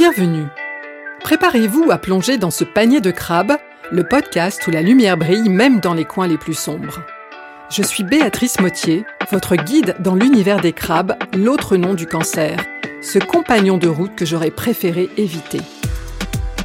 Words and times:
Bienvenue. 0.00 0.46
Préparez-vous 1.22 1.90
à 1.90 1.98
plonger 1.98 2.38
dans 2.38 2.50
ce 2.50 2.64
panier 2.64 3.02
de 3.02 3.10
crabes, 3.10 3.58
le 3.92 4.02
podcast 4.02 4.66
où 4.66 4.70
la 4.70 4.80
lumière 4.80 5.18
brille 5.18 5.50
même 5.50 5.78
dans 5.78 5.92
les 5.92 6.06
coins 6.06 6.26
les 6.26 6.38
plus 6.38 6.54
sombres. 6.54 7.02
Je 7.70 7.82
suis 7.82 8.02
Béatrice 8.02 8.60
Mottier, 8.60 9.04
votre 9.30 9.56
guide 9.56 9.96
dans 10.00 10.14
l'univers 10.14 10.62
des 10.62 10.72
crabes, 10.72 11.18
l'autre 11.36 11.76
nom 11.76 11.92
du 11.92 12.06
cancer, 12.06 12.64
ce 13.02 13.18
compagnon 13.18 13.76
de 13.76 13.88
route 13.88 14.16
que 14.16 14.24
j'aurais 14.24 14.50
préféré 14.50 15.10
éviter. 15.18 15.60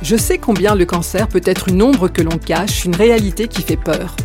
Je 0.01 0.15
sais 0.15 0.37
combien 0.37 0.73
le 0.73 0.85
cancer 0.85 1.27
peut 1.27 1.43
être 1.43 1.67
une 1.67 1.81
ombre 1.81 2.07
que 2.07 2.21
l'on 2.21 2.37
cache, 2.37 2.85
une 2.85 2.95
réalité 2.95 3.49
qui 3.49 3.63
fait 3.63 3.75
peur. 3.75 4.15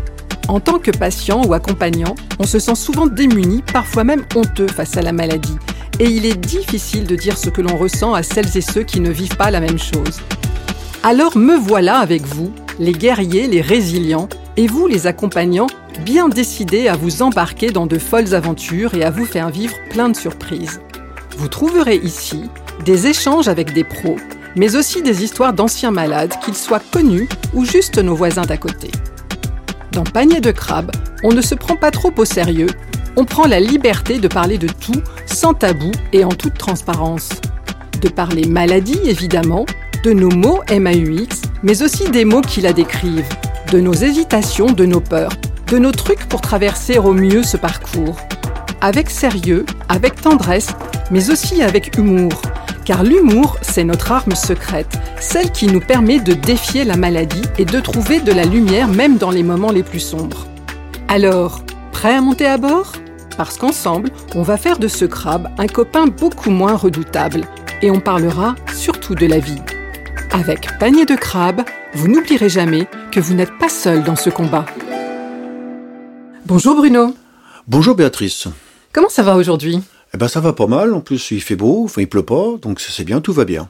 En 0.47 0.61
tant 0.61 0.79
que 0.79 0.93
patient 0.93 1.45
ou 1.45 1.53
accompagnant, 1.53 2.15
on 2.39 2.45
se 2.45 2.61
sent 2.61 2.77
souvent 2.77 3.09
démuni, 3.09 3.63
parfois 3.73 4.05
même 4.05 4.25
honteux 4.37 4.69
face 4.69 4.97
à 4.97 5.03
la 5.03 5.11
maladie, 5.11 5.59
et 6.01 6.09
il 6.09 6.25
est 6.25 6.35
difficile 6.35 7.05
de 7.05 7.15
dire 7.15 7.37
ce 7.37 7.51
que 7.51 7.61
l'on 7.61 7.77
ressent 7.77 8.15
à 8.15 8.23
celles 8.23 8.57
et 8.57 8.63
ceux 8.63 8.83
qui 8.83 9.01
ne 9.01 9.11
vivent 9.11 9.37
pas 9.37 9.51
la 9.51 9.61
même 9.61 9.79
chose. 9.79 10.21
Alors 11.03 11.37
me 11.37 11.57
voilà 11.57 11.99
avec 11.99 12.23
vous, 12.23 12.53
les 12.79 12.93
guerriers, 12.93 13.47
les 13.47 13.61
résilients, 13.61 14.29
et 14.57 14.67
vous 14.67 14.87
les 14.87 15.07
accompagnants, 15.07 15.67
bien 16.05 16.31
décidés 16.31 16.89
à 16.89 16.97
vous 16.97 17.21
embarquer 17.21 17.71
dans 17.71 17.87
de 17.87 17.99
folles 17.99 18.35
aventures 18.35 18.95
et 18.95 19.05
à 19.05 19.11
vous 19.11 19.27
faire 19.27 19.51
vivre 19.51 19.75
plein 19.91 20.09
de 20.09 20.17
surprises. 20.17 20.81
Vous 21.37 21.49
trouverez 21.49 21.97
ici 21.97 22.45
des 22.85 23.07
échanges 23.07 23.49
avec 23.49 23.75
des 23.75 23.85
pros, 23.85 24.17
mais 24.57 24.77
aussi 24.77 25.03
des 25.03 25.23
histoires 25.23 25.53
d'anciens 25.53 25.91
malades, 25.91 26.35
qu'ils 26.43 26.57
soient 26.57 26.83
connus 26.93 27.29
ou 27.53 27.67
juste 27.67 27.99
nos 27.99 28.15
voisins 28.15 28.47
d'à 28.47 28.57
côté. 28.57 28.91
Dans 29.93 30.05
Panier 30.05 30.41
de 30.41 30.51
crabe, 30.51 30.93
on 31.23 31.33
ne 31.33 31.43
se 31.43 31.55
prend 31.55 31.77
pas 31.77 31.91
trop 31.91 32.13
au 32.17 32.25
sérieux 32.25 32.69
on 33.17 33.25
prend 33.25 33.47
la 33.47 33.61
liberté 33.61 34.19
de 34.19 34.29
parler 34.29 34.59
de 34.59 34.69
tout 34.69 35.03
sans 35.27 35.55
tabou 35.55 35.91
et 36.13 36.25
en 36.25 36.31
toute 36.31 36.59
transparence. 36.59 37.31
De 38.01 38.09
parler 38.09 38.47
maladie, 38.47 38.99
évidemment, 39.05 39.67
de 40.05 40.13
nos 40.13 40.31
mots 40.31 40.61
MAUX, 40.71 41.43
mais 41.63 41.83
aussi 41.83 42.11
des 42.11 42.25
mots 42.25 42.41
qui 42.41 42.61
la 42.61 42.73
décrivent, 42.73 43.29
de 43.73 43.81
nos 43.81 43.93
hésitations, 43.93 44.67
de 44.67 44.87
nos 44.87 45.01
peurs, 45.01 45.33
de 45.69 45.79
nos 45.79 45.93
trucs 45.93 46.27
pour 46.29 46.41
traverser 46.41 46.99
au 46.99 47.13
mieux 47.13 47.43
ce 47.43 47.57
parcours. 47.57 48.17
Avec 48.81 49.11
sérieux, 49.11 49.67
avec 49.89 50.21
tendresse, 50.21 50.69
mais 51.11 51.31
aussi 51.31 51.63
avec 51.63 51.97
humour. 51.99 52.33
Car 52.85 53.03
l'humour, 53.03 53.59
c'est 53.61 53.85
notre 53.85 54.11
arme 54.11 54.35
secrète, 54.35 54.99
celle 55.21 55.51
qui 55.53 55.67
nous 55.67 55.81
permet 55.81 56.19
de 56.19 56.33
défier 56.33 56.85
la 56.85 56.97
maladie 56.97 57.43
et 57.59 57.67
de 57.67 57.79
trouver 57.79 58.21
de 58.21 58.33
la 58.33 58.45
lumière 58.45 58.89
même 58.89 59.19
dans 59.19 59.31
les 59.31 59.43
moments 59.43 59.71
les 59.71 59.83
plus 59.83 60.01
sombres. 60.01 60.47
Alors, 61.09 61.63
prêt 62.01 62.15
à 62.15 62.23
monter 62.23 62.47
à 62.47 62.57
bord? 62.57 62.93
Parce 63.37 63.59
qu'ensemble, 63.59 64.09
on 64.35 64.41
va 64.41 64.57
faire 64.57 64.79
de 64.79 64.89
ce 64.89 65.05
crabe 65.05 65.51
un 65.59 65.67
copain 65.67 66.07
beaucoup 66.07 66.49
moins 66.49 66.75
redoutable 66.75 67.43
et 67.83 67.91
on 67.91 68.01
parlera 68.01 68.55
surtout 68.75 69.15
de 69.15 69.27
la 69.27 69.39
vie. 69.39 69.61
Avec 70.31 70.79
Panier 70.79 71.05
de 71.05 71.15
crabe, 71.15 71.61
vous 71.93 72.09
n'oublierez 72.09 72.49
jamais 72.49 72.89
que 73.13 73.21
vous 73.21 73.35
n'êtes 73.35 73.53
pas 73.59 73.69
seul 73.69 74.03
dans 74.03 74.17
ce 74.17 74.31
combat. 74.31 74.65
Bonjour 76.47 76.75
Bruno. 76.75 77.15
Bonjour 77.69 77.95
Béatrice. 77.95 78.49
Comment 78.95 79.11
ça 79.11 79.23
va 79.23 79.37
aujourd'hui? 79.37 79.83
Eh 80.15 80.17
ben 80.17 80.27
ça 80.27 80.41
va 80.41 80.55
pas 80.55 80.67
mal, 80.67 80.95
en 80.95 81.03
plus 81.03 81.33
il 81.33 81.43
fait 81.43 81.55
beau, 81.55 81.85
enfin 81.85 82.01
il 82.01 82.09
pleut 82.09 82.23
pas, 82.23 82.57
donc 82.63 82.81
c'est 82.81 83.05
bien, 83.05 83.21
tout 83.21 83.35
va 83.35 83.45
bien. 83.45 83.69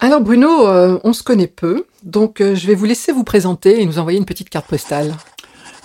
Alors 0.00 0.20
Bruno, 0.20 0.66
euh, 0.66 0.98
on 1.04 1.12
se 1.12 1.22
connaît 1.22 1.46
peu, 1.46 1.84
donc 2.02 2.40
euh, 2.40 2.56
je 2.56 2.66
vais 2.66 2.74
vous 2.74 2.86
laisser 2.86 3.12
vous 3.12 3.22
présenter 3.22 3.80
et 3.80 3.86
nous 3.86 4.00
envoyer 4.00 4.18
une 4.18 4.26
petite 4.26 4.50
carte 4.50 4.66
postale. 4.66 5.14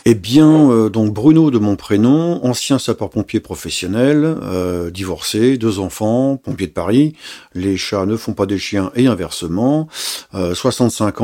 Eh 0.06 0.16
bien, 0.16 0.70
euh, 0.70 0.90
donc 0.90 1.14
Bruno 1.14 1.50
de 1.50 1.60
mon 1.60 1.78
prénom, 1.78 2.44
ancien 2.46 2.78
sapeur-pompier 2.78 3.40
professionnel, 3.40 4.26
euh, 4.26 4.92
divorcé, 4.92 5.58
deux 5.58 5.80
enfants, 5.80 6.36
pompier 6.36 6.68
de 6.68 6.74
Paris. 6.74 7.16
Les 7.54 7.78
chats 7.78 8.06
ne 8.06 8.18
font 8.18 8.34
pas 8.34 8.46
des 8.46 8.58
chiens 8.58 8.92
et 8.96 9.08
inversement. 9.08 9.88
65 10.34 11.22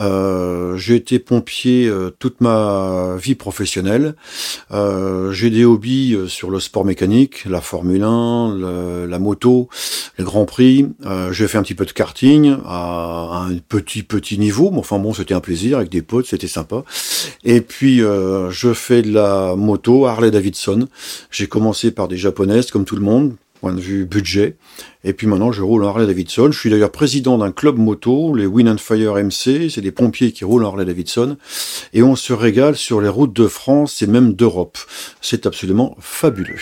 euh. 0.00 0.76
J'ai 0.76 0.96
été 0.96 1.18
pompier 1.18 1.90
toute 2.18 2.40
ma 2.40 3.16
vie 3.18 3.34
professionnelle. 3.34 4.14
J'ai 4.70 5.50
des 5.50 5.64
hobbies 5.64 6.16
sur 6.28 6.50
le 6.50 6.60
sport 6.60 6.84
mécanique, 6.84 7.44
la 7.46 7.60
Formule 7.60 8.02
1, 8.02 9.06
la 9.06 9.18
moto, 9.18 9.68
les 10.18 10.24
grands 10.24 10.44
prix. 10.44 10.86
J'ai 11.30 11.48
fait 11.48 11.58
un 11.58 11.62
petit 11.62 11.74
peu 11.74 11.86
de 11.86 11.92
karting 11.92 12.56
à 12.66 13.46
un 13.48 13.56
petit 13.68 14.02
petit 14.02 14.38
niveau, 14.38 14.70
mais 14.70 14.78
enfin 14.78 14.98
bon, 14.98 15.14
c'était 15.14 15.34
un 15.34 15.40
plaisir 15.40 15.78
avec 15.78 15.90
des 15.90 16.02
potes, 16.02 16.26
c'était 16.26 16.46
sympa. 16.46 16.84
Et 17.44 17.60
puis 17.60 18.02
euh, 18.02 18.50
je 18.50 18.72
fais 18.72 19.02
de 19.02 19.12
la 19.12 19.54
moto 19.56 20.06
Harley 20.06 20.30
Davidson. 20.30 20.88
J'ai 21.30 21.46
commencé 21.46 21.90
par 21.90 22.08
des 22.08 22.16
japonaises 22.16 22.70
comme 22.70 22.84
tout 22.84 22.96
le 22.96 23.02
monde, 23.02 23.34
point 23.66 23.74
de 23.74 23.80
vue 23.80 24.04
budget. 24.06 24.54
Et 25.02 25.12
puis 25.12 25.26
maintenant, 25.26 25.50
je 25.50 25.60
roule 25.60 25.82
en 25.82 25.88
Harley 25.88 26.06
Davidson. 26.06 26.52
Je 26.52 26.58
suis 26.60 26.70
d'ailleurs 26.70 26.92
président 26.92 27.36
d'un 27.36 27.50
club 27.50 27.78
moto, 27.78 28.32
les 28.32 28.46
Win 28.46 28.68
and 28.68 28.78
Fire 28.78 29.14
MC. 29.14 29.68
C'est 29.68 29.80
des 29.80 29.90
pompiers 29.90 30.30
qui 30.30 30.44
roulent 30.44 30.64
en 30.64 30.68
Harley 30.68 30.84
Davidson. 30.84 31.36
Et 31.92 32.04
on 32.04 32.14
se 32.14 32.32
régale 32.32 32.76
sur 32.76 33.00
les 33.00 33.08
routes 33.08 33.32
de 33.32 33.48
France 33.48 34.02
et 34.02 34.06
même 34.06 34.34
d'Europe. 34.34 34.78
C'est 35.20 35.46
absolument 35.46 35.96
fabuleux. 35.98 36.60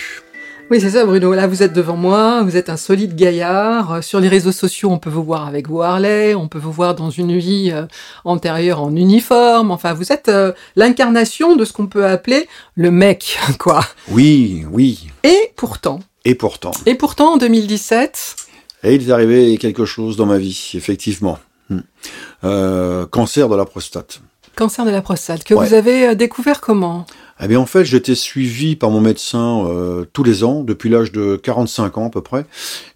Oui, 0.71 0.81
c'est 0.81 0.89
ça, 0.89 1.05
Bruno. 1.05 1.31
Là, 1.35 1.45
vous 1.45 1.61
êtes 1.61 1.73
devant 1.73 1.95
moi, 1.95 2.41
vous 2.41 2.57
êtes 2.57 2.69
un 2.69 2.77
solide 2.77 3.15
gaillard. 3.15 3.93
Euh, 3.93 4.01
sur 4.01 4.19
les 4.19 4.27
réseaux 4.27 4.51
sociaux, 4.51 4.89
on 4.89 4.97
peut 4.97 5.11
vous 5.11 5.23
voir 5.23 5.45
avec 5.45 5.69
vos 5.69 5.83
Harley, 5.83 6.33
on 6.33 6.47
peut 6.47 6.57
vous 6.57 6.71
voir 6.71 6.95
dans 6.95 7.11
une 7.11 7.37
vie 7.37 7.69
euh, 7.71 7.85
antérieure 8.23 8.81
en 8.81 8.95
uniforme. 8.95 9.69
Enfin, 9.69 9.93
vous 9.93 10.11
êtes 10.11 10.27
euh, 10.27 10.53
l'incarnation 10.75 11.55
de 11.55 11.65
ce 11.65 11.73
qu'on 11.73 11.85
peut 11.85 12.07
appeler 12.07 12.47
le 12.73 12.89
mec, 12.89 13.37
quoi. 13.59 13.85
Oui, 14.09 14.65
oui. 14.71 15.11
Et 15.23 15.51
pourtant. 15.55 15.99
Et 16.25 16.35
pourtant. 16.35 16.71
Et 16.85 16.95
pourtant, 16.95 17.33
en 17.33 17.37
2017. 17.37 18.35
Et 18.83 18.95
il 18.95 19.09
est 19.09 19.11
arrivé 19.11 19.57
quelque 19.57 19.85
chose 19.85 20.17
dans 20.17 20.25
ma 20.25 20.37
vie, 20.37 20.71
effectivement. 20.73 21.39
Hmm. 21.69 23.05
cancer 23.09 23.49
de 23.49 23.55
la 23.55 23.65
prostate. 23.65 24.21
Cancer 24.55 24.85
de 24.85 24.91
la 24.91 25.01
prostate, 25.01 25.43
que 25.43 25.53
vous 25.53 25.73
avez 25.73 26.15
découvert 26.15 26.61
comment? 26.61 27.05
Eh 27.41 27.47
bien, 27.49 27.59
en 27.59 27.65
fait, 27.65 27.83
j'étais 27.83 28.15
suivi 28.15 28.77
par 28.77 28.89
mon 28.91 29.01
médecin 29.01 29.65
euh, 29.67 30.05
tous 30.13 30.23
les 30.23 30.45
ans, 30.45 30.61
depuis 30.63 30.89
l'âge 30.89 31.11
de 31.11 31.35
45 31.35 31.97
ans 31.97 32.07
à 32.07 32.09
peu 32.09 32.21
près. 32.21 32.45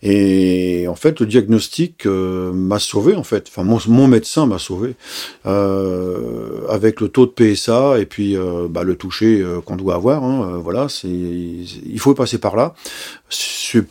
Et 0.02 0.86
en 0.88 0.96
fait, 0.96 1.20
le 1.20 1.26
diagnostic 1.26 2.06
euh, 2.06 2.54
m'a 2.54 2.80
sauvé, 2.80 3.16
en 3.16 3.24
fait. 3.24 3.48
Enfin, 3.50 3.64
mon, 3.64 4.08
médecin 4.08 4.46
m'a 4.46 4.58
sauvé. 4.58 4.96
Euh, 5.46 6.66
avec 6.70 7.02
le 7.02 7.10
taux 7.10 7.26
de 7.26 7.32
PSA 7.32 8.00
et 8.00 8.06
puis 8.06 8.38
bah, 8.70 8.84
le 8.84 8.96
toucher 8.96 9.44
qu'on 9.66 9.76
doit 9.76 9.96
avoir. 9.96 10.24
Hein, 10.24 10.60
voilà, 10.64 10.88
c'est 10.88 11.10
il 11.10 12.00
faut 12.00 12.14
passer 12.14 12.38
par 12.38 12.56
là. 12.56 12.74
C'est 13.30 13.84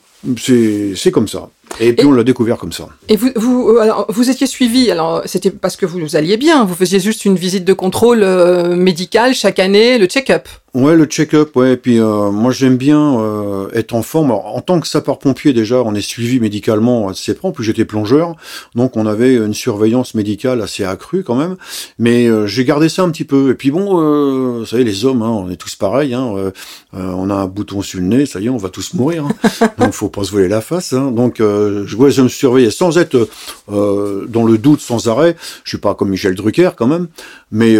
comme 1.13 1.29
ça. 1.29 1.51
Et 1.81 1.93
puis 1.93 2.07
on 2.07 2.13
l'a 2.13 2.25
découvert 2.25 2.57
comme 2.57 2.73
ça. 2.73 2.89
Et 3.09 3.17
vous, 3.17 3.31
vous, 3.37 3.69
euh, 3.69 3.81
alors, 3.81 4.07
vous 4.09 4.31
étiez 4.31 4.47
suivi, 4.47 4.91
alors 4.91 5.23
c'était 5.27 5.51
parce 5.51 5.77
que 5.77 5.87
vous 5.87 6.17
alliez 6.17 6.37
bien, 6.37 6.65
vous 6.65 6.75
faisiez 6.75 7.01
juste 7.01 7.25
une 7.25 7.37
visite 7.37 7.65
de 7.65 7.73
contrôle 7.73 8.23
euh, 8.23 8.75
médical 8.77 9.35
chaque 9.35 9.59
année, 9.59 9.99
le 9.99 10.07
check-up. 10.07 10.49
Ouais, 10.75 10.95
le 10.95 11.07
check-up, 11.07 11.57
ouais. 11.57 11.73
Et 11.73 11.77
puis 11.77 11.99
euh, 11.99 12.31
moi 12.31 12.53
j'aime 12.53 12.77
bien 12.77 13.19
euh, 13.19 13.69
être 13.73 13.95
en 13.95 14.03
forme. 14.03 14.31
en 14.31 14.61
tant 14.61 14.81
que 14.81 14.87
sapeur-pompier 14.87 15.55
déjà, 15.55 15.83
on 15.83 15.95
est 15.95 16.03
suivi 16.03 16.41
médicalement 16.41 17.09
assez 17.09 17.35
près. 17.35 17.51
Plus 17.51 17.65
j'étais 17.65 17.87
plongeur, 17.87 18.37
donc 18.75 18.97
on 18.97 19.07
avait 19.07 19.35
une 19.35 19.55
surveillance 19.55 20.15
médicale 20.15 20.61
assez 20.61 20.85
accrue 20.85 21.25
quand 21.25 21.37
même. 21.37 21.57
Mais 21.99 22.27
euh, 22.27 22.47
j'ai 22.47 22.65
gardé 22.67 22.91
ça 22.91 23.03
un 23.03 23.11
petit 23.11 23.25
peu. 23.25 23.51
Et 23.51 23.55
puis 23.55 23.71
bon, 23.71 24.59
vous 24.59 24.67
savez 24.67 24.85
les 24.85 25.07
hommes, 25.07 25.23
hein, 25.23 25.31
on 25.31 25.51
est 25.51 25.57
tous 25.57 25.75
pareils. 25.75 26.13
Hein, 26.13 26.53
on 26.93 27.31
a 27.31 27.35
un 27.35 27.47
bouton 27.47 27.81
sur 27.81 27.99
le 28.01 28.07
nez, 28.07 28.27
ça 28.27 28.39
y 28.39 28.47
est, 28.47 28.51
on 28.51 28.59
va 28.59 28.69
tous 28.69 28.93
mourir. 28.93 29.25
Hein. 29.25 29.71
donc 29.79 29.93
faut 29.93 30.11
pas 30.11 30.25
se 30.25 30.33
voler 30.33 30.49
la 30.49 30.61
face. 30.61 30.93
Hein. 30.93 31.13
Donc 31.13 31.41
je, 31.87 31.97
ouais, 31.97 32.11
je 32.11 32.23
me 32.23 32.29
surveillais 32.29 32.71
sans 32.71 32.99
être 32.99 33.29
dans 33.69 34.45
le 34.45 34.59
doute 34.59 34.81
sans 34.81 35.09
arrêt. 35.09 35.37
Je 35.65 35.71
suis 35.71 35.79
pas 35.79 35.95
comme 35.95 36.11
Michel 36.11 36.35
Drucker 36.35 36.71
quand 36.77 36.87
même, 36.87 37.09
mais 37.51 37.77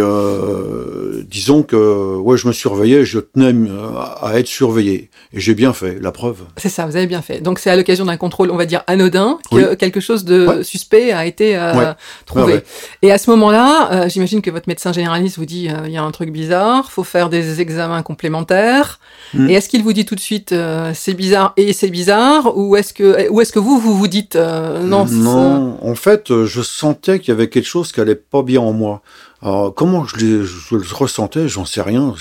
disons 1.29 1.63
que 1.63 2.15
ouais, 2.17 2.37
je 2.37 2.47
me 2.47 2.53
surveillais 2.53 2.99
je 3.05 3.19
tenais 3.19 3.53
euh, 3.53 3.91
à 4.21 4.39
être 4.39 4.47
surveillé. 4.47 5.09
Et 5.33 5.39
j'ai 5.39 5.53
bien 5.53 5.73
fait, 5.73 5.97
la 5.99 6.11
preuve. 6.11 6.37
C'est 6.57 6.69
ça, 6.69 6.85
vous 6.85 6.95
avez 6.95 7.07
bien 7.07 7.21
fait. 7.21 7.39
Donc 7.39 7.59
c'est 7.59 7.69
à 7.69 7.75
l'occasion 7.75 8.05
d'un 8.05 8.17
contrôle, 8.17 8.51
on 8.51 8.57
va 8.57 8.65
dire 8.65 8.83
anodin, 8.87 9.39
que 9.51 9.75
quelque 9.75 9.99
chose 9.99 10.25
de 10.25 10.61
suspect 10.63 11.11
a 11.11 11.25
été 11.25 11.55
euh, 11.55 11.93
trouvé. 12.25 12.61
Et 13.01 13.11
à 13.11 13.17
ce 13.17 13.29
moment-là, 13.31 13.89
euh, 13.91 14.09
j'imagine 14.09 14.41
que 14.41 14.51
votre 14.51 14.67
médecin 14.67 14.93
généraliste 14.93 15.37
vous 15.37 15.45
dit 15.45 15.69
il 15.85 15.91
y 15.91 15.97
a 15.97 16.03
un 16.03 16.11
truc 16.11 16.31
bizarre, 16.31 16.91
faut 16.91 17.03
faire 17.03 17.29
des 17.29 17.61
examens 17.61 18.01
complémentaires. 18.01 18.99
Hmm. 19.33 19.49
Et 19.49 19.53
est-ce 19.53 19.69
qu'il 19.69 19.83
vous 19.83 19.93
dit 19.93 20.05
tout 20.05 20.15
de 20.15 20.19
suite 20.19 20.53
c'est 20.93 21.13
bizarre 21.13 21.53
et 21.57 21.73
c'est 21.73 21.89
bizarre, 21.89 22.57
ou 22.57 22.75
est-ce 22.75 22.93
que 22.93 23.29
ou 23.29 23.41
est-ce 23.41 23.51
que 23.51 23.59
vous 23.59 23.68
vous 23.77 23.95
vous 23.95 24.07
dites 24.07 24.35
non 24.35 25.05
Non, 25.05 25.77
en 25.81 25.95
fait, 25.95 26.45
je 26.45 26.61
sentais 26.61 27.19
qu'il 27.19 27.29
y 27.29 27.31
avait 27.31 27.49
quelque 27.49 27.67
chose 27.67 27.91
qui 27.91 27.99
allait 28.01 28.15
pas 28.15 28.41
bien 28.41 28.61
en 28.61 28.73
moi. 28.73 29.01
Alors, 29.41 29.73
comment 29.73 30.05
je, 30.05 30.43
je 30.43 30.75
le 30.75 30.83
ressentais, 30.93 31.47
j'en 31.47 31.63
sais 31.63 31.81
rien, 31.81 32.13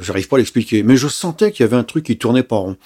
j'arrive 0.00 0.26
pas 0.26 0.36
à 0.36 0.38
l'expliquer. 0.38 0.82
Mais 0.82 0.96
je 0.96 1.06
sentais 1.06 1.52
qu'il 1.52 1.62
y 1.64 1.68
avait 1.68 1.76
un 1.76 1.84
truc 1.84 2.04
qui 2.04 2.18
tournait 2.18 2.42
pas 2.42 2.56
rond. 2.56 2.76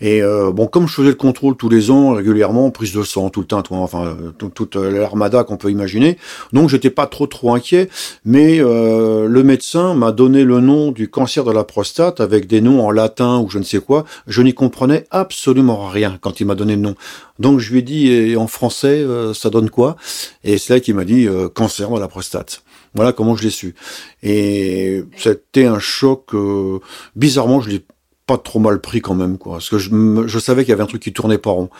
Et 0.00 0.22
euh, 0.22 0.50
bon, 0.50 0.66
comme 0.66 0.88
je 0.88 0.94
faisais 0.94 1.10
le 1.10 1.14
contrôle 1.14 1.54
tous 1.56 1.68
les 1.68 1.92
ans, 1.92 2.14
régulièrement, 2.14 2.70
prise 2.70 2.92
de 2.92 3.02
sang 3.04 3.30
tout 3.30 3.40
le 3.40 3.46
temps, 3.46 3.62
tout- 3.62 3.74
enfin 3.74 4.06
euh, 4.06 4.30
tout- 4.36 4.48
toute 4.48 4.74
l'armada 4.74 5.44
qu'on 5.44 5.56
peut 5.56 5.70
imaginer, 5.70 6.18
donc 6.52 6.68
j'étais 6.68 6.90
pas 6.90 7.06
trop 7.06 7.28
trop 7.28 7.54
inquiet. 7.54 7.88
Mais 8.24 8.58
euh, 8.60 9.28
le 9.28 9.42
médecin 9.44 9.94
m'a 9.94 10.10
donné 10.10 10.42
le 10.42 10.58
nom 10.60 10.90
du 10.90 11.08
cancer 11.08 11.44
de 11.44 11.52
la 11.52 11.62
prostate 11.62 12.20
avec 12.20 12.48
des 12.48 12.60
noms 12.60 12.84
en 12.84 12.90
latin 12.90 13.38
ou 13.38 13.48
je 13.50 13.58
ne 13.58 13.64
sais 13.64 13.78
quoi. 13.78 14.04
Je 14.26 14.42
n'y 14.42 14.52
comprenais 14.52 15.06
absolument 15.12 15.86
rien 15.86 16.18
quand 16.20 16.40
il 16.40 16.46
m'a 16.46 16.56
donné 16.56 16.74
le 16.74 16.82
nom. 16.82 16.96
Donc 17.38 17.60
je 17.60 17.70
lui 17.70 17.78
ai 17.78 17.82
dit 17.82 18.08
et 18.10 18.36
en 18.36 18.48
français, 18.48 18.98
euh, 18.98 19.32
ça 19.32 19.48
donne 19.48 19.70
quoi? 19.70 19.94
Et 20.42 20.58
c'est 20.58 20.74
là 20.74 20.80
qu'il 20.80 20.96
m'a 20.96 21.04
dit 21.04 21.28
euh, 21.28 21.48
cancer 21.48 21.88
de 21.88 22.00
la 22.00 22.08
prostate. 22.08 22.62
Voilà 22.94 23.12
comment 23.12 23.36
je 23.36 23.42
l'ai 23.44 23.50
su. 23.50 23.74
Et 24.22 25.04
c'était 25.16 25.66
un 25.66 25.78
choc. 25.78 26.34
euh, 26.34 26.78
bizarrement, 27.16 27.60
je 27.60 27.70
l'ai 27.70 27.84
pas 28.26 28.36
trop 28.38 28.58
mal 28.58 28.80
pris 28.80 29.00
quand 29.00 29.14
même, 29.14 29.38
quoi. 29.38 29.54
Parce 29.54 29.70
que 29.70 29.78
je, 29.78 29.90
je 30.26 30.38
savais 30.38 30.62
qu'il 30.64 30.70
y 30.70 30.72
avait 30.74 30.82
un 30.82 30.86
truc 30.86 31.00
qui 31.02 31.12
tournait 31.14 31.38
pas 31.38 31.50
rond. 31.50 31.70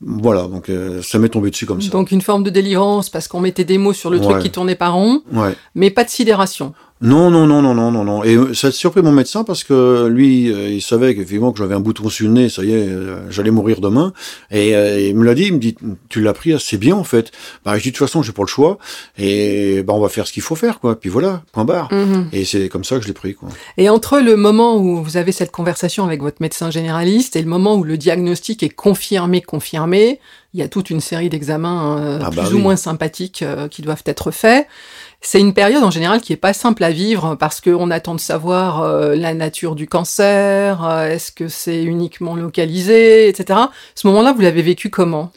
Voilà, 0.00 0.42
donc 0.48 0.68
euh, 0.68 1.00
ça 1.00 1.18
m'est 1.20 1.28
tombé 1.28 1.50
dessus 1.50 1.64
comme 1.66 1.80
ça. 1.80 1.90
Donc 1.90 2.10
une 2.10 2.22
forme 2.22 2.42
de 2.42 2.50
délivrance 2.50 3.08
parce 3.08 3.28
qu'on 3.28 3.40
mettait 3.40 3.62
des 3.64 3.78
mots 3.78 3.92
sur 3.92 4.10
le 4.10 4.20
truc 4.20 4.40
qui 4.40 4.50
tournait 4.50 4.74
pas 4.74 4.88
rond, 4.88 5.22
Ouais. 5.32 5.54
mais 5.76 5.90
pas 5.90 6.02
de 6.04 6.10
sidération. 6.10 6.74
Non, 7.02 7.30
non, 7.30 7.46
non, 7.46 7.60
non, 7.62 7.74
non, 7.74 7.90
non, 7.90 8.04
non. 8.04 8.22
Et 8.22 8.36
euh, 8.36 8.54
ça 8.54 8.68
a 8.68 8.70
surpris 8.70 9.02
mon 9.02 9.10
médecin 9.10 9.42
parce 9.42 9.64
que 9.64 10.06
lui, 10.06 10.52
euh, 10.52 10.70
il 10.70 10.80
savait 10.80 11.14
qu'effectivement 11.14 11.50
que 11.52 11.58
j'avais 11.58 11.74
un 11.74 11.80
bouton 11.80 12.08
sur 12.08 12.26
le 12.28 12.32
nez, 12.32 12.48
ça 12.48 12.62
y 12.62 12.72
est, 12.72 12.88
euh, 12.88 13.28
j'allais 13.30 13.50
mourir 13.50 13.80
demain. 13.80 14.12
Et 14.52 14.76
euh, 14.76 15.00
il 15.00 15.16
me 15.16 15.24
l'a 15.24 15.34
dit, 15.34 15.46
il 15.46 15.54
me 15.54 15.58
dit, 15.58 15.76
tu 16.08 16.20
l'as 16.20 16.32
pris 16.32 16.52
assez 16.52 16.78
bien 16.78 16.94
en 16.94 17.04
fait. 17.04 17.32
Bah, 17.64 17.76
je 17.76 17.82
dis 17.82 17.90
de 17.90 17.96
toute 17.96 18.06
façon, 18.06 18.22
j'ai 18.22 18.32
pas 18.32 18.42
le 18.42 18.48
choix. 18.48 18.78
Et 19.18 19.82
bah, 19.82 19.92
on 19.94 20.00
va 20.00 20.08
faire 20.08 20.26
ce 20.26 20.32
qu'il 20.32 20.42
faut 20.42 20.54
faire, 20.54 20.78
quoi. 20.78 20.98
Puis 20.98 21.10
voilà, 21.10 21.42
point 21.52 21.64
barre. 21.64 21.92
Mhm. 21.92 22.28
Et 22.32 22.44
c'est 22.44 22.68
comme 22.68 22.84
ça 22.84 22.96
que 22.96 23.02
je 23.02 23.08
l'ai 23.08 23.14
pris, 23.14 23.34
quoi. 23.34 23.48
Et 23.76 23.88
entre 23.88 24.20
le 24.20 24.36
moment 24.36 24.76
où 24.76 25.02
vous 25.02 25.16
avez 25.16 25.32
cette 25.32 25.50
conversation 25.50 26.04
avec 26.04 26.22
votre 26.22 26.38
médecin 26.40 26.70
généraliste 26.70 27.34
et 27.36 27.42
le 27.42 27.48
moment 27.48 27.74
où 27.74 27.84
le 27.84 27.96
diagnostic 27.96 28.62
est 28.62 28.68
confirmé, 28.68 29.40
confirmé, 29.40 30.20
il 30.54 30.60
y 30.60 30.62
a 30.62 30.68
toute 30.68 30.90
une 30.90 31.00
série 31.00 31.30
d'examens 31.30 31.98
euh, 31.98 32.18
Ah 32.22 32.28
plus 32.30 32.36
bah 32.36 32.48
ou 32.50 32.56
oui. 32.56 32.60
moins 32.60 32.76
sympathiques 32.76 33.42
euh, 33.42 33.68
qui 33.68 33.80
doivent 33.82 34.02
être 34.06 34.30
faits. 34.30 34.66
C'est 35.24 35.38
une 35.38 35.54
période 35.54 35.84
en 35.84 35.90
général 35.92 36.20
qui 36.20 36.32
est 36.32 36.36
pas 36.36 36.52
simple 36.52 36.82
à 36.82 36.90
vivre 36.90 37.36
parce 37.36 37.60
qu'on 37.60 37.92
attend 37.92 38.16
de 38.16 38.20
savoir 38.20 38.82
euh, 38.82 39.14
la 39.14 39.34
nature 39.34 39.76
du 39.76 39.86
cancer, 39.86 40.84
euh, 40.84 41.06
est-ce 41.06 41.30
que 41.30 41.46
c'est 41.46 41.84
uniquement 41.84 42.34
localisé, 42.34 43.28
etc. 43.28 43.60
Ce 43.94 44.08
moment-là, 44.08 44.32
vous 44.32 44.40
l'avez 44.40 44.62
vécu 44.62 44.90
comment? 44.90 45.30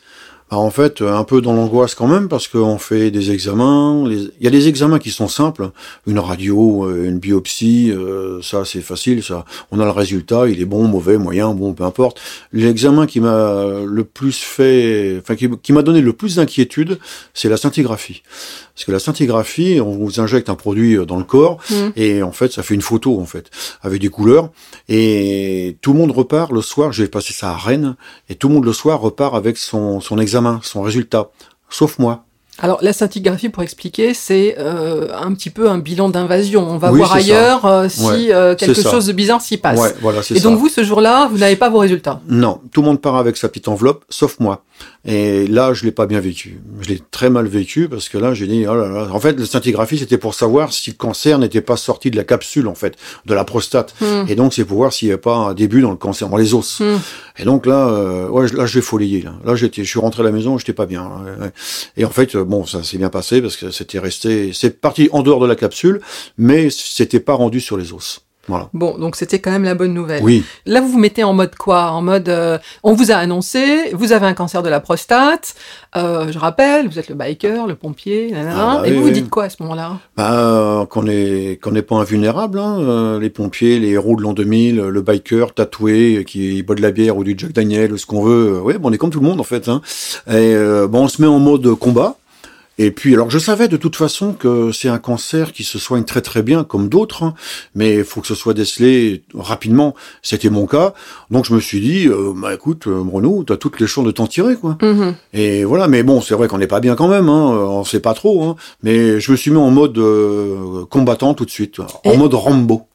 Bah, 0.52 0.58
en 0.58 0.70
fait, 0.70 1.02
un 1.02 1.24
peu 1.24 1.42
dans 1.42 1.54
l'angoisse 1.54 1.96
quand 1.96 2.06
même, 2.08 2.28
parce 2.28 2.48
qu'on 2.48 2.78
fait 2.78 3.10
des 3.10 3.32
examens. 3.32 4.08
les- 4.08 4.30
Il 4.40 4.44
y 4.44 4.48
a 4.48 4.52
des 4.52 4.68
examens 4.68 5.00
qui 5.00 5.10
sont 5.10 5.28
simples, 5.28 5.72
une 6.06 6.20
radio, 6.20 6.86
euh, 6.86 7.06
une 7.10 7.18
biopsie, 7.18 7.92
euh, 7.92 8.42
ça 8.44 8.64
c'est 8.64 8.82
facile, 8.82 9.24
ça. 9.24 9.44
On 9.72 9.80
a 9.80 9.86
le 9.86 9.92
résultat, 9.92 10.48
il 10.48 10.62
est 10.62 10.66
bon, 10.66 10.84
mauvais, 10.88 11.18
moyen, 11.18 11.54
bon, 11.56 11.74
peu 11.74 11.84
importe. 11.84 12.20
L'examen 12.54 13.08
qui 13.08 13.20
m'a 13.22 13.64
le 13.86 14.04
plus 14.04 14.38
fait, 14.38 15.18
enfin 15.20 15.36
qui, 15.36 15.50
qui 15.64 15.74
m'a 15.74 15.82
donné 15.82 16.02
le 16.02 16.14
plus 16.14 16.36
d'inquiétude, 16.36 17.00
c'est 17.34 17.50
la 17.50 17.58
scintigraphie. 17.58 18.22
Parce 18.76 18.86
que 18.86 18.92
la 18.92 19.00
scintigraphie, 19.00 19.80
on 19.82 19.92
vous 19.94 20.20
injecte 20.20 20.50
un 20.50 20.56
produit 20.56 20.98
dans 21.08 21.18
le 21.18 21.24
corps, 21.24 21.58
Mhm. 21.72 21.92
et 21.96 22.22
en 22.22 22.32
fait, 22.34 22.52
ça 22.52 22.62
fait 22.62 22.76
une 22.76 22.82
photo 22.82 23.20
en 23.20 23.26
fait, 23.26 23.50
avec 23.82 24.00
des 24.02 24.10
couleurs. 24.10 24.50
Et 24.90 25.78
tout 25.82 25.94
le 25.94 26.00
monde 26.00 26.12
repart 26.12 26.52
le 26.52 26.62
soir. 26.62 26.92
J'ai 26.94 27.08
passé 27.08 27.34
ça 27.34 27.50
à 27.52 27.58
Rennes, 27.58 27.96
et 28.30 28.36
tout 28.36 28.48
le 28.50 28.54
monde 28.54 28.66
le 28.66 28.74
soir 28.74 29.00
repart 29.02 29.34
avec 29.34 29.58
son 29.58 30.02
son 30.02 30.20
examen, 30.20 30.35
son 30.62 30.82
résultat, 30.82 31.30
sauf 31.70 32.00
moi. 32.00 32.25
Alors 32.60 32.80
la 32.82 32.94
scintigraphie, 32.94 33.50
pour 33.50 33.64
expliquer, 33.64 34.14
c'est 34.14 34.56
euh, 34.58 35.10
un 35.14 35.34
petit 35.34 35.50
peu 35.50 35.70
un 35.70 35.78
bilan 35.78 36.08
d'invasion. 36.10 36.66
On 36.70 36.78
va 36.78 36.92
Oui, 36.92 37.00
voir 37.00 37.14
ailleurs 37.14 37.66
euh, 37.66 37.90
si 37.90 38.06
Ouais, 38.06 38.34
euh, 38.34 38.56
quelque 38.56 38.82
chose 38.82 39.08
de 39.08 39.14
bizarre 39.14 39.42
s'y 39.42 39.58
passe. 39.58 39.80
Ouais, 39.80 39.94
voilà, 40.02 40.20
Et 40.20 40.24
ça. 40.24 40.40
donc 40.40 40.58
vous, 40.58 40.70
ce 40.70 40.84
jour-là, 40.84 41.28
vous 41.30 41.38
n'avez 41.38 41.58
pas 41.58 41.70
vos 41.70 41.80
résultats. 41.80 42.22
Non, 42.30 42.62
tout 42.72 42.82
le 42.82 42.88
monde 42.88 43.02
part 43.02 43.18
avec 43.18 43.36
sa 43.36 43.50
petite 43.50 43.68
enveloppe, 43.68 44.06
sauf 44.10 44.40
moi. 44.40 44.64
Et 45.06 45.48
là, 45.48 45.74
je 45.74 45.84
l'ai 45.86 45.92
pas 45.92 46.06
bien 46.06 46.20
vécu. 46.20 46.60
Je 46.82 46.90
l'ai 46.90 47.02
très 47.12 47.30
mal 47.30 47.46
vécu 47.48 47.88
parce 47.88 48.10
que 48.10 48.18
là, 48.18 48.34
j'ai 48.34 48.48
dit, 48.48 48.66
oh 48.68 48.76
là 48.76 48.88
là. 48.88 49.08
En 49.12 49.20
fait, 49.20 49.38
la 49.40 49.46
scintigraphie, 49.46 49.98
c'était 49.98 50.18
pour 50.18 50.34
savoir 50.34 50.74
si 50.74 50.92
le 50.92 50.96
cancer 50.96 51.38
n'était 51.38 51.62
pas 51.62 51.78
sorti 51.78 52.10
de 52.10 52.16
la 52.16 52.24
capsule, 52.24 52.68
en 52.68 52.76
fait, 52.76 52.96
de 53.26 53.34
la 53.34 53.44
prostate. 53.44 53.94
Hmm. 54.02 54.26
Et 54.28 54.36
donc, 54.36 54.54
c'est 54.54 54.66
pour 54.66 54.78
voir 54.78 54.94
s'il 54.94 55.10
n'y 55.10 55.14
avait 55.14 55.22
pas 55.22 55.36
un 55.36 55.54
début 55.54 55.82
dans 55.82 55.92
le 55.92 55.98
cancer, 55.98 56.30
dans 56.30 56.38
les 56.38 56.54
os. 56.54 56.80
Hmm. 56.80 56.98
Et 57.38 57.44
donc 57.44 57.66
là, 57.66 57.90
euh, 57.90 58.30
ouais, 58.30 58.48
là, 58.54 58.66
j'ai 58.66 58.82
folayé. 58.82 59.22
Là, 59.22 59.34
là 59.44 59.56
j'étais, 59.56 59.84
je 59.84 59.90
suis 59.90 60.00
rentré 60.00 60.22
à 60.22 60.26
la 60.26 60.32
maison, 60.32 60.58
j'étais 60.58 60.74
pas 60.74 60.86
bien. 60.86 61.04
ouais. 61.04 61.52
Et 61.98 62.06
en 62.06 62.10
fait, 62.10 62.36
euh, 62.36 62.45
bon, 62.46 62.66
ça 62.66 62.84
s'est 62.84 62.98
bien 62.98 63.10
passé 63.10 63.42
parce 63.42 63.58
que 63.58 63.72
c'était 63.72 64.00
resté, 64.00 64.52
c'est 64.54 64.80
parti 64.80 65.10
en 65.12 65.24
dehors 65.24 65.40
de 65.40 65.48
la 65.48 65.56
capsule, 65.56 66.02
mais 66.38 66.70
c'était 66.70 67.20
pas 67.20 67.34
rendu 67.34 67.60
sur 67.60 67.78
les 67.78 67.94
os. 67.94 68.22
Voilà. 68.48 68.70
Bon, 68.74 68.98
donc 68.98 69.16
c'était 69.16 69.40
quand 69.40 69.50
même 69.50 69.64
la 69.64 69.74
bonne 69.74 69.94
nouvelle. 69.94 70.22
Oui. 70.24 70.44
Là, 70.68 70.80
vous 70.80 70.90
vous 70.90 71.00
mettez 71.00 71.24
en 71.24 71.34
mode 71.34 71.56
quoi? 71.56 71.90
En 71.90 72.04
mode, 72.04 72.30
euh, 72.30 72.60
on 72.84 72.94
vous 72.94 73.12
a 73.12 73.16
annoncé, 73.16 73.90
vous 73.94 74.12
avez 74.12 74.28
un 74.28 74.36
cancer 74.36 74.62
de 74.62 74.70
la 74.70 74.80
prostate. 74.80 75.56
Euh, 75.96 76.32
je 76.32 76.38
rappelle, 76.38 76.88
vous 76.88 77.00
êtes 77.00 77.10
le 77.10 77.16
biker, 77.16 77.66
le 77.66 77.74
pompier, 77.74 78.30
nanana. 78.32 78.56
Ah 78.56 78.78
bah 78.82 78.88
et 78.88 78.92
oui, 78.92 78.98
vous 78.98 79.02
vous 79.02 79.08
oui. 79.08 79.14
dites 79.14 79.30
quoi 79.32 79.46
à 79.46 79.50
ce 79.50 79.58
moment-là? 79.64 79.98
Bah, 80.16 80.34
euh, 80.34 80.86
qu'on 80.86 81.08
est 81.08 81.60
qu'on 81.62 81.72
n'est 81.72 81.82
pas 81.82 81.96
invulnérable, 81.96 82.60
hein, 82.60 83.18
les 83.20 83.32
pompiers, 83.32 83.80
les 83.80 83.90
héros 83.90 84.16
de 84.16 84.22
l'an 84.22 84.34
2000, 84.34 84.76
le 84.76 85.02
biker 85.02 85.54
tatoué 85.56 86.24
qui 86.28 86.62
boit 86.62 86.76
de 86.76 86.84
la 86.84 86.92
bière 86.92 87.18
ou 87.18 87.24
du 87.24 87.34
Jack 87.36 87.52
Daniel 87.52 87.94
ou 87.94 87.98
ce 87.98 88.06
qu'on 88.06 88.22
veut. 88.22 88.62
ouais, 88.62 88.78
bon, 88.78 88.90
on 88.90 88.94
est 88.94 89.00
comme 89.00 89.10
tout 89.10 89.22
le 89.22 89.26
monde 89.28 89.40
en 89.40 89.46
fait. 89.46 89.70
Hein. 89.70 89.82
Et 90.28 90.54
euh, 90.54 90.88
bon, 90.88 91.06
on 91.06 91.08
se 91.08 91.20
met 91.20 91.28
en 91.28 91.40
mode 91.40 91.74
combat. 91.76 92.16
Et 92.78 92.92
puis, 92.92 93.14
alors, 93.14 93.30
je 93.30 93.40
savais 93.40 93.68
de 93.70 93.78
toute 93.78 93.96
façon 93.96 94.34
que 94.34 94.72
c'est 94.74 94.90
un 94.90 94.98
cancer 94.98 95.54
qui 95.54 95.64
se 95.64 95.80
soigne 95.80 96.04
très 96.04 96.22
très 96.22 96.44
bien, 96.44 96.64
comme 96.66 96.90
d'autres, 96.90 97.24
hein, 97.24 97.34
mais 97.74 97.96
il 97.96 98.04
faut 98.04 98.20
que 98.20 98.28
ce 98.28 98.36
soit 98.36 98.54
décelé 98.54 99.24
rapidement. 99.34 99.96
C'était 100.22 100.50
mon 100.50 100.66
cas, 100.66 100.94
donc 101.32 101.46
je 101.46 101.54
me 101.54 101.60
suis 101.62 101.80
dit, 101.80 102.08
euh, 102.08 102.34
bah 102.36 102.54
écoute, 102.54 102.88
euh, 102.88 103.02
Bruno, 103.02 103.44
t'as 103.48 103.56
toutes 103.56 103.80
les 103.80 103.88
chances 103.88 104.06
de 104.06 104.12
t'en 104.12 104.28
tirer, 104.28 104.56
quoi. 104.56 104.78
Mhm. 104.82 105.16
Et 105.34 105.64
voilà, 105.64 105.88
mais 105.88 106.04
bon, 106.04 106.20
c'est 106.20 106.34
vrai 106.36 106.48
qu'on 106.50 106.58
n'est 106.58 106.68
pas 106.68 106.82
bien 106.82 106.96
quand 106.96 107.08
même, 107.08 107.30
hein, 107.30 107.48
on 107.52 107.84
sait 107.86 108.02
pas 108.02 108.14
trop, 108.14 108.44
hein, 108.44 108.56
mais 108.84 109.20
je 109.22 109.32
me 109.32 109.38
suis 109.38 109.52
mis 109.52 109.58
en 109.58 109.72
mode 109.72 109.98
euh, 109.98 110.86
combattant 110.90 111.34
tout 111.34 111.46
de 111.46 111.52
suite, 111.52 111.80
en 111.80 112.12
Et- 112.12 112.18
mode 112.18 112.34
Rambo. 112.34 112.88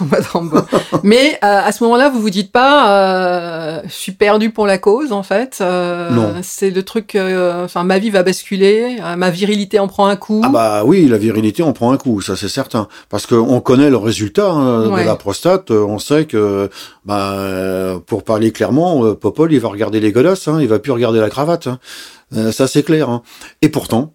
En 0.32 0.38
Rambo. 0.38 0.58
Mais 1.02 1.38
euh, 1.44 1.60
à 1.64 1.72
ce 1.72 1.82
moment-là, 1.84 2.08
vous 2.10 2.20
vous 2.20 2.30
dites 2.30 2.52
pas, 2.52 2.90
euh, 2.90 3.80
je 3.86 3.92
suis 3.92 4.12
perdu 4.12 4.50
pour 4.50 4.66
la 4.66 4.78
cause, 4.78 5.12
en 5.12 5.22
fait. 5.22 5.58
Euh, 5.60 6.10
Non. 6.10 6.34
C'est 6.42 6.70
le 6.70 6.82
truc, 6.82 7.14
euh, 7.14 7.64
enfin, 7.64 7.82
ma 7.84 7.98
vie 7.98 8.10
va 8.10 8.22
basculer, 8.22 8.98
ma 9.16 9.30
virilité 9.30 9.78
en 9.78 9.88
prend 9.88 10.06
un 10.06 10.16
coup. 10.16 10.42
Ah 10.44 10.48
bah 10.48 10.82
oui, 10.84 11.06
la 11.06 11.18
virilité, 11.18 11.62
on 11.62 11.72
prend 11.72 11.92
un 11.92 11.96
coup, 11.96 12.20
ça 12.20 12.36
c'est 12.36 12.48
certain, 12.48 12.88
parce 13.08 13.26
qu'on 13.26 13.60
connaît 13.60 13.90
le 13.90 13.96
résultat 13.96 14.50
hein, 14.50 14.88
Ouais. 14.90 15.02
de 15.02 15.06
la 15.06 15.16
prostate, 15.16 15.70
on 15.70 15.98
sait 15.98 16.24
que, 16.26 16.68
bah, 17.04 18.00
pour 18.06 18.22
parler 18.24 18.52
clairement, 18.52 19.14
Popol, 19.14 19.52
il 19.52 19.60
va 19.60 19.68
regarder 19.68 20.00
les 20.00 20.12
godasses, 20.12 20.48
hein, 20.48 20.58
il 20.60 20.68
va 20.68 20.78
plus 20.78 20.92
regarder 20.92 21.20
la 21.20 21.30
cravate, 21.30 21.66
hein. 21.66 21.78
Ça 22.50 22.66
c'est 22.66 22.82
clair. 22.82 23.08
Hein. 23.08 23.22
Et 23.62 23.68
pourtant, 23.68 24.12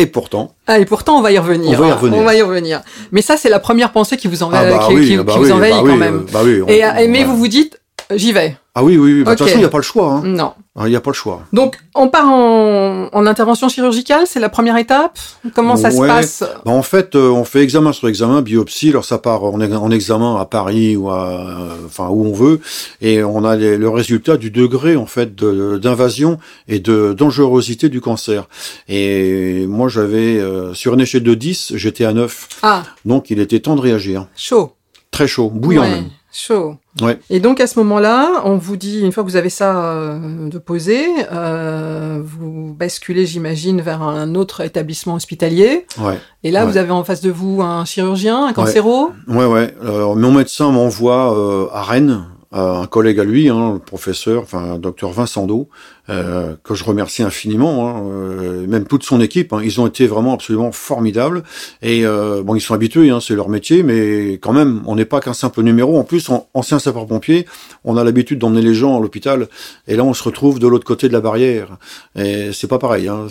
et 0.00 0.06
pourtant, 0.06 0.54
Ah, 0.66 0.78
et 0.78 0.84
pourtant, 0.84 1.18
on 1.18 1.22
va 1.22 1.30
y 1.32 1.38
revenir. 1.38 1.78
On 1.78 1.82
va 1.82 1.88
y 1.88 1.90
hein. 1.90 1.94
revenir. 1.96 2.18
On 2.20 2.24
va 2.24 2.34
y 2.34 2.42
revenir. 2.42 2.80
Mais 3.12 3.22
ça, 3.22 3.36
c'est 3.36 3.48
la 3.50 3.58
première 3.60 3.92
pensée 3.92 4.16
qui 4.16 4.28
vous, 4.28 4.42
enva- 4.42 4.58
ah 4.60 4.70
bah 4.70 4.84
qui, 4.88 4.94
oui, 4.94 5.06
qui- 5.06 5.16
ah 5.18 5.22
bah 5.22 5.32
qui 5.34 5.38
oui, 5.38 5.44
vous 5.46 5.52
envahit 5.52 5.74
bah 5.74 5.80
quand 5.84 5.92
oui, 5.92 5.96
même. 5.98 6.16
euh, 6.16 6.32
bah 6.32 6.40
on- 6.42 6.68
Et, 6.68 6.84
euh, 6.84 6.88
mais 7.08 7.18
ouais. 7.18 7.24
vous 7.24 7.36
vous 7.36 7.48
dites, 7.48 7.80
j'y 8.16 8.32
vais. 8.32 8.56
Ah 8.74 8.84
oui, 8.84 8.96
oui, 8.96 9.14
oui. 9.14 9.24
bah, 9.24 9.32
De 9.32 9.36
toute 9.36 9.46
façon, 9.48 9.58
il 9.58 9.62
n'y 9.62 9.66
a 9.66 9.70
pas 9.70 9.78
le 9.78 9.82
choix. 9.82 10.12
hein. 10.12 10.22
Non. 10.24 10.52
Ah, 10.76 10.86
Il 10.86 10.90
n'y 10.90 10.96
a 10.96 11.00
pas 11.00 11.10
le 11.10 11.14
choix. 11.16 11.42
Donc, 11.52 11.76
on 11.96 12.08
part 12.08 12.28
en, 12.30 13.08
en 13.12 13.26
intervention 13.26 13.68
chirurgicale, 13.68 14.22
c'est 14.26 14.38
la 14.38 14.48
première 14.48 14.76
étape? 14.76 15.18
Comment 15.54 15.76
ça 15.76 15.90
se 15.90 15.98
passe? 15.98 16.44
Bah, 16.64 16.70
en 16.70 16.82
fait, 16.82 17.16
euh, 17.16 17.28
on 17.30 17.42
fait 17.44 17.62
examen 17.62 17.92
sur 17.92 18.06
examen, 18.08 18.40
biopsie. 18.42 18.90
Alors 18.90 19.04
ça 19.04 19.18
part 19.18 19.42
en, 19.42 19.60
en 19.60 19.90
examen 19.90 20.36
à 20.36 20.44
Paris 20.44 20.96
ou 20.96 21.10
à, 21.10 21.28
euh, 21.30 21.68
enfin 21.86 22.08
où 22.10 22.24
on 22.24 22.32
veut, 22.32 22.60
et 23.00 23.24
on 23.24 23.44
a 23.44 23.56
les- 23.56 23.76
le 23.76 23.88
résultat 23.88 24.36
du 24.36 24.50
degré 24.52 24.94
en 24.96 25.06
fait 25.06 25.34
d'invasion 25.34 26.38
et 26.68 26.78
de 26.78 27.12
dangerosité 27.12 27.88
du 27.88 28.00
cancer. 28.00 28.48
Et 28.88 29.66
moi, 29.66 29.88
j'avais 29.88 30.38
euh, 30.38 30.74
sur 30.74 30.94
une 30.94 31.00
échelle 31.00 31.24
de 31.24 31.34
10, 31.34 31.72
j'étais 31.74 32.04
à 32.04 32.12
9. 32.12 32.48
Ah, 32.62 32.84
Donc 33.04 33.30
il 33.30 33.40
était 33.40 33.60
temps 33.60 33.74
de 33.76 33.80
réagir. 33.80 34.26
chaud. 34.36 34.72
Très 35.10 35.26
chaud, 35.26 35.50
bouillant 35.52 35.82
Ouais, 35.82 35.90
même. 35.90 36.10
Chaud. 36.32 36.76
Ouais. 37.02 37.18
Et 37.28 37.40
donc 37.40 37.60
à 37.60 37.66
ce 37.66 37.78
moment-là, 37.80 38.42
on 38.44 38.56
vous 38.56 38.76
dit, 38.76 39.00
une 39.00 39.10
fois 39.10 39.24
que 39.24 39.28
vous 39.28 39.36
avez 39.36 39.50
ça 39.50 39.84
euh, 39.84 40.48
de 40.48 40.58
posé, 40.58 41.08
euh, 41.32 42.20
vous 42.24 42.72
basculez, 42.78 43.26
j'imagine, 43.26 43.80
vers 43.80 44.02
un 44.02 44.34
autre 44.36 44.60
établissement 44.60 45.14
hospitalier. 45.14 45.86
Ouais. 45.98 46.18
Et 46.44 46.50
là, 46.52 46.64
Ouais. 46.64 46.70
vous 46.70 46.76
avez 46.76 46.92
en 46.92 47.02
face 47.04 47.20
de 47.20 47.30
vous 47.30 47.62
un 47.62 47.84
chirurgien, 47.84 48.46
un 48.46 48.52
cancéro? 48.52 49.10
Ouais, 49.28 49.46
ouais. 49.46 49.74
Alors, 49.82 50.14
mon 50.14 50.30
médecin 50.32 50.70
m'envoie 50.70 51.36
euh, 51.36 51.66
à 51.72 51.82
Rennes, 51.82 52.24
à 52.52 52.78
un 52.78 52.86
collègue 52.86 53.18
à 53.20 53.24
lui, 53.24 53.48
hein, 53.48 53.74
le 53.74 53.78
professeur, 53.80 54.42
enfin, 54.42 54.78
docteur 54.78 55.10
Vincent 55.10 55.46
Do, 55.46 55.68
euh, 56.10 56.56
que 56.64 56.74
je 56.74 56.82
remercie 56.82 57.22
infiniment, 57.22 57.88
hein, 57.88 58.02
euh, 58.04 58.66
même 58.66 58.84
toute 58.84 59.04
son 59.04 59.20
équipe. 59.20 59.52
Hein, 59.52 59.60
ils 59.62 59.80
ont 59.80 59.86
été 59.86 60.08
vraiment 60.08 60.34
absolument 60.34 60.72
formidables. 60.72 61.44
Et 61.82 62.04
euh, 62.04 62.42
bon, 62.42 62.56
ils 62.56 62.60
sont 62.60 62.74
habitués, 62.74 63.10
hein, 63.10 63.20
c'est 63.20 63.36
leur 63.36 63.48
métier, 63.48 63.84
mais 63.84 64.32
quand 64.32 64.52
même, 64.52 64.82
on 64.86 64.96
n'est 64.96 65.04
pas 65.04 65.20
qu'un 65.20 65.34
simple 65.34 65.62
numéro. 65.62 65.98
En 65.98 66.02
plus, 66.02 66.28
en, 66.28 66.48
ancien 66.52 66.80
sapeur-pompier, 66.80 67.46
on 67.84 67.96
a 67.96 68.02
l'habitude 68.02 68.40
d'emmener 68.40 68.62
les 68.62 68.74
gens 68.74 68.98
à 68.98 69.00
l'hôpital, 69.00 69.46
et 69.86 69.94
là, 69.94 70.02
on 70.02 70.12
se 70.12 70.24
retrouve 70.24 70.58
de 70.58 70.66
l'autre 70.66 70.84
côté 70.84 71.06
de 71.06 71.12
la 71.12 71.20
barrière. 71.20 71.76
Et 72.16 72.50
c'est 72.52 72.66
pas 72.66 72.78
pareil. 72.78 73.06
Hein, 73.06 73.28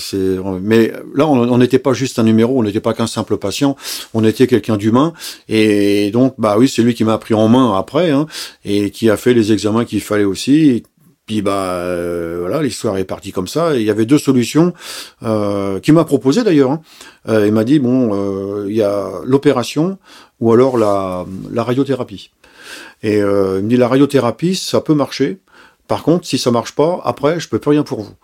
mais 0.61 0.93
là, 1.15 1.27
on 1.27 1.57
n'était 1.57 1.79
pas 1.79 1.91
juste 1.91 2.17
un 2.17 2.23
numéro, 2.23 2.59
on 2.59 2.63
n'était 2.63 2.79
pas 2.79 2.93
qu'un 2.93 3.07
simple 3.07 3.35
patient, 3.37 3.75
on 4.13 4.23
était 4.23 4.47
quelqu'un 4.47 4.77
d'humain. 4.77 5.11
Et 5.49 6.11
donc, 6.11 6.35
bah 6.37 6.55
oui, 6.57 6.69
c'est 6.69 6.81
lui 6.81 6.93
qui 6.93 7.03
m'a 7.03 7.17
pris 7.17 7.33
en 7.33 7.49
main 7.49 7.77
après, 7.77 8.11
hein, 8.11 8.25
et 8.63 8.89
qui 8.91 9.09
a 9.09 9.17
fait 9.17 9.33
les 9.33 9.51
examens 9.51 9.83
qu'il 9.83 10.01
fallait 10.01 10.23
aussi 10.23 10.83
puis 11.29 11.43
bah 11.43 11.75
euh, 11.75 12.37
voilà, 12.39 12.63
l'histoire 12.63 12.97
est 12.97 13.03
partie 13.03 13.31
comme 13.31 13.47
ça. 13.47 13.75
il 13.75 13.83
y 13.83 13.91
avait 13.91 14.07
deux 14.07 14.17
solutions 14.17 14.73
euh, 15.21 15.79
qu'il 15.79 15.93
m'a 15.93 16.03
proposé 16.03 16.43
d'ailleurs. 16.43 16.71
Hein. 16.71 16.81
Euh, 17.27 17.45
il 17.45 17.53
m'a 17.53 17.63
dit 17.63 17.77
bon, 17.77 18.15
euh, 18.15 18.65
il 18.67 18.75
y 18.75 18.81
a 18.81 19.11
l'opération 19.25 19.99
ou 20.39 20.51
alors 20.51 20.75
la, 20.75 21.27
radiothérapie. 21.55 22.31
Et 23.03 23.17
il 23.17 23.25
me 23.25 23.69
dit 23.69 23.77
la 23.77 23.87
radiothérapie, 23.87 24.55
ça 24.55 24.81
peut 24.81 24.95
marcher. 24.95 25.37
Par 25.87 26.01
contre, 26.01 26.25
si 26.25 26.39
ça 26.39 26.49
marche 26.49 26.73
pas, 26.73 26.99
après, 27.03 27.39
je 27.39 27.47
peux 27.47 27.59
plus 27.59 27.69
rien 27.69 27.83
pour 27.83 28.01
vous. 28.01 28.15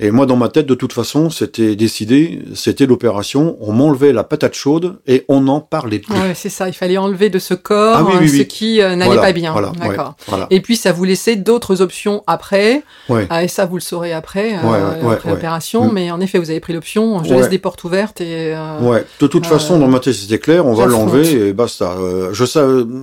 Et 0.00 0.10
moi, 0.10 0.26
dans 0.26 0.36
ma 0.36 0.48
tête, 0.48 0.66
de 0.66 0.74
toute 0.74 0.92
façon, 0.92 1.30
c'était 1.30 1.76
décidé, 1.76 2.42
c'était 2.54 2.86
l'opération. 2.86 3.56
On 3.60 3.72
m'enlevait 3.72 4.12
la 4.12 4.24
patate 4.24 4.54
chaude 4.54 4.98
et 5.06 5.24
on 5.28 5.42
n'en 5.42 5.60
parlait 5.60 5.98
plus. 5.98 6.14
Ouais, 6.14 6.34
c'est 6.34 6.48
ça. 6.48 6.68
Il 6.68 6.72
fallait 6.72 6.98
enlever 6.98 7.30
de 7.30 7.38
ce 7.38 7.54
corps 7.54 8.10
ah 8.10 8.22
euh, 8.22 8.26
ce 8.26 8.42
qui 8.42 8.80
euh, 8.80 8.96
n'allait 8.96 9.16
pas 9.16 9.32
bien. 9.32 9.54
D'accord. 9.78 10.14
Et 10.50 10.60
puis, 10.60 10.76
ça 10.76 10.92
vous 10.92 11.04
laissait 11.04 11.36
d'autres 11.36 11.82
options 11.82 12.24
après. 12.26 12.82
Ah, 13.30 13.44
et 13.44 13.48
ça, 13.48 13.66
vous 13.66 13.76
le 13.76 13.82
saurez 13.82 14.12
après, 14.12 14.54
euh, 14.54 15.12
après 15.12 15.30
l'opération. 15.30 15.90
Mais 15.92 16.10
en 16.10 16.20
effet, 16.20 16.38
vous 16.38 16.50
avez 16.50 16.60
pris 16.60 16.72
l'option. 16.72 17.22
Je 17.24 17.34
laisse 17.34 17.48
des 17.48 17.58
portes 17.58 17.84
ouvertes 17.84 18.20
et. 18.20 18.54
ouais. 18.80 19.04
De 19.20 19.26
toute 19.26 19.46
façon, 19.46 19.78
dans 19.78 19.88
ma 19.88 20.00
tête, 20.00 20.14
c'était 20.14 20.38
clair. 20.38 20.66
On 20.66 20.74
va 20.74 20.86
l'enlever 20.86 21.48
et 21.48 21.52
basta. 21.52 21.96
je 22.32 22.44
sais, 22.44 22.60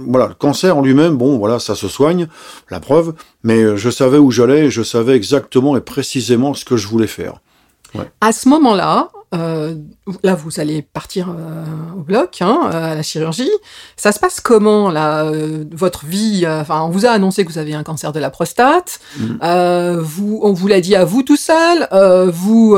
voilà, 0.08 0.28
le 0.28 0.34
cancer 0.34 0.78
en 0.78 0.82
lui-même, 0.82 1.16
bon, 1.16 1.38
voilà, 1.38 1.60
ça 1.60 1.76
se 1.76 1.88
soigne. 1.88 2.28
La 2.70 2.80
preuve. 2.80 3.14
Mais 3.44 3.78
je 3.78 3.90
savais 3.90 4.18
où 4.18 4.32
j'allais. 4.32 4.70
Je 4.70 4.84
savais 4.84 5.16
exactement 5.16 5.78
et 5.78 5.82
précisément 5.82 6.54
ce 6.54 6.66
que 6.66 6.78
je 6.78 6.88
voulais 6.88 7.08
faire. 7.08 7.40
À 8.22 8.32
ce 8.32 8.48
moment-là, 8.50 9.10
euh, 9.36 9.76
là, 10.24 10.34
vous 10.34 10.60
allez 10.60 10.82
partir 10.82 11.30
euh, 11.30 11.64
au 11.96 12.02
bloc, 12.02 12.38
hein, 12.42 12.62
euh, 12.66 12.94
à 12.94 12.96
la 12.96 13.04
chirurgie. 13.04 13.52
Ça 13.96 14.12
se 14.12 14.20
passe 14.20 14.42
comment, 14.42 14.90
là, 14.90 15.32
votre 15.72 16.06
vie 16.06 16.46
Enfin, 16.48 16.82
on 16.82 16.90
vous 16.90 17.06
a 17.06 17.10
annoncé 17.10 17.46
que 17.46 17.52
vous 17.52 17.60
avez 17.60 17.76
un 17.76 17.84
cancer 17.84 18.12
de 18.12 18.20
la 18.20 18.32
prostate. 18.32 19.00
Mm. 19.18 20.00
vous, 20.00 20.40
on 20.42 20.54
vous 20.54 20.68
l'a 20.68 20.82
dit 20.82 20.96
à 20.96 21.06
vous 21.06 21.22
tout 21.22 21.38
seul. 21.38 21.88
vous, 22.32 22.78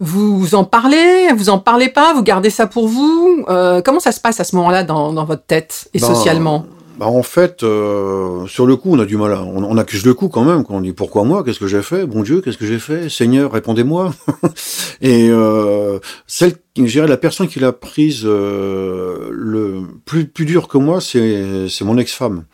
vous 0.00 0.54
en 0.54 0.64
parlez 0.64 1.32
Vous 1.34 1.48
en 1.48 1.58
parlez 1.58 1.88
pas 1.88 2.12
Vous 2.12 2.22
gardez 2.22 2.50
ça 2.50 2.66
pour 2.66 2.88
vous 2.88 3.44
Comment 3.84 4.00
ça 4.00 4.12
se 4.12 4.20
passe 4.20 4.40
à 4.40 4.44
ce 4.44 4.56
moment-là 4.56 4.84
dans, 4.84 5.24
votre 5.24 5.44
tête 5.44 5.88
et 5.94 5.98
ben, 5.98 6.06
socialement? 6.06 6.66
Bah 6.96 7.06
en 7.06 7.22
fait, 7.22 7.62
euh, 7.62 8.46
sur 8.46 8.66
le 8.66 8.76
coup, 8.76 8.90
on 8.92 8.98
a 9.00 9.04
du 9.04 9.16
mal 9.16 9.32
à, 9.32 9.42
on, 9.42 9.76
accuse 9.76 10.06
le 10.06 10.14
coup 10.14 10.28
quand 10.28 10.44
même. 10.44 10.64
Quand 10.64 10.74
on 10.74 10.80
dit 10.80 10.92
pourquoi 10.92 11.24
moi, 11.24 11.42
qu'est-ce 11.42 11.58
que 11.58 11.66
j'ai 11.66 11.82
fait, 11.82 12.06
bon 12.06 12.22
Dieu, 12.22 12.40
qu'est-ce 12.40 12.58
que 12.58 12.66
j'ai 12.66 12.78
fait, 12.78 13.08
Seigneur, 13.08 13.50
répondez-moi. 13.50 14.14
et 15.00 15.28
euh, 15.30 15.98
celle, 16.26 16.54
je 16.76 16.82
dirais, 16.84 17.08
la 17.08 17.16
personne 17.16 17.48
qui 17.48 17.58
l'a 17.58 17.72
prise 17.72 18.22
euh, 18.24 19.28
le 19.32 19.82
plus 20.04 20.44
dur 20.44 20.68
que 20.68 20.78
moi, 20.78 21.00
c'est 21.00 21.68
c'est 21.68 21.84
mon 21.84 21.98
ex-femme 21.98 22.44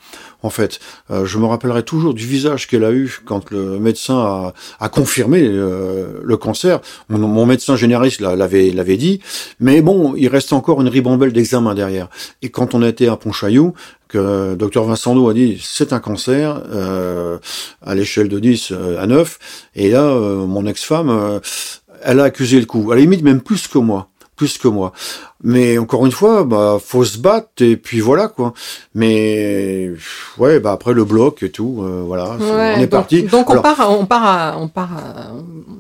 en 0.42 0.50
fait. 0.50 0.80
Euh, 1.11 1.26
je 1.26 1.38
me 1.38 1.47
rappellerai 1.47 1.82
toujours 1.82 2.14
du 2.14 2.26
visage 2.26 2.66
qu'elle 2.66 2.85
a 2.85 2.92
eu 2.92 3.20
quand 3.25 3.50
le 3.50 3.78
médecin 3.78 4.18
a, 4.18 4.54
a 4.78 4.88
confirmé 4.88 5.42
le 5.42 6.37
cancer. 6.37 6.80
Mon, 7.09 7.47
médecin 7.47 7.76
généraliste 7.76 8.20
l'avait 8.20 8.70
l'avait 8.70 8.97
dit, 8.97 9.20
mais 9.59 9.82
bon, 9.82 10.14
il 10.16 10.28
reste 10.28 10.52
encore 10.52 10.80
une 10.80 10.88
ribambelle 10.88 11.32
d'examen 11.32 11.75
derrière. 11.75 12.09
Et 12.42 12.50
quand 12.50 12.75
on 12.75 12.82
a 12.82 12.88
été 12.88 13.09
à 13.09 13.16
Pontchaillou, 13.16 13.75
que 14.11 14.55
docteur 14.55 14.85
Vincent 14.85 15.29
a 15.29 15.35
dit 15.35 15.61
c'est 15.62 15.93
un 15.93 16.00
cancer 16.00 16.62
euh, 16.71 17.38
à 17.83 17.95
l'échelle 17.95 18.29
de 18.29 18.38
10 18.38 18.73
à 18.99 19.07
9, 19.07 19.38
et 19.76 19.90
là, 19.90 20.14
mon 20.14 20.67
ex-femme, 20.67 21.40
elle 22.02 22.21
a 22.21 22.25
accusé 22.25 22.61
le 22.61 22.67
coup, 22.67 22.90
à 22.93 22.95
la 22.95 23.00
limite 23.00 23.23
même 23.23 23.40
plus 23.40 23.69
que 23.69 23.79
moi 23.79 24.09
plus 24.40 24.57
que 24.57 24.69
moi. 24.69 24.93
Mais 25.45 25.76
encore 25.76 26.07
une 26.07 26.12
fois, 26.12 26.45
bah 26.45 26.79
faut 26.83 27.05
se 27.05 27.19
battre 27.19 27.61
et 27.61 27.76
puis 27.76 28.00
voilà 28.00 28.29
quoi. 28.29 28.55
Mais 28.95 29.90
ouais, 30.38 30.61
bah 30.61 30.73
après 30.73 30.95
le 30.95 31.05
bloc 31.05 31.43
et 31.43 31.50
tout, 31.50 31.83
euh, 31.83 32.02
voilà, 32.07 32.38
on 32.40 32.81
est 32.81 32.87
parti. 32.87 33.25
Donc 33.25 33.50
on 33.50 33.61
part, 33.61 33.90
on 33.90 34.07
part, 34.07 34.59
on 34.59 34.69
part, 34.69 34.97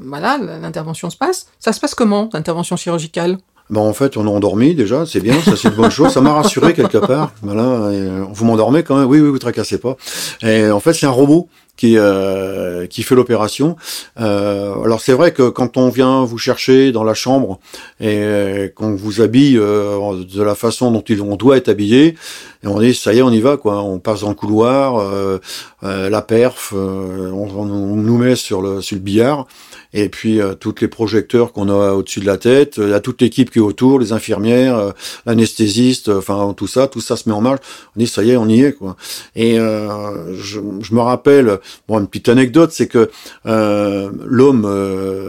voilà, 0.04 0.36
l'intervention 0.36 1.08
se 1.08 1.16
passe. 1.16 1.46
Ça 1.58 1.72
se 1.72 1.80
passe 1.80 1.94
comment 1.94 2.28
l'intervention 2.34 2.76
chirurgicale? 2.76 3.38
Bon, 3.70 3.88
en 3.88 3.92
fait, 3.92 4.16
on 4.16 4.26
a 4.26 4.30
endormi 4.30 4.74
déjà, 4.74 5.06
c'est 5.06 5.20
bien, 5.20 5.40
ça 5.40 5.54
c'est 5.56 5.68
une 5.68 5.74
bonne 5.74 5.90
chose. 5.90 6.12
Ça 6.12 6.20
m'a 6.20 6.32
rassuré 6.32 6.74
quelque 6.74 6.98
part. 6.98 7.32
Voilà, 7.42 7.62
euh, 7.62 8.24
vous 8.28 8.44
m'endormez 8.44 8.82
quand 8.82 8.98
même. 8.98 9.08
Oui, 9.08 9.20
oui, 9.20 9.28
vous 9.28 9.38
tracassez 9.38 9.78
pas. 9.78 9.96
Et 10.42 10.68
en 10.70 10.80
fait, 10.80 10.92
c'est 10.92 11.06
un 11.06 11.10
robot 11.10 11.48
qui 11.80 11.96
euh, 11.96 12.86
qui 12.86 13.02
fait 13.02 13.14
l'opération. 13.14 13.74
Euh, 14.20 14.74
alors 14.84 15.00
c'est 15.00 15.14
vrai 15.14 15.32
que 15.32 15.48
quand 15.48 15.78
on 15.78 15.88
vient 15.88 16.24
vous 16.24 16.36
chercher 16.36 16.92
dans 16.92 17.04
la 17.04 17.14
chambre 17.14 17.58
et 18.00 18.18
euh, 18.18 18.68
qu'on 18.68 18.94
vous 18.94 19.22
habille 19.22 19.56
euh, 19.56 20.24
de 20.24 20.42
la 20.42 20.54
façon 20.54 20.90
dont 20.90 21.02
on 21.22 21.36
doit 21.36 21.56
être 21.56 21.70
habillé, 21.70 22.16
et 22.62 22.66
on 22.66 22.78
dit 22.78 22.94
ça 22.94 23.14
y 23.14 23.18
est 23.18 23.22
on 23.22 23.30
y 23.30 23.40
va 23.40 23.56
quoi, 23.56 23.82
on 23.82 23.98
passe 23.98 24.20
dans 24.20 24.28
le 24.28 24.34
couloir, 24.34 24.98
euh, 24.98 25.38
la 25.82 26.20
perf, 26.20 26.74
on, 26.74 27.48
on, 27.56 27.64
nous 27.64 28.18
met 28.18 28.36
sur 28.36 28.60
le 28.60 28.82
sur 28.82 28.96
le 28.96 29.02
billard 29.02 29.46
et 29.92 30.08
puis 30.08 30.40
euh, 30.40 30.54
tous 30.54 30.74
les 30.80 30.88
projecteurs 30.88 31.52
qu'on 31.52 31.68
a 31.68 31.92
au-dessus 31.92 32.20
de 32.20 32.26
la 32.26 32.36
tête, 32.36 32.76
y 32.78 32.92
a 32.92 33.00
toute 33.00 33.20
l'équipe 33.20 33.50
qui 33.50 33.58
est 33.58 33.62
autour, 33.62 33.98
les 33.98 34.12
infirmières, 34.12 34.76
euh, 34.76 34.90
l'anesthésiste, 35.26 36.08
enfin 36.08 36.54
tout 36.56 36.66
ça, 36.66 36.86
tout 36.86 37.00
ça 37.00 37.16
se 37.16 37.28
met 37.28 37.34
en 37.34 37.40
marche. 37.40 37.60
On 37.96 38.00
dit 38.00 38.06
ça 38.06 38.22
y 38.22 38.30
est, 38.30 38.36
on 38.36 38.48
y 38.48 38.62
est 38.62 38.72
quoi. 38.72 38.96
Et 39.34 39.58
euh, 39.58 40.36
je, 40.36 40.60
je, 40.80 40.94
me 40.94 41.00
rappelle, 41.00 41.58
bon 41.88 41.98
une 41.98 42.06
petite 42.06 42.28
anecdote, 42.28 42.70
c'est 42.72 42.86
que 42.86 43.10
euh, 43.46 44.10
l'homme 44.24 44.64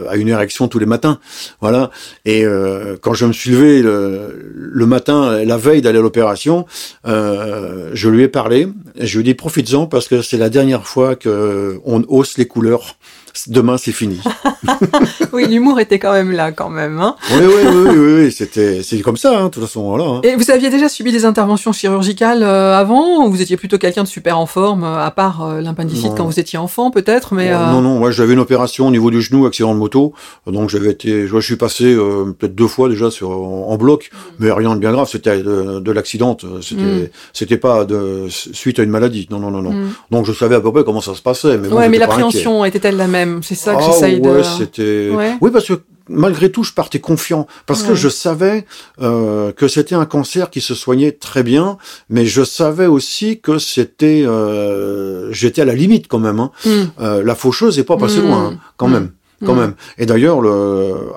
a 0.08 0.16
une 0.16 0.28
érection 0.28 0.68
tous 0.68 0.78
les 0.78 0.86
matins, 0.86 1.18
voilà. 1.60 1.90
Et 2.24 2.44
quand 3.00 3.14
je 3.14 3.26
me 3.26 3.32
suis 3.32 3.50
levé 3.50 3.82
le, 3.82 4.52
le 4.54 4.86
matin, 4.86 5.44
la 5.44 5.56
veille 5.56 5.82
d'aller 5.82 5.98
à 5.98 6.02
l'opération, 6.02 6.66
je 7.04 8.08
lui 8.08 8.22
ai 8.22 8.28
parlé. 8.28 8.68
Et 8.96 9.06
je 9.06 9.18
lui 9.18 9.20
ai 9.20 9.32
dit 9.32 9.34
profites-en 9.34 9.86
parce 9.86 10.08
que 10.08 10.22
c'est 10.22 10.36
la 10.38 10.50
dernière 10.50 10.86
fois 10.86 11.16
que 11.16 11.80
on 11.84 12.04
hausse 12.08 12.38
les 12.38 12.46
couleurs 12.46 12.96
demain 13.46 13.78
c'est 13.78 13.92
fini. 13.92 14.20
oui, 15.32 15.46
l'humour 15.48 15.80
était 15.80 15.98
quand 15.98 16.12
même 16.12 16.32
là, 16.32 16.52
quand 16.52 16.68
même. 16.68 17.00
Hein 17.00 17.16
oui, 17.32 17.40
oui, 17.42 17.70
oui, 17.72 17.90
oui, 17.90 18.14
oui 18.14 18.32
c'était, 18.32 18.82
c'est 18.82 19.00
comme 19.00 19.16
ça, 19.16 19.38
hein, 19.38 19.44
de 19.44 19.48
toute 19.48 19.62
façon. 19.62 19.82
Voilà, 19.82 20.04
hein. 20.04 20.20
Et 20.22 20.36
vous 20.36 20.50
aviez 20.50 20.70
déjà 20.70 20.88
subi 20.88 21.12
des 21.12 21.24
interventions 21.24 21.72
chirurgicales 21.72 22.42
euh, 22.42 22.76
avant 22.76 23.24
ou 23.24 23.30
vous 23.30 23.42
étiez 23.42 23.56
plutôt 23.56 23.78
quelqu'un 23.78 24.02
de 24.02 24.08
super 24.08 24.38
en 24.38 24.46
forme, 24.46 24.84
euh, 24.84 25.04
à 25.04 25.10
part 25.10 25.42
euh, 25.42 25.60
l'appendicite 25.60 26.12
quand 26.16 26.24
vous 26.24 26.38
étiez 26.38 26.58
enfant, 26.58 26.90
peut-être 26.90 27.34
mais 27.34 27.50
Non, 27.50 27.80
non, 27.80 27.98
moi 27.98 28.10
j'avais 28.10 28.34
une 28.34 28.38
opération 28.38 28.88
au 28.88 28.90
niveau 28.90 29.10
du 29.10 29.22
genou, 29.22 29.46
accident 29.46 29.74
de 29.74 29.78
moto, 29.78 30.12
donc 30.46 30.70
j'avais 30.70 30.90
été, 30.90 31.26
je 31.26 31.40
suis 31.40 31.56
passé 31.56 31.94
peut-être 31.94 32.54
deux 32.54 32.68
fois 32.68 32.88
déjà 32.88 33.10
sur 33.10 33.30
en, 33.30 33.76
bloc, 33.76 34.10
mais 34.38 34.52
rien 34.52 34.74
de 34.74 34.80
bien 34.80 34.92
grave. 34.92 35.08
C'était 35.10 35.42
de, 35.42 35.92
l'accident, 35.92 36.36
c'était, 36.60 36.82
mm. 36.82 37.08
c'était 37.32 37.56
pas 37.56 37.84
de 37.84 38.26
suite 38.28 38.78
à 38.78 38.82
une 38.82 38.90
maladie. 38.90 39.26
Non, 39.30 39.38
non, 39.38 39.50
non, 39.50 39.62
non. 39.62 39.72
Mm. 39.72 39.90
Donc 40.10 40.26
je 40.26 40.32
savais 40.32 40.54
à 40.54 40.60
peu 40.60 40.70
près 40.72 40.84
comment 40.84 41.00
ça 41.00 41.14
se 41.14 41.22
passait. 41.22 41.58
Mais 41.58 41.68
ouais, 41.68 41.88
mais 41.88 41.98
l'appréhension 41.98 42.64
était-elle 42.64 42.96
la 42.96 43.06
même 43.06 43.21
c'est 43.42 43.54
ça 43.54 43.74
que 43.74 43.80
ah 43.82 43.86
j'essaye 43.86 44.20
de. 44.20 44.42
c'était. 44.42 45.10
Oui, 45.40 45.50
parce 45.50 45.66
que 45.66 45.82
malgré 46.08 46.50
tout, 46.50 46.62
je 46.62 46.72
partais 46.72 47.00
confiant 47.00 47.46
parce 47.66 47.82
que 47.82 47.94
je 47.94 48.08
savais 48.08 48.66
euh, 49.00 49.52
que 49.52 49.68
c'était 49.68 49.94
un 49.94 50.06
cancer 50.06 50.50
qui 50.50 50.60
se 50.60 50.74
soignait 50.74 51.12
très 51.12 51.42
bien, 51.42 51.78
mais 52.08 52.26
je 52.26 52.42
savais 52.42 52.86
aussi 52.86 53.40
que 53.40 53.58
c'était, 53.58 54.24
euh, 54.26 55.32
j'étais 55.32 55.62
à 55.62 55.64
la 55.64 55.74
limite 55.74 56.08
quand 56.08 56.18
même. 56.18 56.40
Hein. 56.40 56.50
Hmm. 56.64 56.84
Euh, 57.00 57.22
la 57.22 57.34
faucheuse 57.34 57.78
est 57.78 57.84
pas 57.84 57.96
passée 57.96 58.20
hmm. 58.20 58.26
loin, 58.26 58.46
hein, 58.46 58.58
quand 58.76 58.88
hmm. 58.88 58.92
même. 58.92 59.10
Quand 59.44 59.56
même. 59.56 59.74
Et 59.98 60.06
d'ailleurs, 60.06 60.38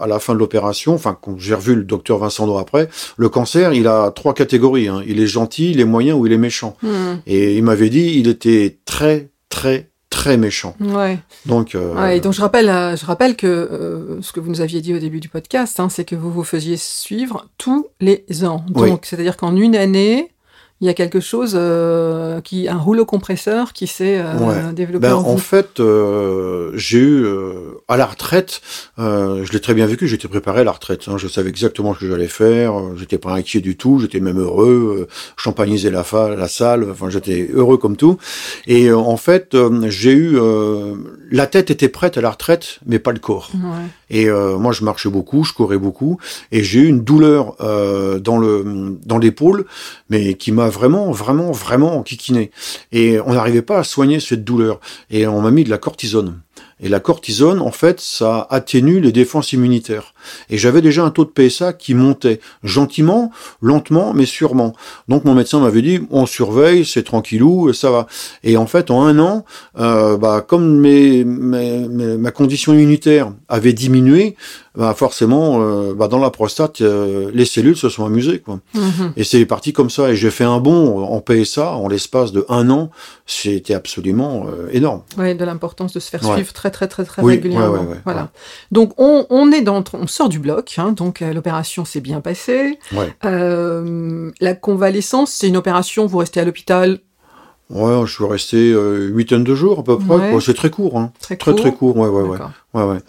à 0.02 0.08
la 0.08 0.18
fin 0.18 0.34
de 0.34 0.40
l'opération, 0.40 0.96
enfin, 0.96 1.16
quand 1.22 1.38
j'ai 1.38 1.54
revu 1.54 1.76
le 1.76 1.84
docteur 1.84 2.18
Vincent 2.18 2.48
Do 2.48 2.58
après, 2.58 2.90
le 3.18 3.30
cancer, 3.30 3.72
il 3.72 3.86
a 3.86 4.10
trois 4.10 4.34
catégories. 4.34 4.88
Hein. 4.88 5.04
Il 5.06 5.22
est 5.22 5.28
gentil, 5.28 5.70
il 5.70 5.80
est 5.80 5.86
moyen 5.86 6.16
ou 6.16 6.26
il 6.26 6.34
est 6.34 6.40
méchant. 6.40 6.76
Et 7.28 7.56
il 7.56 7.64
m'avait 7.64 7.90
dit, 7.90 8.16
il 8.18 8.28
était 8.28 8.80
très, 8.84 9.30
très, 9.50 9.92
très 10.10 10.38
méchant. 10.38 10.76
Ouais. 10.80 11.20
Donc, 11.46 11.76
euh... 11.76 11.94
ouais, 11.96 12.20
donc 12.20 12.34
je 12.34 12.42
rappelle, 12.42 12.70
euh, 12.70 12.96
je 12.96 13.06
rappelle 13.06 13.36
que 13.36 13.48
euh, 13.48 14.22
ce 14.22 14.32
que 14.32 14.40
vous 14.40 14.50
nous 14.50 14.62
aviez 14.62 14.82
dit 14.82 14.94
au 14.94 15.00
début 15.00 15.20
du 15.20 15.30
podcast, 15.30 15.80
hein, 15.80 15.90
c'est 15.90 16.06
que 16.06 16.16
vous 16.16 16.32
vous 16.32 16.44
faisiez 16.44 16.78
suivre 16.78 17.48
tous 17.58 17.88
les 18.00 18.24
ans. 18.44 18.66
Donc, 18.70 19.06
c'est-à-dire 19.06 19.38
qu'en 19.38 19.56
une 19.56 19.76
année, 19.76 20.32
il 20.82 20.88
y 20.88 20.90
a 20.90 20.94
quelque 20.94 21.22
chose 21.22 21.54
euh, 21.56 22.42
qui 22.42 22.68
un 22.68 22.78
rouleau 22.78 23.06
compresseur 23.06 23.72
qui 23.72 23.88
s'est 23.88 24.20
euh, 24.20 24.74
développé 24.74 25.08
ben, 25.08 25.16
en, 25.16 25.38
fait 25.38 25.80
euh, 25.80 26.72
j'ai 26.76 26.98
eu 26.98 27.24
euh, 27.24 27.82
à 27.88 27.96
la 27.96 28.06
retraite 28.06 28.62
je 28.98 29.52
l'ai 29.54 29.62
très 29.62 29.74
bien 29.74 29.86
vécu 29.86 30.06
j'étais 30.06 30.28
préparé 30.28 30.62
à 30.62 30.64
la 30.66 30.74
retraite 30.74 31.08
hein, 31.08 31.18
je 31.18 31.30
savais 31.30 31.50
exactement 31.50 31.94
ce 31.94 32.00
que 32.00 32.10
j'allais 32.10 32.28
faire 32.28 32.74
j'étais 32.98 33.18
pas 33.18 33.32
inquiet 33.32 33.62
du 33.62 33.78
tout 33.78 34.00
j'étais 34.00 34.20
même 34.20 34.40
heureux 34.40 35.08
champagnisais 35.38 35.92
la, 35.92 36.04
la 36.36 36.48
salle 36.50 36.90
enfin 36.92 37.10
j'étais 37.10 37.50
heureux 37.54 37.78
comme 37.78 37.96
tout. 37.96 38.18
Et 38.68 38.92
en 38.92 39.18
fait 39.18 39.56
j'ai 39.88 40.12
eu 40.12 40.38
la 41.32 41.48
tête 41.48 41.72
était 41.72 41.90
prête 41.90 42.18
à 42.18 42.22
la 42.22 42.32
retraite, 42.32 42.80
mais 42.86 43.00
pas 43.00 43.12
le 43.12 43.20
corps. 43.20 43.52
Et 44.10 44.30
euh, 44.30 44.58
moi, 44.58 44.72
je 44.72 44.84
marchais 44.84 45.10
beaucoup, 45.10 45.44
je 45.44 45.54
courais 45.54 45.78
beaucoup, 45.78 46.20
et 46.52 46.64
j'ai 46.64 46.82
eu 46.82 46.88
une 46.88 47.04
douleur 47.04 47.56
euh, 47.62 48.20
dans 48.20 48.38
le 48.38 48.98
dans 49.06 49.18
l'épaule, 49.18 49.66
mais 50.10 50.36
qui 50.36 50.52
m'a 50.52 50.70
vraiment, 50.70 51.12
vraiment, 51.12 51.52
vraiment 51.52 51.98
enquiquiné. 51.98 52.52
Et 52.92 53.20
on 53.26 53.34
n'arrivait 53.34 53.62
pas 53.62 53.80
à 53.80 53.84
soigner 53.84 54.20
cette 54.20 54.44
douleur. 54.44 54.80
Et 55.10 55.28
on 55.28 55.42
m'a 55.42 55.52
mis 55.52 55.64
de 55.64 55.70
la 55.70 55.78
cortisone. 55.78 56.40
Et 56.82 56.90
la 56.90 57.00
cortisone, 57.00 57.62
en 57.62 57.72
fait, 57.72 58.02
ça 58.02 58.48
atténue 58.50 59.00
les 59.00 59.14
défenses 59.14 59.54
immunitaires. 59.54 60.14
Et 60.50 60.58
j'avais 60.58 60.82
déjà 60.82 61.06
un 61.06 61.10
taux 61.10 61.24
de 61.24 61.30
PSA 61.30 61.72
qui 61.72 61.94
montait 61.94 62.42
gentiment, 62.64 63.32
lentement, 63.62 64.14
mais 64.14 64.26
sûrement. 64.26 64.74
Donc 65.08 65.24
mon 65.24 65.36
médecin 65.36 65.62
m'avait 65.62 65.82
dit, 65.82 66.02
on 66.10 66.26
surveille, 66.26 66.86
c'est 66.86 67.04
tranquillou, 67.04 67.72
ça 67.72 67.92
va. 67.92 68.08
Et 68.44 68.58
en 68.58 68.66
fait, 68.66 68.92
en 68.92 69.04
un 69.04 69.20
an, 69.20 69.46
euh, 69.78 70.18
bah, 70.18 70.44
comme 70.46 70.82
ma 70.82 72.32
condition 72.32 72.74
immunitaire 72.74 73.32
avait 73.48 73.74
diminué, 73.74 74.36
bah 74.78 74.94
forcément, 74.94 75.62
euh, 75.62 75.94
bah 75.94 76.08
dans 76.08 76.20
la 76.20 76.30
prostate, 76.30 76.82
euh, 76.82 77.32
les 77.34 77.46
cellules 77.46 77.78
se 77.78 77.90
sont 77.90 78.06
amusées. 78.06 78.40
Quoi. 78.40 78.60
Mhm. 78.74 79.14
Et 79.16 79.24
c'est 79.24 79.46
parti 79.46 79.74
comme 79.74 79.90
ça. 79.90 80.10
Et 80.10 80.16
j'ai 80.16 80.32
fait 80.32 80.44
un 80.44 80.60
bond 80.60 81.04
en 81.04 81.22
PSA 81.22 81.76
en 81.76 81.88
l'espace 81.88 82.32
de 82.32 82.46
un 82.50 82.70
an. 82.70 82.90
C'était 83.26 83.74
absolument 83.74 84.46
euh, 84.48 84.70
énorme. 84.72 85.02
Oui, 85.18 85.36
de 85.36 85.46
l'importance 85.46 85.94
de 85.94 86.00
se 86.00 86.10
faire 86.10 86.24
suivre 86.24 86.54
très 86.54 86.72
très 86.72 86.88
très 86.88 87.06
très 87.06 87.22
régulièrement. 87.22 87.86
voilà. 88.04 88.30
Donc 88.72 88.94
on, 88.98 89.26
on, 89.30 89.52
est 89.52 89.62
dans, 89.62 89.84
on 89.94 90.08
sort 90.08 90.30
du 90.30 90.40
bloc. 90.40 90.76
Hein, 90.78 90.92
donc 90.92 91.22
l'opération 91.22 91.86
s'est 91.86 92.02
bien 92.02 92.22
passée. 92.22 92.78
la 93.24 94.54
convalescence, 94.54 95.32
c'est 95.32 95.48
une 95.48 95.58
opération. 95.58 96.06
Vous 96.06 96.18
restez 96.18 96.40
à 96.40 96.46
l'hôpital? 96.46 97.00
Ouais, 97.70 98.06
je 98.06 98.14
suis 98.14 98.26
resté 98.26 98.72
euh, 98.72 99.08
huitaine 99.08 99.44
de 99.44 99.56
jours 99.56 99.80
à 99.80 99.84
peu 99.84 99.98
près. 99.98 100.40
c'est 100.40 100.54
très 100.54 100.70
court, 100.70 101.00
hein. 101.00 101.12
Très, 101.20 101.36
très, 101.36 101.56
très 101.56 101.74
court. 101.74 101.98
Ouais, 101.98 102.08
ouais, 102.08 102.22
ouais. 102.22 102.38
ouais, 102.74 102.84
ouais. 102.84 103.00